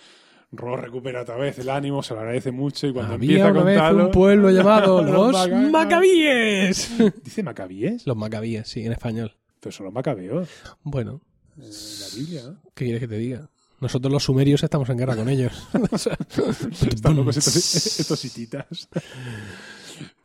Ro 0.52 0.78
recupera 0.78 1.24
otra 1.24 1.36
vez 1.36 1.60
el 1.60 1.70
ánimo, 1.70 2.02
se 2.02 2.14
lo 2.14 2.22
agradece 2.22 2.52
mucho 2.52 2.88
y 2.88 2.94
cuando 2.94 3.16
empieza 3.16 3.48
a 3.48 3.52
una 3.52 3.64
vez 3.64 3.78
contarlo... 3.78 4.06
un 4.06 4.12
pueblo 4.12 4.50
llamado 4.52 5.02
Los 5.04 5.12
los 5.12 5.32
Maca- 5.34 5.70
Macabíes. 5.72 6.92
¿Dice 7.24 7.44
Macabíes? 7.44 8.06
Los 8.08 8.16
Macabíes, 8.16 8.68
sí, 8.68 8.86
en 8.86 8.94
español. 8.94 9.36
Pero 9.60 9.72
son 9.74 9.86
los 9.88 9.94
macabeos 9.94 10.48
Bueno, 10.84 11.20
en 11.58 11.64
la 11.64 12.08
Biblia, 12.16 12.42
¿no? 12.46 12.60
¿qué 12.76 12.86
quieres 12.86 13.02
que 13.02 13.08
te 13.08 13.18
diga? 13.18 13.50
Nosotros 13.82 14.14
los 14.14 14.24
sumerios 14.24 14.64
estamos 14.64 14.88
en 14.90 14.98
guerra 14.98 15.16
con 15.18 15.28
ellos. 15.28 15.52
Están 16.90 17.16
locos 17.18 17.36
estos, 17.38 18.00
estos 18.00 18.24
hititas. 18.26 18.88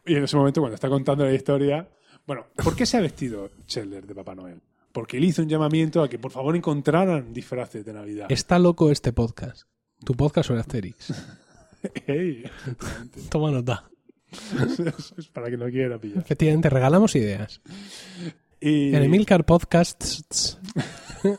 Y 0.07 0.15
en 0.15 0.25
ese 0.25 0.37
momento, 0.37 0.61
cuando 0.61 0.75
está 0.77 0.89
contando 0.89 1.25
la 1.25 1.33
historia. 1.35 1.89
Bueno, 2.27 2.47
¿por 2.65 2.77
qué 2.77 2.87
se 2.87 2.97
ha 2.97 3.01
vestido 3.01 3.51
Scheller 3.69 4.07
de 4.07 4.15
Papá 4.15 4.35
Noel? 4.35 4.61
Porque 4.93 5.19
él 5.19 5.25
hizo 5.25 5.43
un 5.43 5.49
llamamiento 5.49 6.03
a 6.03 6.09
que 6.09 6.19
por 6.19 6.33
favor 6.33 6.57
encontraran 6.57 7.33
disfraces 7.33 7.85
de 7.85 7.93
Navidad. 7.93 8.27
Está 8.31 8.59
loco 8.59 8.91
este 8.91 9.13
podcast. 9.13 9.63
Tu 10.05 10.15
podcast 10.15 10.49
sobre 10.49 10.61
Asterix. 10.61 11.13
Ey, 12.07 12.45
Toma 13.31 13.51
nota. 13.51 13.89
es 15.19 15.29
para 15.29 15.51
que 15.51 15.57
no 15.57 15.69
quiera 15.69 15.99
pillar. 15.99 16.19
Efectivamente, 16.19 16.71
regalamos 16.71 17.15
ideas. 17.17 17.61
Y, 18.61 18.95
En 18.95 19.03
Emilcar 19.03 19.45
Podcasts 19.47 20.59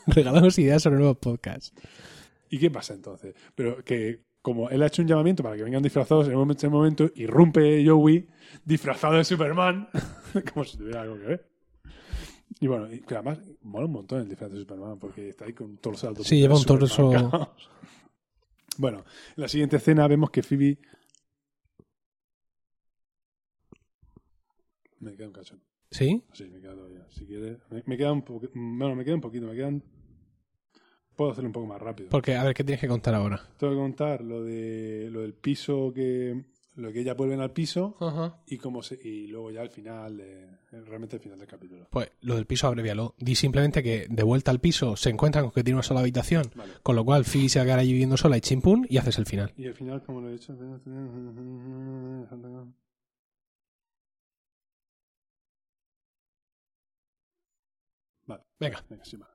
regalamos 0.07 0.57
ideas 0.59 0.81
sobre 0.81 0.97
nuevos 0.97 1.17
podcasts. 1.17 1.73
¿Y 2.49 2.57
qué 2.57 2.69
pasa 2.71 2.93
entonces? 2.93 3.35
Pero 3.55 3.83
que 3.83 4.23
como 4.41 4.69
él 4.69 4.81
ha 4.83 4.87
hecho 4.87 5.01
un 5.01 5.07
llamamiento 5.07 5.43
para 5.43 5.55
que 5.55 5.63
vengan 5.63 5.83
disfrazados, 5.83 6.27
en 6.27 6.51
ese 6.51 6.67
momento 6.69 7.09
irrumpe 7.15 7.83
Joey 7.85 8.27
disfrazado 8.65 9.15
de 9.15 9.23
Superman, 9.23 9.87
como 10.53 10.65
si 10.65 10.77
tuviera 10.77 11.01
algo 11.01 11.15
que 11.17 11.25
ver. 11.25 11.51
Y 12.59 12.67
bueno, 12.67 12.91
y 12.93 12.99
que 13.01 13.15
además 13.15 13.39
mola 13.61 13.85
un 13.85 13.91
montón 13.93 14.21
el 14.21 14.27
disfraz 14.29 14.51
de 14.51 14.59
Superman, 14.59 14.99
porque 14.99 15.29
está 15.29 15.45
ahí 15.45 15.53
con 15.53 15.77
torso 15.77 16.07
alto. 16.07 16.23
Sí, 16.23 16.39
lleva 16.39 16.55
un 16.57 16.63
torso- 16.63 17.51
Bueno, 18.77 18.99
en 19.35 19.41
la 19.41 19.47
siguiente 19.47 19.75
escena 19.77 20.07
vemos 20.07 20.29
que 20.31 20.41
Phoebe... 20.43 20.79
Me 24.99 25.15
queda 25.15 25.27
un 25.27 25.33
cachón. 25.33 25.61
¿Sí? 25.89 26.23
Sí, 26.33 26.45
me 26.49 26.61
queda 26.61 26.73
todavía. 26.75 27.05
Si 27.09 27.25
quieres, 27.25 27.57
me, 27.69 27.83
me 27.85 27.97
queda 27.97 28.11
un 28.13 28.21
poquito. 28.21 28.53
Bueno, 28.55 28.95
me 28.95 29.03
queda 29.03 29.15
un 29.15 29.21
poquito, 29.21 29.45
me 29.47 29.55
quedan. 29.55 29.83
Puedo 31.15 31.31
hacerlo 31.31 31.49
un 31.49 31.53
poco 31.53 31.67
más 31.67 31.81
rápido. 31.81 32.09
Porque, 32.09 32.35
a 32.35 32.43
ver, 32.43 32.53
¿qué 32.53 32.63
tienes 32.63 32.81
que 32.81 32.87
contar 32.87 33.13
ahora? 33.13 33.41
Tengo 33.57 33.73
que 33.73 33.79
contar 33.79 34.21
lo 34.21 34.43
de 34.43 35.09
lo 35.11 35.21
del 35.21 35.33
piso 35.33 35.91
que. 35.93 36.45
Lo 36.75 36.89
que 36.93 37.01
ellas 37.01 37.17
vuelven 37.17 37.41
al 37.41 37.51
piso 37.51 37.97
y 38.47 38.57
cómo 38.57 38.81
se. 38.81 38.95
Y 38.95 39.27
luego 39.27 39.51
ya 39.51 39.59
al 39.61 39.69
final, 39.69 40.15
de- 40.15 40.47
realmente 40.85 41.17
al 41.17 41.21
final 41.21 41.37
del 41.37 41.47
capítulo. 41.47 41.85
Pues 41.89 42.09
lo 42.21 42.35
del 42.35 42.45
piso, 42.45 42.65
abrevialo. 42.65 43.13
Di 43.19 43.35
simplemente 43.35 43.83
que 43.83 44.07
de 44.09 44.23
vuelta 44.23 44.51
al 44.51 44.61
piso 44.61 44.95
se 44.95 45.09
encuentran 45.09 45.43
con 45.43 45.53
que 45.53 45.65
tiene 45.65 45.75
una 45.75 45.83
sola 45.83 45.99
habitación. 45.99 46.49
Vale. 46.55 46.71
Con 46.81 46.95
lo 46.95 47.03
cual, 47.03 47.25
Phoebe 47.25 47.49
se 47.49 47.59
va 47.59 47.63
a 47.63 47.65
quedar 47.65 47.79
allí 47.79 47.91
viviendo 47.91 48.15
sola 48.15 48.37
y 48.37 48.41
chimpún 48.41 48.87
y 48.89 48.97
haces 48.97 49.17
el 49.19 49.25
final. 49.25 49.51
Y 49.57 49.67
al 49.67 49.73
final, 49.75 50.01
como 50.01 50.21
lo 50.21 50.29
he 50.29 50.31
dicho. 50.31 50.55
Vale. 58.25 58.43
Venga. 58.59 58.83
Venga, 58.89 59.05
sí, 59.05 59.17
va. 59.17 59.27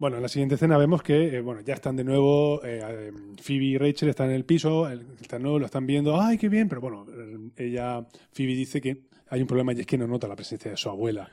Bueno, 0.00 0.16
en 0.16 0.22
la 0.22 0.28
siguiente 0.28 0.54
escena 0.54 0.78
vemos 0.78 1.02
que 1.02 1.36
eh, 1.36 1.40
bueno, 1.42 1.60
ya 1.60 1.74
están 1.74 1.94
de 1.94 2.04
nuevo, 2.04 2.64
eh, 2.64 2.80
eh, 2.82 3.12
Phoebe 3.40 3.64
y 3.66 3.76
Rachel 3.78 4.08
están 4.08 4.30
en 4.30 4.36
el 4.36 4.46
piso, 4.46 4.88
están 4.88 5.42
nuevo, 5.42 5.58
lo 5.58 5.66
están 5.66 5.86
viendo, 5.86 6.18
¡ay, 6.18 6.38
qué 6.38 6.48
bien! 6.48 6.70
Pero 6.70 6.80
bueno, 6.80 7.06
eh, 7.12 7.66
ella, 7.66 8.06
Phoebe 8.32 8.54
dice 8.54 8.80
que 8.80 9.02
hay 9.28 9.42
un 9.42 9.46
problema 9.46 9.74
y 9.74 9.80
es 9.80 9.86
que 9.86 9.98
no 9.98 10.06
nota 10.06 10.26
la 10.26 10.36
presencia 10.36 10.70
de 10.70 10.78
su 10.78 10.88
abuela. 10.88 11.30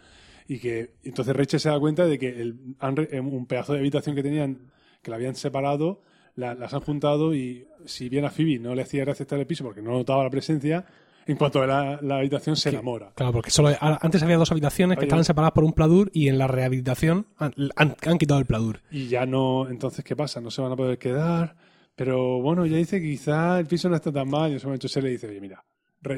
Y 0.50 0.60
que 0.60 0.92
entonces 1.06 1.34
Rachel 1.34 1.62
se 1.62 1.70
da 1.70 1.80
cuenta 1.80 2.06
de 2.06 2.20
que 2.20 2.28
el, 2.28 2.58
re- 2.82 3.22
un 3.22 3.46
pedazo 3.46 3.72
de 3.72 3.80
habitación 3.80 4.18
que 4.18 4.24
tenían, 4.24 4.58
que 5.02 5.12
la 5.12 5.16
habían 5.16 5.36
separado, 5.36 6.02
la- 6.36 6.54
las 6.54 6.74
han 6.74 6.82
juntado 6.82 7.34
y 7.34 7.68
si 7.86 8.10
bien 8.10 8.26
a 8.26 8.32
Phoebe 8.32 8.60
no 8.60 8.76
le 8.76 8.82
hacía 8.82 9.06
gracia 9.06 9.24
estar 9.24 9.38
en 9.38 9.42
el 9.42 9.48
piso 9.48 9.64
porque 9.64 9.82
no 9.82 9.92
notaba 9.92 10.24
la 10.26 10.30
presencia, 10.30 10.86
en 11.28 11.38
cuanto 11.38 11.62
a 11.62 11.68
la, 11.68 12.00
la 12.02 12.18
habitación 12.18 12.56
se 12.56 12.70
enamora. 12.70 13.12
Claro, 13.16 13.32
porque 13.34 13.52
solo 13.52 13.70
antes 13.80 14.24
había 14.24 14.38
dos 14.38 14.52
habitaciones 14.52 14.98
que 14.98 15.06
estaban 15.06 15.26
separadas 15.26 15.52
por 15.54 15.64
un 15.64 15.74
pladur 15.74 16.10
y 16.14 16.28
en 16.30 16.38
la 16.38 16.48
rehabilitación 16.48 17.28
han, 17.38 17.54
han- 17.76 17.96
han 18.06 18.18
quitado 18.18 18.40
el 18.40 18.46
pladur. 18.46 18.80
Y 18.92 19.08
ya 19.08 19.26
no, 19.26 19.68
entonces, 19.70 20.04
¿qué 20.06 20.16
pasa? 20.16 20.42
No 20.42 20.50
se 20.52 20.62
van 20.62 20.72
a 20.72 20.76
poder 20.76 20.98
quedar. 20.98 21.56
Pero 21.96 22.42
bueno, 22.42 22.66
ya 22.66 22.78
dice 22.78 23.02
que 23.02 23.08
quizá 23.10 23.60
el 23.60 23.66
piso 23.66 23.90
no 23.90 23.96
está 23.96 24.12
tan 24.12 24.30
mal. 24.30 24.50
Y 24.50 24.52
en 24.52 24.58
ese 24.58 24.68
momento 24.68 24.88
se 24.88 25.02
le 25.02 25.10
dice, 25.10 25.28
oye, 25.28 25.42
mira, 25.42 25.64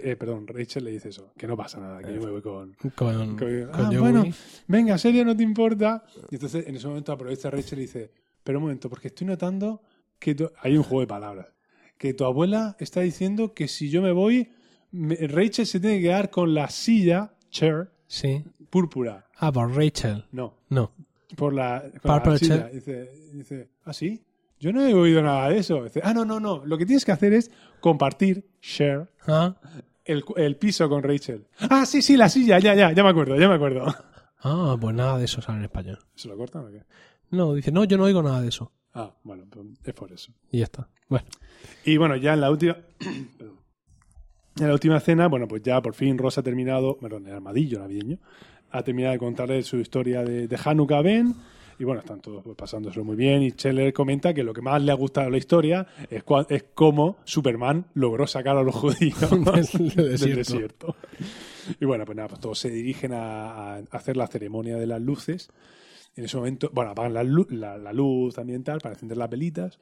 eh, 0.03 0.15
perdón, 0.17 0.45
Rachel 0.45 0.83
le 0.83 0.91
dice 0.91 1.09
eso, 1.09 1.31
que 1.37 1.47
no 1.47 1.55
pasa 1.55 1.79
nada, 1.79 2.01
que 2.01 2.13
yo 2.13 2.21
me 2.21 2.29
voy 2.31 2.41
con... 2.41 2.73
Con, 2.73 2.89
con- 2.91 3.37
con 3.37 3.69
ah, 3.73 3.89
bueno, 3.97 4.25
venga, 4.67 4.97
serio, 4.97 5.23
no 5.23 5.35
te 5.37 5.43
importa. 5.43 6.03
Y 6.29 6.35
entonces 6.35 6.67
en 6.67 6.75
ese 6.75 6.85
momento 6.87 7.13
aprovecha 7.13 7.49
Rachel 7.49 7.79
y 7.79 7.83
dice, 7.83 8.11
pero 8.43 8.59
un 8.59 8.63
momento, 8.65 8.89
porque 8.89 9.07
estoy 9.07 9.25
notando 9.27 9.81
que 10.19 10.35
tu- 10.35 10.51
hay 10.61 10.75
un 10.75 10.83
juego 10.83 10.99
de 11.01 11.07
palabras. 11.07 11.47
Que 11.97 12.13
tu 12.13 12.25
abuela 12.25 12.75
está 12.79 12.99
diciendo 13.01 13.53
que 13.53 13.67
si 13.69 13.89
yo 13.89 14.01
me 14.01 14.11
voy, 14.11 14.51
Rachel 14.91 15.65
se 15.65 15.79
tiene 15.79 15.97
que 15.97 16.03
quedar 16.03 16.29
con 16.29 16.53
la 16.53 16.69
silla, 16.69 17.33
chair, 17.49 17.89
Sí. 18.07 18.43
púrpura. 18.69 19.25
Ah, 19.37 19.51
por 19.51 19.75
Rachel. 19.75 20.25
No, 20.31 20.55
No. 20.69 20.91
por 21.35 21.53
la, 21.53 21.83
con 22.01 22.21
la 22.33 22.37
silla. 22.37 22.67
Dice, 22.69 23.11
dice, 23.33 23.69
¿ah, 23.85 23.93
sí? 23.93 24.23
Yo 24.59 24.73
no 24.73 24.81
he 24.85 24.93
oído 24.93 25.21
nada 25.21 25.49
de 25.49 25.59
eso. 25.59 25.83
Dice, 25.83 26.01
ah, 26.03 26.13
no, 26.13 26.25
no, 26.25 26.39
no. 26.39 26.65
Lo 26.65 26.77
que 26.77 26.85
tienes 26.85 27.05
que 27.05 27.11
hacer 27.11 27.33
es 27.33 27.49
compartir, 27.79 28.49
share, 28.61 29.09
Ah, 29.27 29.55
el, 30.05 30.23
el 30.37 30.55
piso 30.57 30.89
con 30.89 31.03
Rachel. 31.03 31.45
Ah, 31.69 31.85
sí, 31.85 32.01
sí, 32.01 32.17
la 32.17 32.27
silla, 32.29 32.59
ya, 32.59 32.73
ya, 32.75 32.91
ya 32.91 33.03
me 33.03 33.09
acuerdo, 33.09 33.37
ya 33.39 33.47
me 33.47 33.55
acuerdo. 33.55 33.85
ah, 34.41 34.75
pues 34.81 34.95
nada 34.95 35.17
de 35.19 35.25
eso 35.25 35.41
sale 35.41 35.59
en 35.59 35.65
español. 35.65 35.99
¿Se 36.15 36.27
lo 36.27 36.35
cortan 36.35 36.65
o 36.65 36.69
qué? 36.71 36.83
No, 37.29 37.53
dice, 37.53 37.71
no, 37.71 37.83
yo 37.83 37.95
no 37.97 38.05
oigo 38.05 38.23
nada 38.23 38.41
de 38.41 38.49
eso. 38.49 38.71
Ah, 38.95 39.13
bueno, 39.23 39.45
pues 39.49 39.67
es 39.83 39.93
por 39.93 40.11
eso. 40.11 40.33
Y 40.51 40.57
ya 40.59 40.63
está. 40.65 40.89
Bueno, 41.07 41.25
Y 41.85 41.97
bueno, 41.97 42.15
ya 42.15 42.33
en 42.33 42.41
la 42.41 42.49
última. 42.51 42.75
En 44.59 44.67
la 44.67 44.73
última 44.73 44.99
cena, 44.99 45.27
bueno, 45.27 45.47
pues 45.47 45.61
ya 45.61 45.81
por 45.81 45.93
fin 45.93 46.17
Rosa 46.17 46.41
ha 46.41 46.43
terminado, 46.43 46.97
perdón, 46.97 47.27
el 47.27 47.33
armadillo 47.33 47.79
navideño, 47.79 48.17
ha 48.71 48.83
terminado 48.83 49.13
de 49.13 49.19
contarle 49.19 49.63
su 49.63 49.77
historia 49.77 50.23
de, 50.23 50.47
de 50.47 50.59
Hanukkah 50.63 50.97
a 50.97 51.01
Ben. 51.01 51.33
Y 51.79 51.85
bueno, 51.85 52.01
están 52.01 52.19
todos 52.19 52.43
pues, 52.43 52.57
pasándoselo 52.57 53.05
muy 53.05 53.15
bien. 53.15 53.41
Y 53.41 53.51
Scheller 53.51 53.93
comenta 53.93 54.33
que 54.33 54.43
lo 54.43 54.51
que 54.53 54.61
más 54.61 54.81
le 54.83 54.91
ha 54.91 54.95
gustado 54.95 55.27
de 55.27 55.31
la 55.31 55.37
historia 55.37 55.87
es, 56.09 56.25
cua- 56.25 56.45
es 56.49 56.65
cómo 56.73 57.17
Superman 57.23 57.85
logró 57.93 58.27
sacar 58.27 58.57
a 58.57 58.63
los 58.63 58.75
judíos 58.75 59.17
Del 59.31 59.95
del 59.95 60.35
desierto. 60.35 60.95
Y 61.79 61.85
bueno, 61.85 62.03
pues 62.03 62.17
nada, 62.17 62.27
pues 62.27 62.41
todos 62.41 62.59
se 62.59 62.69
dirigen 62.69 63.13
a, 63.13 63.75
a 63.75 63.81
hacer 63.91 64.17
la 64.17 64.27
ceremonia 64.27 64.75
de 64.75 64.87
las 64.87 65.01
luces. 65.01 65.49
En 66.17 66.25
ese 66.25 66.35
momento, 66.35 66.69
bueno, 66.73 66.91
apagan 66.91 67.13
la, 67.13 67.23
lu- 67.23 67.47
la, 67.49 67.77
la 67.77 67.93
luz 67.93 68.37
ambiental 68.37 68.79
para 68.81 68.95
encender 68.95 69.17
las 69.17 69.29
velitas. 69.29 69.79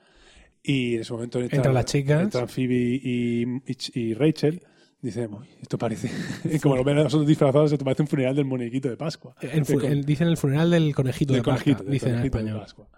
Y 0.64 0.96
en 0.96 1.02
ese 1.02 1.14
momento 1.14 1.40
Entran 1.40 1.74
las 1.74 1.86
chicas. 1.86 2.24
Entran 2.24 2.48
Phoebe 2.50 2.76
y, 2.76 3.44
y- 3.44 4.00
y 4.02 4.14
Rachel. 4.14 4.62
Dicen, 5.00 5.32
"Uy, 5.32 5.48
esto 5.62 5.78
parece, 5.78 6.10
como 6.62 6.76
lo 6.76 6.84
ven 6.84 6.96
nosotros 6.96 7.28
disfrazados, 7.28 7.72
esto 7.72 7.86
parece 7.86 8.02
un 8.02 8.08
funeral 8.08 8.36
del 8.36 8.46
muñequito 8.46 8.90
de 8.90 8.98
Pascua. 8.98 9.36
el 9.42 9.64
De 9.64 9.88
el- 9.88 10.04
dicen 10.06 10.28
el 10.28 10.38
funeral 10.38 10.72
del 10.72 10.94
conejito 10.96 11.34
del 11.34 11.44
de 11.44 11.46
Pascua, 11.46 11.64
conejito, 11.64 11.84
del 11.84 11.94
dicen 11.94 12.10
en 12.10 12.16
conejito 12.16 12.38
de 12.38 12.44
español. 12.44 12.62
Pascua. 12.62 12.90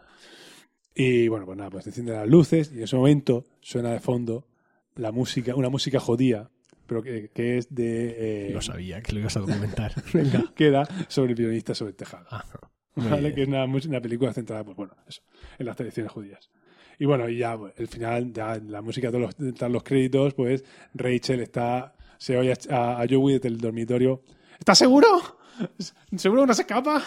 Y 0.95 1.28
bueno, 1.28 1.45
pues 1.45 1.58
nada, 1.58 1.69
pues 1.69 1.88
encienden 1.88 2.15
las 2.15 2.28
luces 2.28 2.72
y 2.74 2.78
en 2.78 2.84
ese 2.84 2.95
momento 2.95 3.45
suena 3.62 3.91
de 3.91 4.00
fondo 4.00 4.48
la 4.95 5.12
música, 5.12 5.56
una 5.56 5.69
música 5.69 6.00
jodía, 6.00 6.50
pero 6.88 7.04
que, 7.04 7.30
que 7.34 7.58
es 7.58 7.74
de... 7.74 8.48
eh, 8.48 8.52
Lo 8.54 8.62
sabía 8.62 9.02
que 9.02 9.13
lo 9.13 9.19
ibas 9.19 9.36
a 9.38 9.41
documentar. 9.41 9.93
Que 10.56 10.67
era 10.67 10.88
sobre 11.10 11.32
el 11.32 11.36
violinista 11.36 11.76
sobre 11.76 11.91
el 11.91 11.95
tejado. 11.98 12.26
Ah, 12.32 12.43
¿vale? 12.95 13.34
Que 13.34 13.43
es 13.43 13.48
una, 13.48 13.65
una 13.65 14.02
película 14.02 14.34
centrada, 14.34 14.63
pues 14.63 14.76
bueno, 14.76 14.93
eso, 15.08 15.22
en 15.58 15.65
las 15.65 15.76
tradiciones 15.76 16.12
judías. 16.12 16.50
Y 17.00 17.06
bueno, 17.06 17.30
y 17.30 17.38
ya 17.38 17.58
el 17.78 17.88
final, 17.88 18.32
ya 18.34 18.56
en 18.56 18.72
la 18.72 18.82
música 18.82 19.10
de 19.10 19.20
los, 19.20 19.36
tras 19.56 19.72
los 19.72 19.84
créditos, 19.84 20.34
pues 20.34 20.64
Rachel 20.94 21.40
está, 21.40 21.94
se 22.18 22.38
oye 22.38 22.54
a, 22.70 23.02
a 23.02 23.06
Joey 23.10 23.36
desde 23.36 23.48
el 23.48 23.58
dormitorio. 23.58 24.22
¿Estás 24.60 24.78
seguro? 24.78 25.08
¿Seguro 26.16 26.42
que 26.44 26.48
no 26.48 26.54
se 26.54 26.64
escapa? 26.64 27.02